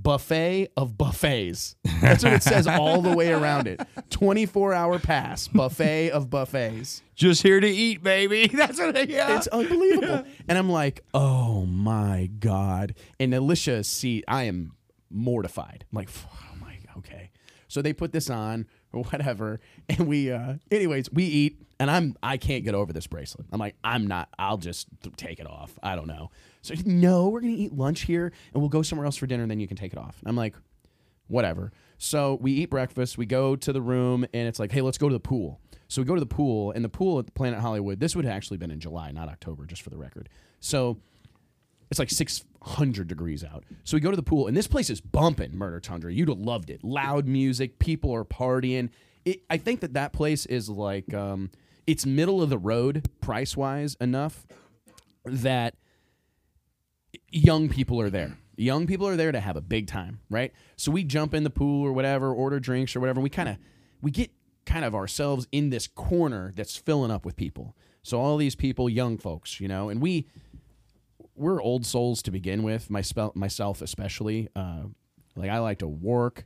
Buffet 0.00 0.68
of 0.76 0.96
buffets. 0.96 1.76
That's 2.00 2.22
what 2.22 2.32
it 2.32 2.42
says 2.42 2.66
all 2.66 3.02
the 3.02 3.14
way 3.14 3.32
around 3.32 3.66
it. 3.66 3.80
24 4.10 4.72
hour 4.72 4.98
pass. 4.98 5.48
Buffet 5.48 6.10
of 6.10 6.30
buffets. 6.30 7.02
Just 7.14 7.42
here 7.42 7.58
to 7.60 7.68
eat, 7.68 8.02
baby. 8.02 8.46
That's 8.54 8.78
what 8.78 8.96
I 8.96 9.02
yeah. 9.02 9.36
It's 9.36 9.48
unbelievable. 9.48 10.24
And 10.48 10.56
I'm 10.56 10.70
like, 10.70 11.02
oh 11.14 11.66
my 11.66 12.30
God. 12.38 12.94
And 13.18 13.34
Alicia, 13.34 13.82
see, 13.84 14.22
I 14.28 14.44
am 14.44 14.72
mortified. 15.10 15.84
I'm 15.90 15.96
like, 15.96 16.10
oh 16.32 16.56
my, 16.60 16.78
okay. 16.98 17.30
So 17.66 17.82
they 17.82 17.92
put 17.92 18.12
this 18.12 18.30
on 18.30 18.66
or 18.92 19.02
whatever. 19.04 19.60
And 19.88 20.06
we, 20.06 20.30
uh, 20.30 20.54
anyways, 20.70 21.12
we 21.12 21.24
eat. 21.24 21.62
And 21.80 21.90
I'm, 21.90 22.16
I 22.22 22.38
can't 22.38 22.64
get 22.64 22.74
over 22.74 22.92
this 22.92 23.06
bracelet. 23.06 23.46
I'm 23.52 23.60
like, 23.60 23.76
I'm 23.84 24.06
not, 24.06 24.28
I'll 24.38 24.56
just 24.56 24.88
take 25.16 25.38
it 25.38 25.46
off. 25.46 25.78
I 25.82 25.94
don't 25.94 26.08
know. 26.08 26.30
So, 26.62 26.74
no, 26.84 27.28
we're 27.28 27.40
to 27.40 27.46
eat 27.46 27.72
lunch 27.72 28.02
here 28.02 28.32
and 28.52 28.60
we'll 28.60 28.68
go 28.68 28.82
somewhere 28.82 29.06
else 29.06 29.16
for 29.16 29.26
dinner 29.26 29.42
and 29.42 29.50
then 29.50 29.60
you 29.60 29.68
can 29.68 29.76
take 29.76 29.92
it 29.92 29.98
off. 29.98 30.16
And 30.20 30.28
I'm 30.28 30.36
like, 30.36 30.54
whatever. 31.28 31.72
So 31.98 32.38
we 32.40 32.52
eat 32.52 32.70
breakfast, 32.70 33.18
we 33.18 33.26
go 33.26 33.56
to 33.56 33.72
the 33.72 33.82
room, 33.82 34.24
and 34.32 34.48
it's 34.48 34.58
like, 34.58 34.72
hey, 34.72 34.80
let's 34.80 34.98
go 34.98 35.08
to 35.08 35.12
the 35.12 35.20
pool. 35.20 35.60
So 35.88 36.02
we 36.02 36.06
go 36.06 36.14
to 36.14 36.20
the 36.20 36.26
pool, 36.26 36.72
and 36.72 36.84
the 36.84 36.88
pool 36.88 37.18
at 37.18 37.26
the 37.26 37.32
Planet 37.32 37.60
Hollywood, 37.60 38.00
this 38.00 38.14
would 38.14 38.24
have 38.24 38.34
actually 38.34 38.56
been 38.56 38.70
in 38.70 38.80
July, 38.80 39.10
not 39.10 39.28
October, 39.28 39.66
just 39.66 39.82
for 39.82 39.90
the 39.90 39.96
record. 39.96 40.28
So 40.60 40.98
it's 41.90 41.98
like 41.98 42.10
600 42.10 43.08
degrees 43.08 43.42
out. 43.42 43.64
So 43.84 43.96
we 43.96 44.00
go 44.00 44.10
to 44.10 44.16
the 44.16 44.22
pool, 44.22 44.46
and 44.46 44.56
this 44.56 44.66
place 44.66 44.90
is 44.90 45.00
bumping 45.00 45.56
Murder 45.56 45.80
Tundra. 45.80 46.12
You'd 46.12 46.28
have 46.28 46.38
loved 46.38 46.70
it. 46.70 46.84
Loud 46.84 47.26
music, 47.26 47.78
people 47.78 48.14
are 48.14 48.24
partying. 48.24 48.90
it, 49.24 49.42
I 49.50 49.56
think 49.56 49.80
that 49.80 49.94
that 49.94 50.12
place 50.12 50.46
is 50.46 50.68
like 50.68 51.12
um, 51.14 51.50
it's 51.88 52.04
middle 52.04 52.42
of 52.42 52.50
the 52.50 52.58
road 52.58 53.08
price 53.22 53.56
wise 53.56 53.96
enough 53.98 54.46
that 55.24 55.74
young 57.30 57.70
people 57.70 57.98
are 57.98 58.10
there. 58.10 58.36
Young 58.56 58.86
people 58.86 59.08
are 59.08 59.16
there 59.16 59.32
to 59.32 59.40
have 59.40 59.56
a 59.56 59.62
big 59.62 59.86
time, 59.86 60.20
right? 60.28 60.52
So 60.76 60.92
we 60.92 61.02
jump 61.02 61.32
in 61.32 61.44
the 61.44 61.50
pool 61.50 61.86
or 61.86 61.92
whatever, 61.94 62.30
order 62.30 62.60
drinks 62.60 62.94
or 62.94 63.00
whatever. 63.00 63.20
And 63.20 63.24
we 63.24 63.30
kind 63.30 63.48
of 63.48 63.56
we 64.02 64.10
get 64.10 64.30
kind 64.66 64.84
of 64.84 64.94
ourselves 64.94 65.48
in 65.50 65.70
this 65.70 65.86
corner 65.86 66.52
that's 66.54 66.76
filling 66.76 67.10
up 67.10 67.24
with 67.24 67.36
people. 67.36 67.74
So 68.02 68.20
all 68.20 68.36
these 68.36 68.54
people, 68.54 68.90
young 68.90 69.16
folks, 69.16 69.58
you 69.58 69.66
know, 69.66 69.88
and 69.88 70.02
we 70.02 70.28
we're 71.34 71.62
old 71.62 71.86
souls 71.86 72.20
to 72.24 72.30
begin 72.30 72.64
with. 72.64 72.90
My 72.90 73.02
myself 73.34 73.80
especially. 73.80 74.48
Uh, 74.54 74.84
like 75.36 75.48
I 75.50 75.58
like 75.60 75.78
to 75.78 75.88
work 75.88 76.44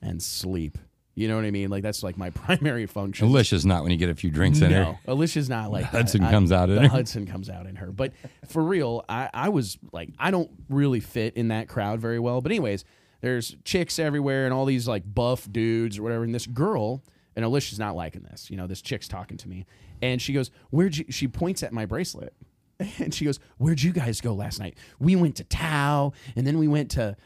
and 0.00 0.22
sleep. 0.22 0.78
You 1.16 1.28
know 1.28 1.34
what 1.36 1.46
I 1.46 1.50
mean? 1.50 1.70
Like 1.70 1.82
that's 1.82 2.02
like 2.02 2.16
my 2.18 2.28
primary 2.44 2.86
function. 2.86 3.26
Alicia's 3.26 3.64
not 3.66 3.82
when 3.82 3.90
you 3.90 3.96
get 3.98 4.10
a 4.10 4.14
few 4.14 4.30
drinks 4.30 4.60
in 4.60 4.70
her. 4.70 4.80
No, 4.82 4.98
Alicia's 5.08 5.48
not 5.48 5.72
like 5.72 5.90
that. 5.90 6.02
Hudson 6.02 6.22
I- 6.22 6.30
comes 6.30 6.52
out 6.52 6.68
in 6.68 6.76
the 6.76 6.82
her. 6.82 6.88
Hudson 6.88 7.26
comes 7.26 7.48
out 7.50 7.66
in 7.66 7.76
her. 7.76 7.90
But 7.90 8.12
for 8.46 8.62
real, 8.62 9.02
I, 9.08 9.30
I 9.32 9.48
was 9.48 9.78
like, 9.92 10.10
I 10.18 10.30
don't 10.30 10.50
really 10.68 11.00
fit 11.00 11.34
in 11.36 11.48
that 11.48 11.68
crowd 11.68 12.00
very 12.00 12.18
well. 12.18 12.42
But 12.42 12.52
anyways, 12.52 12.84
there's 13.22 13.56
chicks 13.64 13.98
everywhere 13.98 14.44
and 14.44 14.52
all 14.52 14.66
these 14.66 14.86
like 14.86 15.02
buff 15.12 15.50
dudes 15.50 15.98
or 15.98 16.02
whatever. 16.02 16.22
And 16.22 16.34
this 16.34 16.46
girl, 16.46 17.02
and 17.34 17.44
Alicia's 17.46 17.78
not 17.78 17.96
liking 17.96 18.22
this. 18.30 18.50
You 18.50 18.58
know, 18.58 18.66
this 18.66 18.82
chick's 18.82 19.08
talking 19.08 19.38
to 19.38 19.48
me, 19.48 19.64
and 20.02 20.20
she 20.20 20.34
goes, 20.34 20.50
"Where'd 20.70 20.98
you?" 20.98 21.06
She 21.08 21.28
points 21.28 21.62
at 21.62 21.72
my 21.72 21.86
bracelet, 21.86 22.34
and 22.98 23.14
she 23.14 23.24
goes, 23.24 23.40
"Where'd 23.56 23.82
you 23.82 23.92
guys 23.92 24.20
go 24.20 24.34
last 24.34 24.60
night?" 24.60 24.76
We 24.98 25.16
went 25.16 25.36
to 25.36 25.44
Tao, 25.44 26.12
and 26.36 26.46
then 26.46 26.58
we 26.58 26.68
went 26.68 26.90
to 26.92 27.16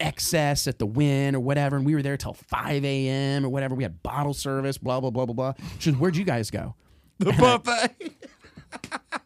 XS 0.00 0.66
at 0.66 0.78
the 0.78 0.86
Wynn 0.86 1.36
or 1.36 1.40
whatever, 1.40 1.76
and 1.76 1.86
we 1.86 1.94
were 1.94 2.02
there 2.02 2.16
till 2.16 2.34
5 2.34 2.84
a.m. 2.84 3.44
or 3.44 3.48
whatever. 3.48 3.74
We 3.74 3.84
had 3.84 4.02
bottle 4.02 4.34
service, 4.34 4.78
blah, 4.78 5.00
blah, 5.00 5.10
blah, 5.10 5.26
blah, 5.26 5.34
blah. 5.34 5.52
She 5.78 5.92
goes, 5.92 6.00
Where'd 6.00 6.16
you 6.16 6.24
guys 6.24 6.50
go? 6.50 6.74
The 7.18 7.32
buffet. 7.32 8.12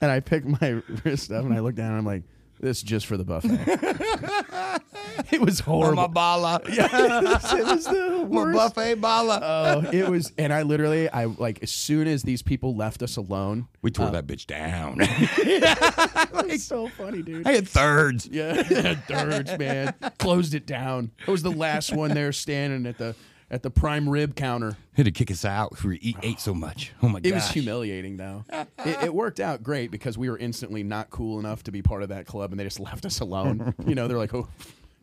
And 0.00 0.10
I 0.10 0.20
picked 0.20 0.46
my 0.46 0.80
wrist 1.04 1.30
up 1.30 1.44
and 1.44 1.52
I 1.52 1.60
looked 1.60 1.76
down 1.76 1.90
and 1.90 1.98
I'm 1.98 2.06
like, 2.06 2.22
This 2.60 2.78
is 2.78 2.82
just 2.82 3.06
for 3.06 3.16
the 3.16 3.24
buffet. 3.24 3.58
it 5.32 5.40
was 5.40 5.60
horrible. 5.60 6.08
bala. 6.08 6.60
Yeah, 6.70 6.88
it 6.92 7.64
was 7.64 7.84
the 7.86 8.26
worst. 8.28 8.30
My 8.30 8.42
worst. 8.42 8.74
buffet 8.74 8.94
bala. 8.96 9.40
Oh, 9.42 9.90
it 9.90 10.08
was, 10.08 10.32
and 10.36 10.52
I 10.52 10.62
literally, 10.62 11.08
I 11.08 11.24
like, 11.24 11.62
as 11.62 11.70
soon 11.70 12.06
as 12.06 12.22
these 12.22 12.42
people 12.42 12.76
left 12.76 13.02
us 13.02 13.16
alone, 13.16 13.66
we 13.80 13.90
tore 13.90 14.08
uh, 14.08 14.10
that 14.10 14.26
bitch 14.26 14.46
down. 14.46 14.98
it's 15.00 16.64
so 16.64 16.88
funny, 16.88 17.22
dude. 17.22 17.46
I 17.46 17.52
had 17.52 17.66
thirds. 17.68 18.28
Yeah, 18.30 18.62
thirds, 18.62 19.56
man. 19.58 19.94
Closed 20.18 20.54
it 20.54 20.66
down. 20.66 21.12
I 21.26 21.30
was 21.30 21.42
the 21.42 21.50
last 21.50 21.94
one 21.94 22.12
there 22.12 22.32
standing 22.32 22.86
at 22.86 22.98
the 22.98 23.14
at 23.50 23.62
the 23.62 23.70
prime 23.70 24.08
rib 24.08 24.34
counter. 24.36 24.76
Had 24.94 25.06
to 25.06 25.10
kick 25.10 25.30
us 25.30 25.44
out. 25.44 25.82
We 25.82 25.98
eat, 25.98 26.16
ate 26.22 26.40
so 26.40 26.54
much. 26.54 26.92
Oh 27.02 27.08
my 27.08 27.20
god. 27.20 27.26
It 27.26 27.34
was 27.34 27.48
humiliating, 27.50 28.16
though. 28.16 28.44
it, 28.52 28.68
it 29.04 29.14
worked 29.14 29.40
out 29.40 29.62
great 29.62 29.90
because 29.90 30.16
we 30.16 30.30
were 30.30 30.38
instantly 30.38 30.82
not 30.82 31.10
cool 31.10 31.38
enough 31.38 31.62
to 31.64 31.72
be 31.72 31.82
part 31.82 32.02
of 32.02 32.10
that 32.10 32.26
club, 32.26 32.50
and 32.52 32.60
they 32.60 32.64
just 32.64 32.80
left 32.90 33.04
us 33.04 33.20
alone. 33.20 33.74
you 33.86 33.94
know, 33.94 34.08
they're 34.08 34.18
like, 34.18 34.32
"Oh, 34.34 34.48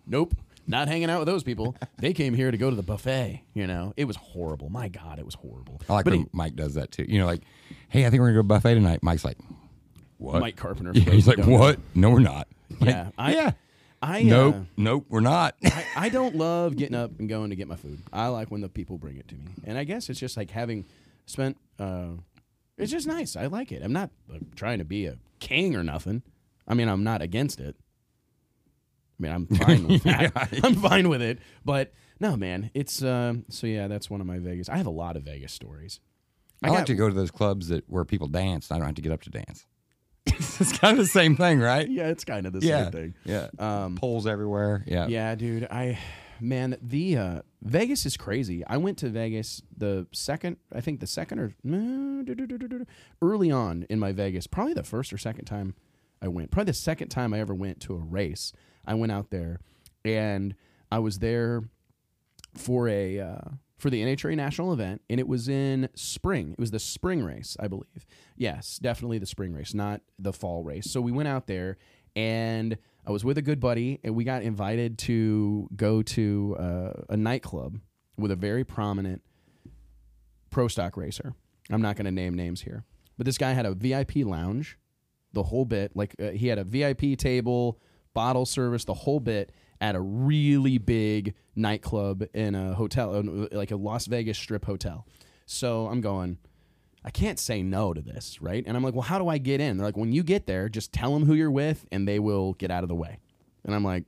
nope, 0.06 0.34
not 0.66 0.88
hanging 0.88 1.10
out 1.10 1.20
with 1.20 1.28
those 1.28 1.44
people. 1.44 1.76
They 1.98 2.14
came 2.14 2.34
here 2.34 2.52
to 2.52 2.58
go 2.58 2.70
to 2.70 2.76
the 2.76 2.84
buffet." 2.84 3.44
You 3.54 3.68
know, 3.68 3.94
it 3.98 4.06
was 4.06 4.16
horrible. 4.16 4.70
My 4.70 4.88
God, 4.88 5.20
it 5.20 5.26
was 5.26 5.36
horrible. 5.36 5.82
I 5.90 5.94
like 5.94 6.06
but 6.06 6.12
when 6.14 6.20
he- 6.22 6.30
Mike 6.32 6.56
does 6.56 6.76
that 6.76 6.92
too. 6.92 7.06
You 7.08 7.20
know, 7.20 7.26
like, 7.26 7.42
hey, 7.90 8.06
I 8.06 8.10
think 8.10 8.22
we're 8.22 8.28
gonna 8.28 8.38
go 8.38 8.42
to 8.44 8.48
buffet 8.48 8.74
tonight. 8.76 9.04
Mike's 9.04 9.26
like, 9.26 9.38
what? 10.18 10.40
Mike 10.40 10.56
Carpenter. 10.56 10.92
Yeah, 10.96 11.12
he's 11.12 11.28
like, 11.28 11.40
what? 11.40 11.80
No, 11.96 12.10
we're 12.12 12.20
not. 12.20 12.48
Like, 12.80 12.90
Yeah, 12.90 13.10
I, 13.18 13.34
yeah. 13.34 13.52
I 14.02 14.22
Nope. 14.24 14.56
uh, 14.56 14.60
nope. 14.78 15.06
We're 15.10 15.20
not. 15.22 15.56
I, 15.66 15.86
I 15.96 16.10
don't 16.10 16.36
love 16.36 16.76
getting 16.76 16.96
up 16.96 17.12
and 17.20 17.28
going 17.28 17.50
to 17.50 17.56
get 17.56 17.68
my 17.68 17.76
food. 17.76 18.00
I 18.14 18.28
like 18.28 18.52
when 18.52 18.62
the 18.62 18.70
people 18.70 18.98
bring 18.98 19.18
it 19.18 19.28
to 19.30 19.36
me, 19.36 19.46
and 19.64 19.78
I 19.78 19.84
guess 19.84 20.10
it's 20.10 20.20
just 20.20 20.38
like 20.38 20.52
having 20.52 20.86
spent. 21.26 21.58
Uh, 21.80 22.10
it's 22.78 22.92
just 22.92 23.08
nice. 23.08 23.36
I 23.36 23.48
like 23.48 23.72
it. 23.72 23.82
I'm 23.84 23.94
not 23.94 24.12
uh, 24.32 24.38
trying 24.56 24.78
to 24.80 24.86
be 24.86 25.08
a 25.08 25.18
king 25.40 25.76
or 25.76 25.84
nothing. 25.84 26.22
I 26.68 26.74
mean, 26.76 26.90
I'm 26.90 27.04
not 27.04 27.22
against 27.24 27.60
it. 27.60 27.76
I 29.20 29.24
mean, 29.24 29.32
I'm 29.32 29.46
fine 29.58 29.88
with 29.88 30.04
that. 30.04 30.60
I'm 30.64 30.76
fine 30.76 31.10
with 31.10 31.22
it. 31.24 31.40
But 31.66 31.92
no, 32.20 32.36
man, 32.36 32.70
it's 32.76 33.02
uh, 33.02 33.34
so 33.50 33.66
yeah. 33.68 33.88
That's 33.88 34.10
one 34.10 34.22
of 34.22 34.28
my 34.28 34.38
Vegas. 34.40 34.70
I 34.70 34.78
have 34.78 34.86
a 34.88 34.92
lot 34.92 35.16
of 35.16 35.24
Vegas 35.24 35.52
stories. 35.54 36.00
I, 36.64 36.68
I 36.68 36.72
like 36.72 36.86
to 36.88 36.96
go 36.96 37.08
to 37.08 37.14
those 37.16 37.32
clubs 37.32 37.68
that 37.70 37.84
where 37.90 38.06
people 38.06 38.28
dance. 38.28 38.70
and 38.70 38.76
I 38.76 38.80
don't 38.80 38.88
have 38.88 38.96
to 38.96 39.02
get 39.02 39.12
up 39.12 39.22
to 39.24 39.30
dance. 39.32 39.66
it's 40.60 40.78
kind 40.78 40.98
of 40.98 41.06
the 41.06 41.10
same 41.12 41.36
thing, 41.36 41.60
right? 41.60 41.90
Yeah, 41.90 42.08
it's 42.10 42.24
kind 42.26 42.46
of 42.46 42.54
the 42.54 42.60
Yeah. 42.66 42.84
same 42.84 42.92
thing. 42.92 43.14
Yeah. 43.26 43.48
Um, 43.60 43.96
Poles 43.96 44.28
everywhere. 44.28 44.84
Yeah. 44.88 45.08
Yeah, 45.08 45.36
dude. 45.36 45.66
I 45.70 45.98
man, 46.40 46.78
the 46.82 47.18
uh, 47.18 47.42
Vegas 47.64 48.06
is 48.06 48.16
crazy. 48.18 48.64
I 48.68 48.78
went 48.78 48.98
to 49.00 49.10
Vegas 49.10 49.62
the 49.76 50.06
second, 50.14 50.58
I 50.74 50.82
think 50.82 51.00
the 51.00 51.08
second 51.08 51.40
or 51.40 51.54
uh, 51.68 52.86
early 53.22 53.52
on 53.52 53.86
in 53.90 54.00
my 54.00 54.12
Vegas, 54.12 54.48
probably 54.48 54.74
the 54.74 54.84
first 54.84 55.12
or 55.12 55.18
second 55.18 55.46
time 55.46 55.74
I 56.22 56.28
went. 56.28 56.52
Probably 56.52 56.72
the 56.72 56.78
second 56.78 57.10
time 57.10 57.34
I 57.34 57.40
ever 57.40 57.54
went 57.56 57.80
to 57.82 57.94
a 57.94 57.98
race. 58.00 58.54
I 58.86 58.94
went 58.94 59.12
out 59.12 59.30
there, 59.32 59.60
and 60.06 60.56
I 60.92 61.00
was 61.00 61.20
there 61.20 61.64
for 62.56 62.88
a 62.88 63.20
uh, 63.20 63.40
for 63.78 63.90
the 63.90 64.02
NHRA 64.02 64.36
national 64.36 64.74
event, 64.74 65.02
and 65.10 65.20
it 65.20 65.28
was 65.28 65.48
in 65.48 65.90
spring. 65.94 66.52
It 66.52 66.60
was 66.60 66.72
the 66.72 66.80
spring 66.80 67.24
race, 67.24 67.56
I 67.60 67.68
believe. 67.68 68.06
Yes, 68.36 68.80
definitely 68.80 69.20
the 69.20 69.26
spring 69.26 69.54
race, 69.54 69.74
not 69.74 70.02
the 70.18 70.34
fall 70.34 70.64
race. 70.64 70.90
So 70.90 71.00
we 71.00 71.12
went 71.12 71.28
out 71.28 71.48
there, 71.48 71.78
and 72.16 72.78
I 73.06 73.12
was 73.12 73.24
with 73.24 73.38
a 73.38 73.42
good 73.42 73.60
buddy, 73.60 74.00
and 74.04 74.16
we 74.16 74.24
got 74.24 74.42
invited 74.42 74.98
to 75.00 75.70
go 75.76 76.02
to 76.02 76.56
uh, 76.60 76.92
a 77.10 77.18
nightclub 77.18 77.80
with 78.18 78.32
a 78.32 78.36
very 78.36 78.64
prominent 78.64 79.22
pro 80.50 80.68
stock 80.68 80.98
racer. 80.98 81.34
I'm 81.70 81.82
not 81.82 81.96
going 81.96 82.06
to 82.06 82.12
name 82.12 82.34
names 82.34 82.62
here, 82.62 82.84
but 83.18 83.26
this 83.26 83.38
guy 83.38 83.52
had 83.54 83.66
a 83.68 83.74
VIP 83.74 84.18
lounge, 84.18 84.80
the 85.34 85.44
whole 85.44 85.66
bit. 85.66 85.96
Like 85.96 86.16
uh, 86.20 86.32
he 86.32 86.48
had 86.48 86.58
a 86.58 86.64
VIP 86.64 87.18
table, 87.18 87.80
bottle 88.16 88.46
service, 88.48 88.86
the 88.86 88.94
whole 88.96 89.20
bit 89.20 89.52
at 89.80 89.96
a 89.96 90.02
really 90.02 90.78
big 90.78 91.36
nightclub 91.56 92.24
in 92.34 92.56
a 92.56 92.74
hotel, 92.74 93.24
like 93.52 93.72
a 93.72 93.76
Las 93.76 94.06
Vegas 94.08 94.38
strip 94.38 94.66
hotel. 94.66 95.06
So 95.46 95.88
I'm 95.88 96.02
going. 96.02 96.38
I 97.04 97.10
can't 97.10 97.40
say 97.40 97.62
no 97.62 97.94
to 97.94 98.02
this, 98.02 98.42
right? 98.42 98.64
And 98.68 98.76
I'm 98.76 98.84
like, 98.84 98.94
well, 98.94 99.04
how 99.04 99.18
do 99.18 99.30
I 99.30 99.38
get 99.38 99.62
in? 99.62 99.78
They're 99.78 99.86
like, 99.86 99.96
when 99.96 100.12
you 100.12 100.24
get 100.24 100.46
there, 100.46 100.68
just 100.68 100.92
tell 100.92 101.14
them 101.14 101.26
who 101.26 101.36
you're 101.36 101.52
with, 101.52 101.86
and 101.90 102.06
they 102.06 102.20
will 102.20 102.54
get 102.54 102.70
out 102.70 102.84
of 102.84 102.90
the 102.90 102.96
way. 102.96 103.20
And 103.64 103.74
I'm 103.74 103.84
like, 103.84 104.04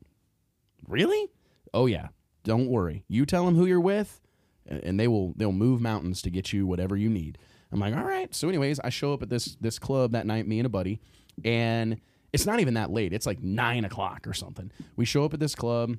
really? 0.86 1.30
Oh 1.74 1.86
yeah, 1.86 2.08
don't 2.44 2.68
worry. 2.68 3.06
You 3.08 3.26
tell 3.26 3.46
them 3.46 3.56
who 3.56 3.66
you're 3.66 3.80
with, 3.80 4.20
and 4.66 5.00
they 5.00 5.08
will 5.08 5.34
they'll 5.38 5.52
move 5.52 5.80
mountains 5.80 6.22
to 6.24 6.30
get 6.30 6.52
you 6.52 6.68
whatever 6.68 6.98
you 6.98 7.10
need. 7.10 7.38
I'm 7.72 7.80
like, 7.80 7.96
all 7.96 8.04
right. 8.04 8.34
So, 8.34 8.50
anyways, 8.50 8.80
I 8.80 8.90
show 8.90 9.14
up 9.14 9.22
at 9.22 9.30
this 9.30 9.56
this 9.62 9.80
club 9.80 10.12
that 10.12 10.26
night, 10.26 10.48
me 10.48 10.60
and 10.60 10.66
a 10.66 10.70
buddy, 10.70 11.00
and 11.46 12.02
it's 12.34 12.46
not 12.46 12.60
even 12.60 12.76
that 12.76 12.92
late. 12.92 13.14
It's 13.14 13.26
like 13.26 13.42
nine 13.42 13.86
o'clock 13.86 14.28
or 14.28 14.34
something. 14.34 14.72
We 14.96 15.06
show 15.06 15.26
up 15.26 15.34
at 15.34 15.40
this 15.40 15.56
club, 15.56 15.98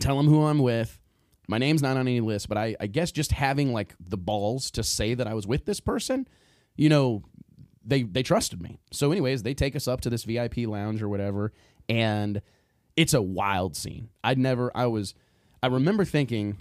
tell 0.00 0.16
them 0.16 0.26
who 0.26 0.44
I'm 0.44 0.58
with. 0.58 0.98
My 1.48 1.58
name's 1.58 1.82
not 1.82 1.96
on 1.96 2.06
any 2.06 2.20
list, 2.20 2.48
but 2.48 2.58
I, 2.58 2.76
I 2.78 2.86
guess 2.86 3.10
just 3.10 3.32
having 3.32 3.72
like 3.72 3.94
the 3.98 4.18
balls 4.18 4.70
to 4.72 4.82
say 4.82 5.14
that 5.14 5.26
I 5.26 5.34
was 5.34 5.46
with 5.46 5.64
this 5.64 5.80
person, 5.80 6.28
you 6.76 6.88
know, 6.88 7.22
they 7.84 8.02
they 8.02 8.22
trusted 8.22 8.60
me. 8.60 8.78
So, 8.92 9.10
anyways, 9.10 9.42
they 9.42 9.54
take 9.54 9.74
us 9.74 9.88
up 9.88 10.02
to 10.02 10.10
this 10.10 10.24
VIP 10.24 10.58
lounge 10.58 11.02
or 11.02 11.08
whatever, 11.08 11.52
and 11.88 12.42
it's 12.96 13.14
a 13.14 13.22
wild 13.22 13.76
scene. 13.76 14.10
I'd 14.22 14.38
never. 14.38 14.70
I 14.76 14.86
was. 14.86 15.14
I 15.62 15.68
remember 15.68 16.04
thinking, 16.04 16.58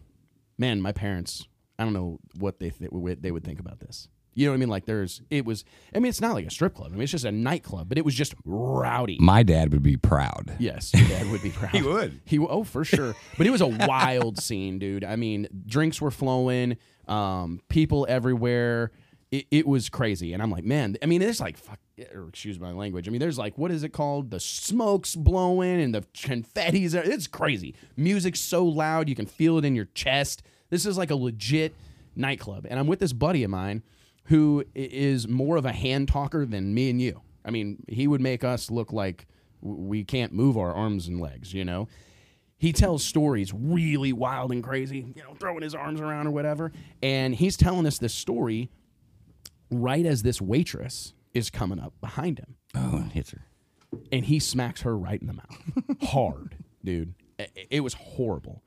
man, 0.57 0.82
my 0.82 0.93
parents. 0.93 1.47
I 1.78 1.84
don't 1.84 1.93
know 1.93 2.19
what 2.39 2.59
they 2.59 2.71
th- 2.71 2.91
they 3.21 3.32
would 3.32 3.43
think 3.43 3.59
about 3.59 3.80
this. 3.80 4.07
You 4.38 4.45
know 4.45 4.51
what 4.51 4.57
I 4.57 4.59
mean? 4.59 4.69
Like 4.69 4.85
there's. 4.85 5.23
It 5.31 5.45
was. 5.45 5.65
I 5.95 5.99
mean, 5.99 6.11
it's 6.11 6.21
not 6.21 6.35
like 6.35 6.45
a 6.45 6.51
strip 6.51 6.75
club. 6.75 6.89
I 6.91 6.93
mean, 6.93 7.01
it's 7.01 7.11
just 7.11 7.25
a 7.25 7.31
nightclub, 7.31 7.89
but 7.89 7.97
it 7.97 8.05
was 8.05 8.13
just 8.13 8.35
rowdy. 8.45 9.17
My 9.19 9.41
dad 9.41 9.73
would 9.73 9.81
be 9.81 9.97
proud. 9.97 10.55
Yes, 10.59 10.93
your 10.93 11.07
dad 11.07 11.31
would 11.31 11.41
be 11.41 11.49
proud. 11.55 11.71
He 11.71 11.81
would. 11.81 12.21
He 12.23 12.38
oh 12.38 12.63
for 12.63 12.85
sure. 12.85 13.15
But 13.39 13.47
it 13.47 13.49
was 13.49 13.61
a 13.61 13.67
wild 13.67 14.38
scene, 14.41 14.77
dude. 14.77 15.03
I 15.03 15.15
mean, 15.15 15.47
drinks 15.65 15.99
were 15.99 16.11
flowing, 16.11 16.77
um, 17.07 17.61
people 17.67 18.05
everywhere. 18.07 18.91
It, 19.31 19.47
it 19.49 19.67
was 19.67 19.89
crazy, 19.89 20.33
and 20.33 20.43
I'm 20.43 20.51
like, 20.51 20.63
man. 20.63 20.97
I 21.01 21.07
mean, 21.07 21.23
it's 21.23 21.39
like 21.39 21.57
fuck. 21.57 21.79
Or 22.13 22.29
excuse 22.29 22.59
my 22.59 22.73
language. 22.73 23.07
I 23.07 23.11
mean, 23.11 23.19
there's 23.19 23.39
like 23.39 23.57
what 23.57 23.71
is 23.71 23.81
it 23.81 23.89
called? 23.89 24.29
The 24.29 24.39
smoke's 24.39 25.15
blowing 25.15 25.81
and 25.81 25.95
the 25.95 26.05
confetti's. 26.13 26.93
It's 26.93 27.25
crazy. 27.25 27.73
Music's 27.95 28.39
so 28.39 28.63
loud 28.65 29.09
you 29.09 29.15
can 29.15 29.25
feel 29.25 29.57
it 29.57 29.65
in 29.65 29.75
your 29.75 29.88
chest. 29.95 30.43
This 30.69 30.85
is 30.85 30.95
like 30.95 31.09
a 31.09 31.15
legit 31.15 31.73
nightclub, 32.15 32.67
and 32.69 32.77
I'm 32.77 32.85
with 32.85 32.99
this 32.99 33.13
buddy 33.13 33.43
of 33.43 33.49
mine 33.49 33.81
who 34.28 34.63
is 34.75 35.28
more 35.28 35.57
of 35.57 35.65
a 35.65 35.71
hand 35.71 36.07
talker 36.07 36.45
than 36.45 36.73
me 36.73 36.89
and 36.89 37.01
you. 37.01 37.21
I 37.45 37.51
mean, 37.51 37.84
he 37.88 38.07
would 38.07 38.21
make 38.21 38.43
us 38.43 38.69
look 38.69 38.91
like 38.91 39.25
we 39.61 40.03
can't 40.03 40.34
move 40.34 40.57
our 40.57 40.73
arms 40.73 41.07
and 41.07 41.19
legs, 41.21 41.53
you 41.53 41.63
know? 41.63 41.88
He 42.57 42.73
tells 42.73 43.03
stories 43.03 43.53
really 43.53 44.11
wild 44.11 44.51
and 44.51 44.63
crazy, 44.63 45.13
you 45.15 45.23
know, 45.23 45.34
throwing 45.39 45.61
his 45.61 45.75
arms 45.75 46.01
around 46.01 46.28
or 46.28 46.32
whatever. 46.32 46.71
And 47.01 47.36
he's 47.36 47.55
telling 47.55 47.86
us 47.86 47.99
this 47.99 48.13
story 48.13 48.69
right 49.71 50.05
as 50.05 50.23
this 50.23 50.41
waitress 50.41 51.13
is 51.34 51.49
coming 51.49 51.80
up 51.80 51.93
behind 52.01 52.39
him. 52.39 52.55
Oh, 52.75 52.97
and 52.97 53.11
hits 53.11 53.32
her. 53.32 53.45
And 54.11 54.25
he 54.25 54.39
smacks 54.39 54.82
her 54.82 54.97
right 54.97 55.21
in 55.21 55.28
the 55.28 55.34
mouth. 55.34 55.57
Hard, 56.09 56.57
dude. 56.84 57.13
It 57.69 57.82
was 57.82 57.93
horrible. 57.93 58.63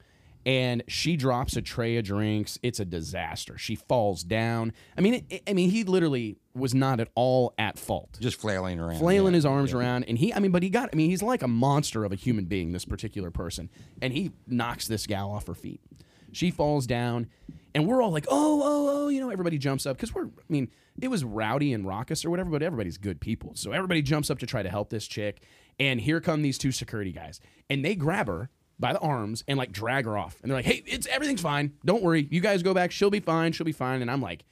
And 0.47 0.83
she 0.89 1.17
drops 1.17 1.57
a 1.57 1.63
tray 1.63 1.97
of 1.99 2.05
drinks. 2.05 2.59
It's 2.63 2.81
a 2.81 2.85
disaster. 2.85 3.59
She 3.59 3.75
falls 3.75 4.23
down. 4.23 4.73
I 4.97 5.01
mean, 5.01 5.27
it, 5.29 5.43
I 5.47 5.53
mean, 5.53 5.71
he 5.71 5.85
literally 5.85 6.39
was 6.55 6.75
not 6.75 7.01
at 7.01 7.09
all 7.15 7.55
at 7.59 7.79
fault 7.79 8.19
Just 8.21 8.41
flailing 8.41 8.81
around. 8.81 8.99
flailing 8.99 9.33
yeah. 9.33 9.37
his 9.37 9.47
arms 9.47 9.73
around 9.73 10.05
and 10.05 10.19
he 10.19 10.35
i 10.35 10.41
mean 10.41 10.51
but 10.51 10.65
he 10.65 10.69
got 10.69 10.91
i 10.93 10.97
mean 10.97 11.09
he's 11.09 11.23
like 11.23 11.43
a 11.43 11.49
monster 11.49 12.05
of 12.05 12.11
a 12.13 12.17
human 12.17 12.45
being 12.47 12.73
this 12.73 12.85
particular 12.85 13.31
person 13.31 13.71
and 14.03 14.13
he 14.13 14.33
knocks 14.49 14.89
this 14.89 15.07
gal 15.07 15.31
off 15.31 15.47
her 15.47 15.55
feet 15.55 15.81
she 16.33 16.51
falls 16.51 16.89
down 16.89 17.29
and 17.75 17.87
we're 17.87 18.03
all 18.03 18.11
like 18.11 18.27
oh 18.29 18.61
oh 18.65 18.89
oh 19.05 19.09
you 19.09 19.21
know 19.21 19.31
everybody 19.31 19.59
jumps 19.59 19.87
up 19.87 19.97
because 19.97 20.13
we're 20.13 20.27
i 20.27 20.29
mean 20.49 20.69
it 21.01 21.09
was 21.09 21.23
rowdy 21.25 21.73
and 21.73 21.87
raucous 21.87 22.25
or 22.25 22.31
whatever 22.31 22.51
but 22.51 22.63
everybody's 22.63 22.99
good 22.99 23.21
people 23.21 23.53
so 23.55 23.71
everybody 23.71 24.03
jumps 24.03 24.29
up 24.29 24.39
to 24.41 24.47
try 24.47 24.63
to 24.63 24.69
help 24.71 24.91
this 24.91 25.07
chick 25.07 25.43
and 25.79 26.01
here 26.01 26.21
come 26.21 26.43
these 26.43 26.59
two 26.59 26.73
security 26.73 27.13
guys 27.13 27.41
and 27.69 27.85
they 27.85 27.95
grab 27.95 28.27
her 28.27 28.51
by 28.81 28.93
the 28.93 28.99
arms 29.01 29.45
and 29.47 29.59
like 29.59 29.71
drag 29.73 30.07
her 30.07 30.17
off 30.17 30.39
and 30.43 30.51
they're 30.51 30.59
like 30.59 30.65
hey 30.65 30.83
it's 30.87 31.07
everything's 31.09 31.43
fine 31.43 31.73
don't 31.85 32.03
worry 32.03 32.27
you 32.31 32.41
guys 32.41 32.63
go 32.63 32.73
back 32.73 32.91
she'll 32.91 33.11
be 33.11 33.21
fine 33.21 33.53
she'll 33.53 33.67
be 33.67 33.73
fine 33.73 34.01
and 34.01 34.11
i'm 34.11 34.23
like 34.23 34.43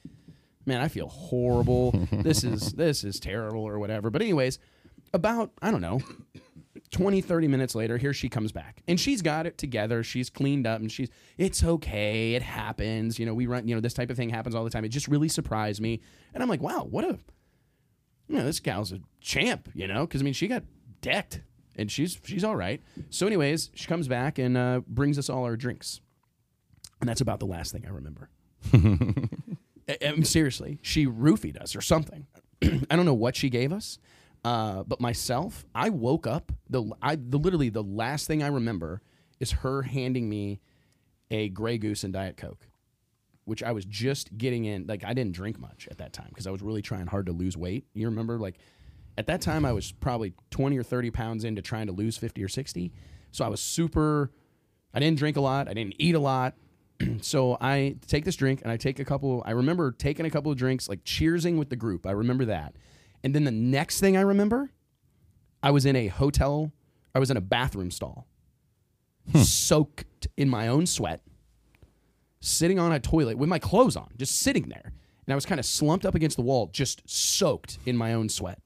man, 0.69 0.81
I 0.81 0.87
feel 0.87 1.07
horrible. 1.07 1.91
this 2.11 2.45
is 2.45 2.73
this 2.73 3.03
is 3.03 3.19
terrible 3.19 3.63
or 3.63 3.77
whatever. 3.79 4.09
But 4.09 4.21
anyways, 4.21 4.59
about 5.13 5.51
I 5.61 5.71
don't 5.71 5.81
know, 5.81 5.99
20 6.91 7.19
30 7.21 7.47
minutes 7.47 7.75
later, 7.75 7.97
here 7.97 8.13
she 8.13 8.29
comes 8.29 8.53
back. 8.53 8.81
And 8.87 8.97
she's 8.97 9.21
got 9.21 9.45
it 9.45 9.57
together. 9.57 10.03
She's 10.03 10.29
cleaned 10.29 10.65
up 10.65 10.79
and 10.79 10.89
she's 10.89 11.09
it's 11.37 11.63
okay. 11.63 12.35
It 12.35 12.43
happens. 12.43 13.19
You 13.19 13.25
know, 13.25 13.33
we 13.33 13.47
run, 13.47 13.67
you 13.67 13.75
know, 13.75 13.81
this 13.81 13.93
type 13.93 14.09
of 14.09 14.15
thing 14.15 14.29
happens 14.29 14.55
all 14.55 14.63
the 14.63 14.69
time. 14.69 14.85
It 14.85 14.89
just 14.89 15.09
really 15.09 15.29
surprised 15.29 15.81
me. 15.81 16.01
And 16.33 16.41
I'm 16.41 16.47
like, 16.47 16.61
"Wow, 16.61 16.87
what 16.89 17.03
a 17.03 17.19
you 18.27 18.37
know, 18.37 18.45
this 18.45 18.59
gal's 18.59 18.91
a 18.91 18.99
champ, 19.19 19.69
you 19.73 19.87
know, 19.87 20.05
cuz 20.05 20.21
I 20.21 20.23
mean, 20.23 20.33
she 20.33 20.47
got 20.47 20.63
decked 21.01 21.41
and 21.79 21.91
she's 21.91 22.19
she's 22.23 22.43
all 22.43 22.55
right. 22.55 22.81
So 23.09 23.25
anyways, 23.25 23.71
she 23.73 23.87
comes 23.87 24.07
back 24.07 24.37
and 24.37 24.55
uh, 24.57 24.81
brings 24.87 25.17
us 25.17 25.29
all 25.29 25.43
our 25.45 25.55
drinks. 25.55 26.01
And 27.01 27.07
that's 27.09 27.21
about 27.21 27.39
the 27.39 27.45
last 27.47 27.71
thing 27.71 27.85
I 27.87 27.91
remember. 27.91 28.29
I- 28.73 29.97
I 30.05 30.11
mean, 30.11 30.23
seriously, 30.23 30.77
she 30.83 31.07
roofied 31.07 31.57
us 31.59 31.75
or 31.75 31.81
something. 31.81 32.27
I 32.61 32.95
don't 32.95 33.05
know 33.05 33.13
what 33.15 33.35
she 33.35 33.49
gave 33.49 33.71
us, 33.73 33.97
uh, 34.45 34.83
but 34.83 35.01
myself, 35.01 35.65
I 35.73 35.89
woke 35.89 36.27
up. 36.27 36.51
The 36.69 36.83
I 37.01 37.15
the 37.15 37.39
literally 37.39 37.69
the 37.69 37.81
last 37.83 38.27
thing 38.27 38.43
I 38.43 38.47
remember 38.47 39.01
is 39.39 39.51
her 39.51 39.81
handing 39.83 40.29
me 40.29 40.59
a 41.31 41.49
Grey 41.49 41.77
Goose 41.77 42.03
and 42.03 42.13
Diet 42.13 42.37
Coke, 42.37 42.67
which 43.45 43.63
I 43.63 43.71
was 43.71 43.85
just 43.85 44.37
getting 44.37 44.65
in. 44.65 44.85
Like 44.85 45.03
I 45.03 45.13
didn't 45.13 45.33
drink 45.33 45.57
much 45.59 45.87
at 45.89 45.97
that 45.99 46.13
time 46.13 46.27
because 46.29 46.45
I 46.45 46.51
was 46.51 46.61
really 46.61 46.81
trying 46.83 47.07
hard 47.07 47.25
to 47.27 47.31
lose 47.31 47.57
weight. 47.57 47.85
You 47.93 48.07
remember, 48.09 48.37
like 48.37 48.57
at 49.17 49.27
that 49.27 49.41
time, 49.41 49.65
I 49.65 49.73
was 49.73 49.91
probably 49.91 50.33
twenty 50.49 50.77
or 50.77 50.83
thirty 50.83 51.11
pounds 51.11 51.43
into 51.43 51.61
trying 51.61 51.87
to 51.87 51.93
lose 51.93 52.17
fifty 52.17 52.43
or 52.43 52.47
sixty. 52.47 52.91
So 53.31 53.45
I 53.45 53.47
was 53.47 53.61
super. 53.61 54.31
I 54.93 54.99
didn't 54.99 55.19
drink 55.19 55.37
a 55.37 55.41
lot. 55.41 55.67
I 55.67 55.73
didn't 55.73 55.95
eat 55.99 56.15
a 56.15 56.19
lot 56.19 56.55
so 57.21 57.57
I 57.59 57.95
take 58.07 58.25
this 58.25 58.35
drink 58.35 58.61
and 58.63 58.71
I 58.71 58.77
take 58.77 58.99
a 58.99 59.05
couple. 59.05 59.43
I 59.45 59.51
remember 59.51 59.91
taking 59.91 60.25
a 60.25 60.29
couple 60.29 60.51
of 60.51 60.57
drinks, 60.57 60.89
like 60.89 61.03
cheersing 61.03 61.57
with 61.57 61.69
the 61.69 61.75
group. 61.75 62.05
I 62.05 62.11
remember 62.11 62.45
that. 62.45 62.75
And 63.23 63.33
then 63.33 63.43
the 63.43 63.51
next 63.51 63.99
thing 63.99 64.17
I 64.17 64.21
remember, 64.21 64.71
I 65.61 65.71
was 65.71 65.85
in 65.85 65.95
a 65.95 66.07
hotel. 66.07 66.71
I 67.13 67.19
was 67.19 67.31
in 67.31 67.37
a 67.37 67.41
bathroom 67.41 67.91
stall, 67.91 68.27
hmm. 69.31 69.39
soaked 69.39 70.27
in 70.37 70.47
my 70.47 70.67
own 70.67 70.85
sweat, 70.85 71.21
sitting 72.39 72.77
on 72.77 72.91
a 72.91 72.99
toilet 72.99 73.37
with 73.37 73.49
my 73.49 73.59
clothes 73.59 73.95
on, 73.95 74.09
just 74.15 74.39
sitting 74.39 74.69
there. 74.69 74.93
And 75.25 75.33
I 75.33 75.35
was 75.35 75.45
kind 75.45 75.59
of 75.59 75.65
slumped 75.65 76.05
up 76.05 76.15
against 76.15 76.37
the 76.37 76.43
wall, 76.43 76.69
just 76.71 77.01
soaked 77.09 77.79
in 77.85 77.97
my 77.97 78.13
own 78.13 78.29
sweat. 78.29 78.59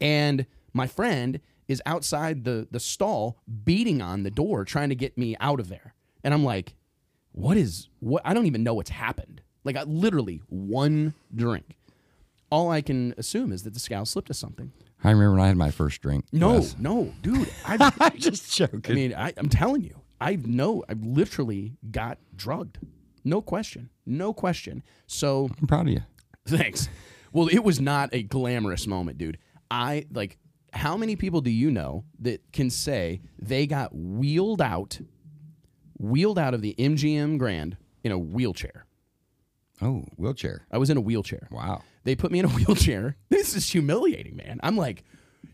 And 0.00 0.46
my 0.72 0.86
friend 0.86 1.40
is 1.68 1.82
outside 1.86 2.44
the 2.44 2.66
the 2.70 2.80
stall 2.80 3.38
beating 3.64 4.02
on 4.02 4.22
the 4.22 4.30
door 4.30 4.64
trying 4.64 4.88
to 4.88 4.94
get 4.94 5.16
me 5.16 5.36
out 5.40 5.60
of 5.60 5.68
there. 5.68 5.94
And 6.24 6.34
I'm 6.34 6.44
like, 6.44 6.74
what 7.32 7.56
is 7.56 7.88
what 8.00 8.22
I 8.24 8.34
don't 8.34 8.46
even 8.46 8.62
know 8.62 8.74
what's 8.74 8.90
happened. 8.90 9.42
Like 9.64 9.76
I 9.76 9.82
literally 9.84 10.42
one 10.48 11.14
drink. 11.34 11.76
All 12.50 12.70
I 12.70 12.80
can 12.80 13.14
assume 13.16 13.52
is 13.52 13.62
that 13.62 13.74
the 13.74 13.80
scout 13.80 14.08
slipped 14.08 14.30
us 14.30 14.38
something. 14.38 14.72
I 15.04 15.10
remember 15.10 15.32
when 15.32 15.40
I 15.40 15.46
had 15.46 15.56
my 15.56 15.70
first 15.70 16.02
drink. 16.02 16.24
No, 16.32 16.54
Wes. 16.54 16.76
no, 16.78 17.12
dude. 17.22 17.48
I, 17.64 17.92
I'm 18.00 18.18
just 18.18 18.54
joking. 18.54 18.82
I 18.90 18.94
mean, 18.94 19.14
I, 19.14 19.32
I'm 19.36 19.48
telling 19.48 19.82
you, 19.82 20.00
I 20.20 20.36
know 20.36 20.84
I 20.88 20.94
literally 20.94 21.76
got 21.90 22.18
drugged. 22.36 22.78
No 23.24 23.40
question, 23.40 23.90
no 24.04 24.32
question. 24.32 24.82
So 25.06 25.48
I'm 25.60 25.66
proud 25.66 25.86
of 25.86 25.92
you. 25.92 26.02
Thanks. 26.46 26.88
Well, 27.32 27.48
it 27.48 27.60
was 27.60 27.80
not 27.80 28.10
a 28.12 28.22
glamorous 28.22 28.86
moment, 28.86 29.16
dude. 29.18 29.38
I 29.70 30.06
like 30.12 30.38
how 30.72 30.96
many 30.96 31.16
people 31.16 31.40
do 31.40 31.50
you 31.50 31.70
know 31.70 32.04
that 32.20 32.52
can 32.52 32.70
say 32.70 33.20
they 33.38 33.66
got 33.66 33.94
wheeled 33.94 34.62
out 34.62 35.00
wheeled 35.98 36.38
out 36.38 36.54
of 36.54 36.62
the 36.62 36.74
MGM 36.78 37.38
Grand 37.38 37.76
in 38.02 38.12
a 38.12 38.18
wheelchair? 38.18 38.86
Oh, 39.82 40.04
wheelchair. 40.16 40.66
I 40.70 40.78
was 40.78 40.90
in 40.90 40.96
a 40.96 41.00
wheelchair. 41.00 41.48
Wow. 41.50 41.82
They 42.04 42.14
put 42.14 42.32
me 42.32 42.38
in 42.38 42.44
a 42.44 42.48
wheelchair. 42.50 43.16
This 43.28 43.54
is 43.54 43.68
humiliating, 43.70 44.36
man. 44.36 44.60
I'm 44.62 44.76
like 44.76 45.04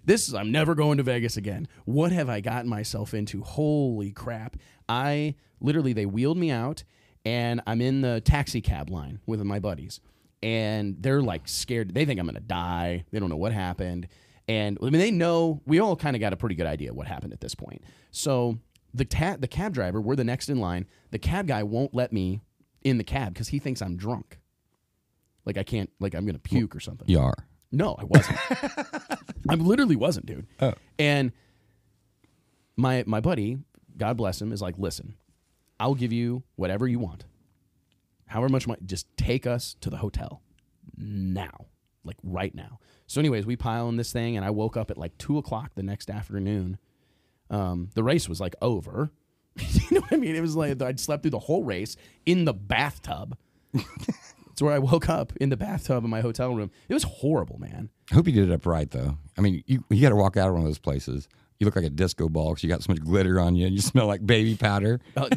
this 0.05 0.29
is 0.29 0.35
I'm 0.35 0.53
never 0.53 0.75
going 0.75 0.99
to 0.99 1.03
Vegas 1.03 1.37
again. 1.37 1.69
What 1.85 2.13
have 2.13 2.29
I 2.29 2.41
gotten 2.41 2.69
myself 2.69 3.13
into? 3.15 3.43
Holy 3.43 4.13
crap. 4.13 4.57
I 4.89 5.35
literally 5.61 5.93
they 5.93 6.07
wheeled 6.07 6.39
me 6.39 6.51
out 6.51 6.85
and 7.25 7.61
I'm 7.67 7.81
in 7.81 8.03
the 8.03 8.21
taxi 8.21 8.61
cab 8.61 8.89
line 8.89 9.21
with 9.27 9.43
my 9.43 9.59
buddies. 9.59 10.01
And 10.43 10.97
they're 11.01 11.23
like 11.23 11.49
scared. 11.49 11.95
They 11.95 12.05
think 12.05 12.21
I'm 12.21 12.27
gonna 12.27 12.41
die. 12.41 13.05
They 13.11 13.19
don't 13.19 13.29
know 13.29 13.37
what 13.37 13.53
happened. 13.53 14.09
And 14.49 14.79
I 14.81 14.85
mean 14.85 15.01
they 15.01 15.11
know 15.11 15.61
we 15.67 15.81
all 15.81 15.97
kind 15.97 16.15
of 16.15 16.21
got 16.21 16.33
a 16.33 16.37
pretty 16.37 16.55
good 16.55 16.67
idea 16.67 16.93
what 16.93 17.07
happened 17.07 17.33
at 17.33 17.41
this 17.41 17.55
point. 17.55 17.83
So 18.11 18.59
the 18.95 19.05
ta- 19.05 19.37
the 19.39 19.49
cab 19.49 19.73
driver, 19.73 20.01
we're 20.01 20.17
the 20.17 20.25
next 20.25 20.49
in 20.49 20.59
line. 20.59 20.87
The 21.11 21.19
cab 21.19 21.47
guy 21.47 21.63
won't 21.63 21.95
let 21.95 22.13
me 22.13 22.41
in 22.83 22.99
the 22.99 23.05
cab 23.05 23.35
because 23.35 23.49
he 23.49 23.59
thinks 23.59 23.83
I'm 23.83 23.97
drunk. 23.97 24.39
Like 25.45 25.57
I 25.57 25.63
can't 25.63 25.91
like 26.01 26.15
I'm 26.15 26.27
gonna 26.27 26.39
puke 26.39 26.77
or 26.77 26.81
something. 26.81 27.09
You 27.09 27.21
are. 27.21 27.47
No, 27.73 27.97
I 27.99 28.05
wasn't. 28.05 28.39
I 29.49 29.55
literally 29.55 29.97
wasn't, 29.97 30.27
dude. 30.27 30.47
Oh. 30.61 30.75
And 30.99 31.33
my 32.77 33.05
my 33.07 33.21
buddy, 33.21 33.59
God 33.97 34.17
bless 34.17 34.41
him, 34.41 34.53
is 34.53 34.63
like, 34.63 34.79
listen, 34.79 35.15
I'll 35.81 35.95
give 35.95 36.13
you 36.13 36.43
whatever 36.57 36.87
you 36.87 36.99
want. 36.99 37.25
However 38.27 38.49
much 38.49 38.67
money, 38.67 38.81
just 38.85 39.07
take 39.17 39.47
us 39.47 39.77
to 39.81 39.91
the 39.91 39.99
hotel 39.99 40.43
now, 40.97 41.67
like 42.05 42.17
right 42.23 42.55
now. 42.55 42.81
So, 43.07 43.21
anyways, 43.21 43.47
we 43.47 43.57
pile 43.57 43.89
in 43.89 43.97
this 43.97 44.13
thing, 44.13 44.37
and 44.37 44.45
I 44.45 44.51
woke 44.51 44.77
up 44.77 44.91
at 44.91 44.99
like 44.99 45.17
two 45.19 45.39
o'clock 45.39 45.73
the 45.75 45.83
next 45.83 46.11
afternoon. 46.11 46.79
Um, 47.51 47.91
the 47.95 48.03
race 48.03 48.29
was 48.29 48.41
like 48.41 48.57
over. 48.61 49.11
you 49.57 49.87
know 49.93 50.01
what 50.01 50.13
I 50.13 50.17
mean? 50.17 50.35
It 50.35 50.41
was 50.41 50.57
like 50.57 50.83
I'd 50.83 51.01
slept 51.01 51.23
through 51.23 51.31
the 51.31 51.39
whole 51.39 51.65
race 51.65 51.97
in 52.25 52.45
the 52.45 52.55
bathtub. 52.55 53.37
It's 54.57 54.63
where 54.63 54.73
I 54.73 54.79
woke 54.79 55.11
up 55.11 55.35
in 55.37 55.51
the 55.51 55.57
bathtub 55.59 56.03
in 56.03 56.09
my 56.09 56.23
hotel 56.23 56.55
room. 56.55 56.71
It 56.89 56.95
was 56.95 57.03
horrible, 57.03 57.59
man. 57.59 57.91
I 58.11 58.15
hope 58.15 58.27
you 58.27 58.33
did 58.33 58.49
it 58.49 58.55
up 58.55 58.65
right, 58.65 58.91
though. 58.91 59.19
I 59.37 59.43
mean, 59.43 59.63
you, 59.67 59.85
you 59.91 60.01
got 60.01 60.09
to 60.09 60.17
walk 60.17 60.39
out 60.39 60.49
of 60.49 60.55
one 60.55 60.63
of 60.63 60.67
those 60.67 60.79
places. 60.79 61.29
You 61.59 61.65
look 61.65 61.77
like 61.77 61.85
a 61.87 61.91
disco 61.91 62.29
ball 62.29 62.51
because 62.51 62.63
you 62.65 62.69
got 62.69 62.83
so 62.83 62.93
much 62.93 63.01
glitter 63.01 63.41
on 63.41 63.57
you 63.57 63.67
and 63.67 63.75
you 63.75 63.81
smell 63.81 64.07
like 64.07 64.25
baby 64.25 64.57
powder. 64.57 65.01
Uh, 65.17 65.29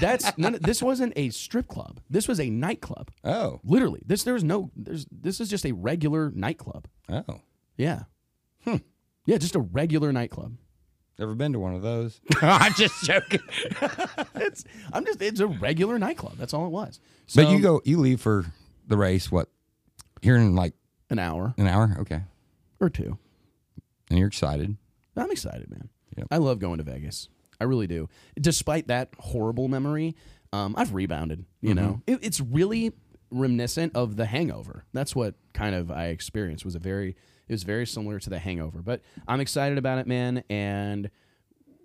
that's 0.00 0.36
none 0.38 0.54
of, 0.54 0.62
this 0.62 0.82
wasn't 0.82 1.12
a 1.16 1.28
strip 1.30 1.68
club. 1.68 2.00
This 2.08 2.26
was 2.26 2.40
a 2.40 2.48
nightclub. 2.48 3.10
Oh. 3.22 3.60
Literally, 3.64 4.00
this 4.06 4.22
there's 4.24 4.44
no 4.44 4.70
there's 4.76 5.06
this 5.10 5.40
is 5.40 5.50
just 5.50 5.66
a 5.66 5.72
regular 5.72 6.30
nightclub. 6.34 6.88
Oh. 7.10 7.40
Yeah, 7.76 8.04
yeah, 9.26 9.36
just 9.38 9.54
a 9.54 9.60
regular 9.60 10.10
nightclub. 10.12 10.56
Ever 11.20 11.34
been 11.34 11.52
to 11.52 11.58
one 11.58 11.74
of 11.74 11.82
those? 11.82 12.20
I'm 12.42 12.72
just 12.74 13.04
joking. 13.04 13.40
It's 14.36 14.64
I'm 14.92 15.04
just 15.04 15.20
it's 15.20 15.40
a 15.40 15.46
regular 15.46 15.98
nightclub. 15.98 16.36
That's 16.38 16.54
all 16.54 16.66
it 16.66 16.70
was. 16.70 17.00
So, 17.26 17.42
but 17.42 17.52
you 17.52 17.60
go, 17.60 17.82
you 17.84 17.98
leave 17.98 18.20
for 18.20 18.46
the 18.86 18.96
race, 18.96 19.30
what, 19.30 19.48
here 20.22 20.36
in 20.36 20.54
like 20.54 20.72
an 21.10 21.18
hour 21.18 21.54
an 21.58 21.66
hour? 21.66 21.94
Okay. 22.00 22.22
or 22.80 22.88
two. 22.88 23.18
And 24.08 24.18
you're 24.18 24.28
excited. 24.28 24.76
I'm 25.18 25.30
excited, 25.30 25.70
man. 25.70 25.88
Yep. 26.16 26.28
I 26.30 26.38
love 26.38 26.58
going 26.58 26.78
to 26.78 26.84
Vegas. 26.84 27.28
I 27.60 27.64
really 27.64 27.86
do. 27.86 28.08
Despite 28.40 28.88
that 28.88 29.10
horrible 29.18 29.68
memory, 29.68 30.16
um, 30.52 30.74
I've 30.76 30.94
rebounded. 30.94 31.44
You 31.60 31.74
know, 31.74 32.02
it, 32.06 32.20
it's 32.22 32.40
really 32.40 32.92
reminiscent 33.30 33.94
of 33.94 34.16
the 34.16 34.26
Hangover. 34.26 34.84
That's 34.92 35.14
what 35.14 35.34
kind 35.52 35.74
of 35.74 35.90
I 35.90 36.06
experienced. 36.06 36.64
Was 36.64 36.74
a 36.74 36.78
very 36.78 37.16
it 37.48 37.52
was 37.52 37.62
very 37.62 37.86
similar 37.86 38.18
to 38.20 38.30
the 38.30 38.38
Hangover. 38.38 38.82
But 38.82 39.02
I'm 39.26 39.40
excited 39.40 39.78
about 39.78 39.98
it, 39.98 40.06
man, 40.06 40.44
and 40.48 41.10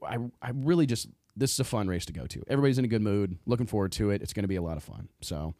I 0.05 0.17
I 0.41 0.51
really 0.53 0.85
just 0.85 1.07
this 1.35 1.53
is 1.53 1.59
a 1.59 1.63
fun 1.63 1.87
race 1.87 2.05
to 2.05 2.13
go 2.13 2.27
to. 2.27 2.43
Everybody's 2.47 2.77
in 2.77 2.85
a 2.85 2.89
good 2.89 3.01
mood. 3.01 3.37
Looking 3.45 3.65
forward 3.65 3.91
to 3.93 4.11
it. 4.11 4.21
It's 4.21 4.33
going 4.33 4.43
to 4.43 4.47
be 4.47 4.55
a 4.55 4.61
lot 4.61 4.77
of 4.77 4.83
fun. 4.83 5.09
So, 5.21 5.55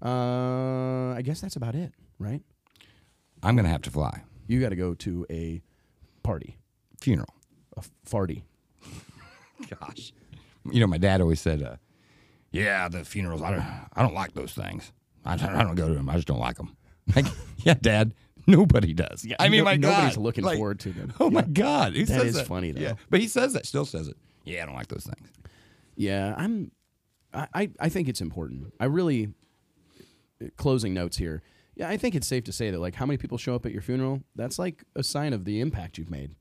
uh, 0.00 1.12
I 1.14 1.22
guess 1.24 1.40
that's 1.40 1.56
about 1.56 1.74
it, 1.74 1.92
right? 2.18 2.42
I'm 3.42 3.56
going 3.56 3.64
to 3.64 3.70
have 3.70 3.82
to 3.82 3.90
fly. 3.90 4.22
You 4.46 4.60
got 4.60 4.68
to 4.68 4.76
go 4.76 4.94
to 4.94 5.26
a 5.28 5.62
party, 6.22 6.58
Funeral. 7.00 7.28
a 7.76 7.82
farty. 8.08 8.42
Gosh. 9.80 10.12
You 10.70 10.80
know, 10.80 10.86
my 10.86 10.98
dad 10.98 11.20
always 11.20 11.40
said, 11.40 11.62
uh, 11.62 11.76
yeah, 12.50 12.88
the 12.88 13.04
funerals, 13.04 13.42
I 13.42 13.50
don't, 13.52 13.60
I 13.94 14.02
don't 14.02 14.14
like 14.14 14.34
those 14.34 14.52
things. 14.52 14.92
I, 15.24 15.34
I 15.34 15.62
don't 15.62 15.74
go 15.74 15.88
to 15.88 15.94
them. 15.94 16.08
I 16.08 16.14
just 16.14 16.26
don't 16.28 16.38
like 16.40 16.56
them. 16.56 16.76
Like, 17.14 17.26
yeah, 17.58 17.74
dad, 17.80 18.14
nobody 18.48 18.92
does. 18.92 19.24
Yeah, 19.24 19.36
I 19.38 19.48
mean, 19.48 19.58
no- 19.60 19.64
my 19.66 19.76
nobody's 19.76 20.16
God. 20.16 20.22
looking 20.24 20.42
Like, 20.42 20.56
forward 20.56 20.80
to 20.80 20.90
them. 20.90 21.12
Oh 21.20 21.30
my 21.30 21.40
Yeah. 21.42 21.46
God. 21.52 21.92
He 21.92 22.02
That 22.02 22.26
is 22.26 22.40
funny, 22.42 22.72
though. 22.72 22.80
Yeah. 22.80 22.92
But 23.10 23.20
he 23.20 23.28
says 23.28 23.52
that, 23.52 23.64
still 23.64 23.84
says 23.84 24.08
it. 24.08 24.16
Yeah, 24.44 24.64
I 24.64 24.66
don't 24.66 24.74
like 24.74 24.88
those 24.88 25.04
things. 25.04 25.28
Yeah, 25.94 26.34
I'm 26.36 26.72
I, 27.32 27.70
I 27.78 27.88
think 27.90 28.08
it's 28.08 28.20
important. 28.20 28.72
I 28.80 28.86
really 28.86 29.28
closing 30.56 30.94
notes 30.94 31.16
here. 31.16 31.42
Yeah, 31.76 31.88
I 31.88 31.96
think 31.96 32.14
it's 32.14 32.26
safe 32.26 32.44
to 32.44 32.52
say 32.52 32.70
that 32.70 32.78
like 32.80 32.94
how 32.96 33.06
many 33.06 33.18
people 33.18 33.38
show 33.38 33.54
up 33.54 33.66
at 33.66 33.72
your 33.72 33.82
funeral, 33.82 34.22
that's 34.34 34.58
like 34.58 34.82
a 34.96 35.02
sign 35.04 35.32
of 35.32 35.44
the 35.44 35.60
impact 35.60 35.96
you've 35.98 36.10
made. 36.10 36.34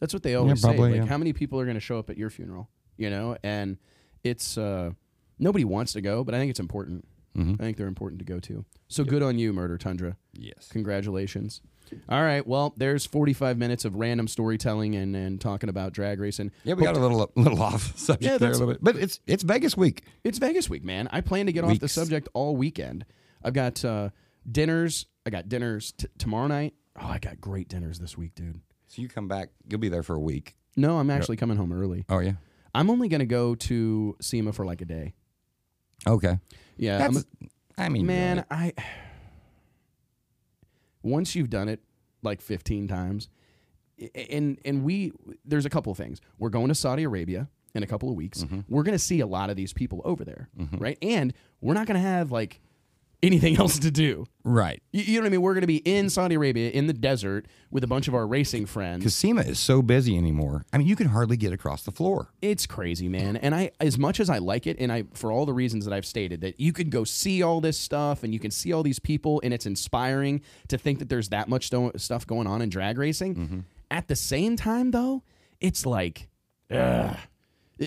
That's 0.00 0.12
what 0.12 0.22
they 0.22 0.34
always 0.34 0.60
probably, 0.60 0.92
say. 0.92 0.98
Like 0.98 1.06
yeah. 1.06 1.06
how 1.06 1.18
many 1.18 1.32
people 1.32 1.58
are 1.60 1.64
going 1.64 1.74
to 1.74 1.80
show 1.80 1.98
up 1.98 2.10
at 2.10 2.16
your 2.16 2.30
funeral, 2.30 2.68
you 2.96 3.10
know? 3.10 3.36
And 3.42 3.78
it's 4.24 4.58
uh 4.58 4.90
nobody 5.38 5.64
wants 5.64 5.92
to 5.94 6.00
go, 6.00 6.24
but 6.24 6.34
I 6.34 6.38
think 6.38 6.50
it's 6.50 6.60
important. 6.60 7.06
Mm-hmm. 7.36 7.54
I 7.54 7.64
think 7.64 7.76
they're 7.76 7.86
important 7.86 8.18
to 8.20 8.24
go 8.24 8.40
to. 8.40 8.64
So 8.88 9.04
good 9.04 9.22
on 9.22 9.38
you, 9.38 9.52
Murder 9.52 9.78
Tundra. 9.78 10.16
Yes. 10.32 10.68
Congratulations. 10.72 11.60
All 12.08 12.22
right. 12.22 12.46
Well, 12.46 12.74
there's 12.76 13.06
45 13.06 13.56
minutes 13.56 13.84
of 13.84 13.96
random 13.96 14.28
storytelling 14.28 14.94
and, 14.94 15.14
and 15.16 15.40
talking 15.40 15.68
about 15.68 15.92
drag 15.92 16.20
racing. 16.20 16.50
Yeah, 16.64 16.74
we 16.74 16.82
got 16.82 16.96
a 16.96 17.00
little 17.00 17.30
little 17.34 17.62
off 17.62 17.96
subject 17.98 18.24
Yeah, 18.24 18.38
there 18.38 18.50
a 18.50 18.52
little 18.52 18.68
bit, 18.68 18.78
but 18.82 18.96
it's 18.96 19.20
it's 19.26 19.42
Vegas 19.42 19.76
week. 19.76 20.02
It's 20.24 20.38
Vegas 20.38 20.68
week, 20.68 20.84
man. 20.84 21.08
I 21.12 21.20
plan 21.20 21.46
to 21.46 21.52
get 21.52 21.64
off 21.64 21.78
the 21.78 21.88
subject 21.88 22.28
all 22.34 22.56
weekend. 22.56 23.04
I've 23.42 23.54
got 23.54 23.84
uh, 23.84 24.10
dinners. 24.50 25.06
I 25.24 25.30
got 25.30 25.48
dinners 25.48 25.92
t- 25.92 26.08
tomorrow 26.18 26.46
night. 26.46 26.74
Oh, 27.00 27.06
I 27.06 27.18
got 27.18 27.40
great 27.40 27.68
dinners 27.68 27.98
this 27.98 28.18
week, 28.18 28.34
dude. 28.34 28.60
So 28.88 29.00
you 29.02 29.08
come 29.08 29.28
back, 29.28 29.50
you'll 29.68 29.80
be 29.80 29.88
there 29.88 30.02
for 30.02 30.14
a 30.16 30.20
week. 30.20 30.56
No, 30.76 30.98
I'm 30.98 31.10
actually 31.10 31.36
coming 31.36 31.56
home 31.56 31.72
early. 31.72 32.04
Oh 32.08 32.18
yeah. 32.18 32.32
I'm 32.74 32.90
only 32.90 33.08
going 33.08 33.20
to 33.20 33.26
go 33.26 33.54
to 33.54 34.16
SEMA 34.20 34.52
for 34.52 34.64
like 34.64 34.80
a 34.80 34.84
day. 34.84 35.14
Okay. 36.06 36.38
Yeah, 36.76 37.04
I'm 37.04 37.14
That's, 37.14 37.26
I 37.76 37.88
mean, 37.88 38.06
man, 38.06 38.44
really. 38.50 38.72
I 38.76 38.82
once 41.02 41.34
you've 41.34 41.50
done 41.50 41.68
it 41.68 41.80
like 42.22 42.40
15 42.40 42.88
times, 42.88 43.28
i- 44.00 44.10
and 44.30 44.58
and 44.64 44.84
we 44.84 45.12
there's 45.44 45.66
a 45.66 45.70
couple 45.70 45.90
of 45.92 45.98
things. 45.98 46.20
We're 46.38 46.50
going 46.50 46.68
to 46.68 46.74
Saudi 46.74 47.04
Arabia 47.04 47.48
in 47.74 47.82
a 47.82 47.86
couple 47.86 48.08
of 48.10 48.16
weeks. 48.16 48.42
Mm-hmm. 48.44 48.60
We're 48.68 48.82
going 48.82 48.94
to 48.94 48.98
see 48.98 49.20
a 49.20 49.26
lot 49.26 49.50
of 49.50 49.56
these 49.56 49.72
people 49.72 50.00
over 50.04 50.24
there, 50.24 50.48
right? 50.78 50.98
And 51.02 51.32
we're 51.60 51.74
not 51.74 51.86
going 51.86 52.00
to 52.00 52.06
have 52.06 52.30
like 52.30 52.60
anything 53.22 53.56
else 53.58 53.78
to 53.80 53.90
do. 53.90 54.26
right. 54.44 54.82
You, 54.92 55.02
you 55.02 55.14
know 55.14 55.22
what 55.22 55.26
I 55.26 55.30
mean? 55.30 55.42
We're 55.42 55.54
going 55.54 55.62
to 55.62 55.66
be 55.66 55.78
in 55.78 56.08
Saudi 56.10 56.34
Arabia 56.36 56.70
in 56.70 56.86
the 56.86 56.92
desert 56.92 57.46
with 57.70 57.82
a 57.84 57.86
bunch 57.86 58.08
of 58.08 58.14
our 58.14 58.26
racing 58.26 58.66
friends. 58.66 59.00
Because 59.00 59.14
SEMA 59.14 59.42
is 59.42 59.58
so 59.58 59.82
busy 59.82 60.16
anymore. 60.16 60.64
I 60.72 60.78
mean, 60.78 60.86
you 60.86 60.96
can 60.96 61.08
hardly 61.08 61.36
get 61.36 61.52
across 61.52 61.82
the 61.82 61.90
floor. 61.90 62.28
It's 62.42 62.66
crazy, 62.66 63.08
man. 63.08 63.36
And 63.36 63.54
I, 63.54 63.72
as 63.80 63.98
much 63.98 64.20
as 64.20 64.30
I 64.30 64.38
like 64.38 64.66
it, 64.66 64.76
and 64.78 64.92
I, 64.92 65.04
for 65.14 65.32
all 65.32 65.46
the 65.46 65.52
reasons 65.52 65.84
that 65.84 65.92
I've 65.92 66.06
stated, 66.06 66.40
that 66.42 66.60
you 66.60 66.72
can 66.72 66.90
go 66.90 67.04
see 67.04 67.42
all 67.42 67.60
this 67.60 67.78
stuff 67.78 68.22
and 68.22 68.32
you 68.32 68.40
can 68.40 68.50
see 68.50 68.72
all 68.72 68.82
these 68.82 68.98
people, 69.00 69.40
and 69.44 69.52
it's 69.52 69.66
inspiring 69.66 70.40
to 70.68 70.78
think 70.78 70.98
that 71.00 71.08
there's 71.08 71.28
that 71.30 71.48
much 71.48 71.66
sto- 71.66 71.92
stuff 71.96 72.26
going 72.26 72.46
on 72.46 72.62
in 72.62 72.68
drag 72.68 72.98
racing. 72.98 73.34
Mm-hmm. 73.34 73.58
At 73.90 74.08
the 74.08 74.16
same 74.16 74.56
time, 74.56 74.90
though, 74.92 75.22
it's 75.60 75.84
like, 75.86 76.28
ugh. 76.70 77.16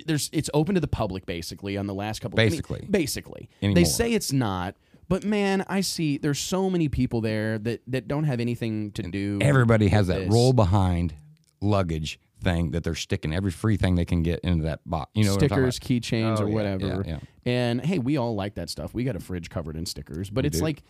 There's 0.06 0.30
it's 0.32 0.50
open 0.54 0.76
to 0.76 0.82
the 0.82 0.88
public 0.88 1.26
basically 1.26 1.76
on 1.76 1.86
the 1.86 1.94
last 1.94 2.22
couple. 2.22 2.40
I 2.40 2.44
mean, 2.44 2.52
Basically. 2.52 2.88
basically, 2.90 3.50
they 3.62 3.84
say 3.84 4.14
it's 4.14 4.32
not. 4.32 4.76
But 5.12 5.26
man, 5.26 5.66
I 5.68 5.82
see 5.82 6.18
there's 6.18 6.40
so 6.40 6.70
many 6.70 6.88
people 6.88 7.20
there 7.20 7.60
that, 7.60 7.82
that 7.88 8.08
don't 8.08 8.24
have 8.24 8.40
anything 8.40 8.92
to 8.94 9.04
do. 9.04 9.40
Everybody 9.42 9.90
has 9.90 10.08
with 10.08 10.16
that 10.16 10.24
this. 10.24 10.34
roll 10.34 10.54
behind 10.54 11.14
luggage 11.60 12.18
thing 12.42 12.72
that 12.72 12.86
they're 12.86 12.96
sticking 12.96 13.36
every 13.36 13.52
free 13.52 13.76
thing 13.76 13.96
they 13.96 14.06
can 14.06 14.24
get 14.24 14.40
into 14.40 14.64
that 14.64 14.80
box. 14.86 15.12
You 15.14 15.26
know, 15.26 15.34
what 15.34 15.44
I'm 15.44 15.50
talking 15.50 15.70
stickers, 15.70 16.02
keychains, 16.02 16.40
Oh, 16.40 16.44
or 16.44 16.48
yeah, 16.48 16.56
whatever. 16.56 17.04
yeah, 17.06 17.18
yeah. 17.46 17.52
And 17.52 17.86
hey, 17.86 18.00
we 18.00 18.16
all 18.16 18.36
like 18.36 18.56
that 18.56 18.70
stuff. 18.70 18.94
We 18.94 19.04
got 19.04 19.18
a 19.18 19.20
fridge 19.20 19.50
covered 19.50 19.76
in 19.76 19.86
stickers, 19.86 20.30
but 20.30 20.46
it's 20.46 20.60
do. 20.60 20.64
like 20.64 20.82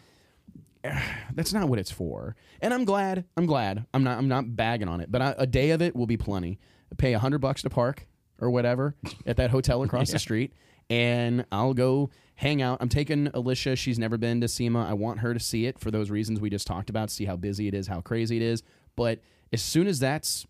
that's 1.34 1.52
not 1.52 1.68
what 1.68 1.80
it's 1.80 1.90
for. 1.90 2.36
And 2.62 2.76
I'm 2.76 2.86
glad. 2.86 3.26
I'm 3.36 3.48
glad. 3.48 3.88
I'm 3.92 4.04
not. 4.04 4.20
I'm 4.20 4.28
not 4.28 4.56
bagging 4.56 4.88
on 4.88 5.02
it. 5.02 5.12
But 5.12 5.24
I, 5.24 5.36
a 5.40 5.48
day 5.48 5.72
of 5.72 5.82
it 5.82 5.96
will 5.96 6.06
be 6.06 6.18
plenty. 6.18 6.60
Pay 7.00 7.14
a 7.14 7.20
hundred 7.20 7.40
bucks 7.40 7.64
to 7.64 7.72
park 7.72 8.08
or 8.40 8.52
whatever 8.52 8.94
at 9.26 9.38
that 9.38 9.50
hotel 9.50 9.82
across 9.82 10.12
the 10.12 10.20
street, 10.28 10.54
and 10.92 11.44
I'll 11.52 11.74
go 11.74 12.12
hang 12.42 12.62
out. 12.62 12.80
I'm 12.82 12.90
taking 12.90 13.28
Alicia. 13.34 13.76
She's 13.76 14.00
never 14.00 14.18
been 14.18 14.42
to 14.42 14.48
SEMA. 14.48 14.84
I 14.90 14.94
want 14.94 15.20
her 15.20 15.34
to 15.34 15.40
see 15.40 15.68
it 15.68 15.78
for 15.80 15.92
those 15.92 16.10
reasons 16.10 16.40
we 16.42 16.50
just 16.50 16.66
talked 16.66 16.90
about. 16.90 17.12
See 17.12 17.26
how 17.26 17.36
busy 17.36 17.68
it 17.68 17.74
is, 17.76 17.86
how 17.88 18.02
crazy 18.02 18.36
it 18.38 18.42
is. 18.42 18.64
But 18.96 19.20
as 19.54 19.62
soon 19.62 19.86
as 19.88 20.00
that's 20.00 20.46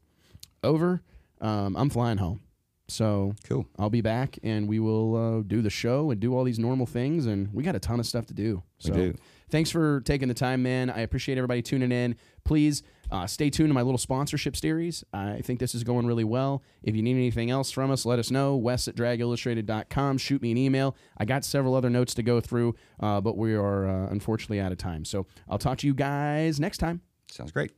over, 0.64 1.02
um, 1.42 1.76
I'm 1.76 1.89
flying 1.89 2.18
home. 2.18 2.39
So 2.88 3.34
Cool. 3.48 3.66
I'll 3.78 3.89
be 3.89 4.02
back 4.02 4.38
and 4.44 4.68
we 4.68 4.80
will 4.80 5.16
uh, 5.16 5.42
do 5.46 5.62
the 5.62 5.70
show 5.70 6.12
and 6.12 6.20
do 6.20 6.36
all 6.36 6.44
these 6.44 6.60
normal 6.60 6.86
things. 6.86 7.26
And 7.26 7.54
we 7.54 7.64
got 7.64 7.76
a 7.76 7.80
ton 7.80 8.00
of 8.00 8.06
stuff 8.06 8.26
to 8.28 8.34
do. 8.34 8.64
We 8.84 8.89
So 8.89 8.94
do. 8.94 9.16
thanks 9.50 9.70
for 9.72 10.02
taking 10.02 10.28
the 10.30 10.34
time, 10.34 10.62
man. 10.64 10.89
I 10.89 11.00
appreciate 11.02 11.38
everybody 11.38 11.62
tuning 11.62 11.92
in. 11.92 12.16
Please 12.46 12.84
uh, 13.12 13.28
stay 13.28 13.49
tuned 13.49 13.70
to 13.70 13.74
my 13.74 13.82
little 13.82 13.97
sponsorship 13.97 14.55
series. 14.55 15.03
I 15.14 15.41
think 15.41 15.59
this 15.59 15.76
is 15.76 15.84
going 15.84 16.05
really 16.05 16.24
well. 16.24 16.64
If 16.84 16.95
you 16.95 17.01
need 17.01 17.16
anything 17.16 17.51
else 17.51 17.72
from 17.72 17.91
us, 17.91 18.05
let 18.05 18.20
us 18.20 18.32
know. 18.32 18.55
Wes 18.55 18.88
at 18.88 18.95
dragillustrated.com. 18.95 20.18
Shoot 20.18 20.41
me 20.41 20.51
an 20.51 20.57
email. 20.57 20.95
I 21.18 21.26
got 21.26 21.43
several 21.43 21.76
other 21.76 21.89
notes 21.89 22.14
to 22.16 22.24
go 22.24 22.39
through, 22.39 22.76
uh, 22.99 23.22
but 23.22 23.38
we 23.38 23.53
are 23.53 23.88
uh, 23.88 24.07
unfortunately 24.09 24.59
out 24.59 24.72
of 24.72 24.78
time. 24.78 25.05
So 25.05 25.28
I'll 25.49 25.59
talk 25.59 25.78
to 25.80 25.88
you 25.88 25.93
guys 25.93 26.59
next 26.59 26.78
time. 26.78 27.01
Sounds 27.30 27.51
great. 27.51 27.72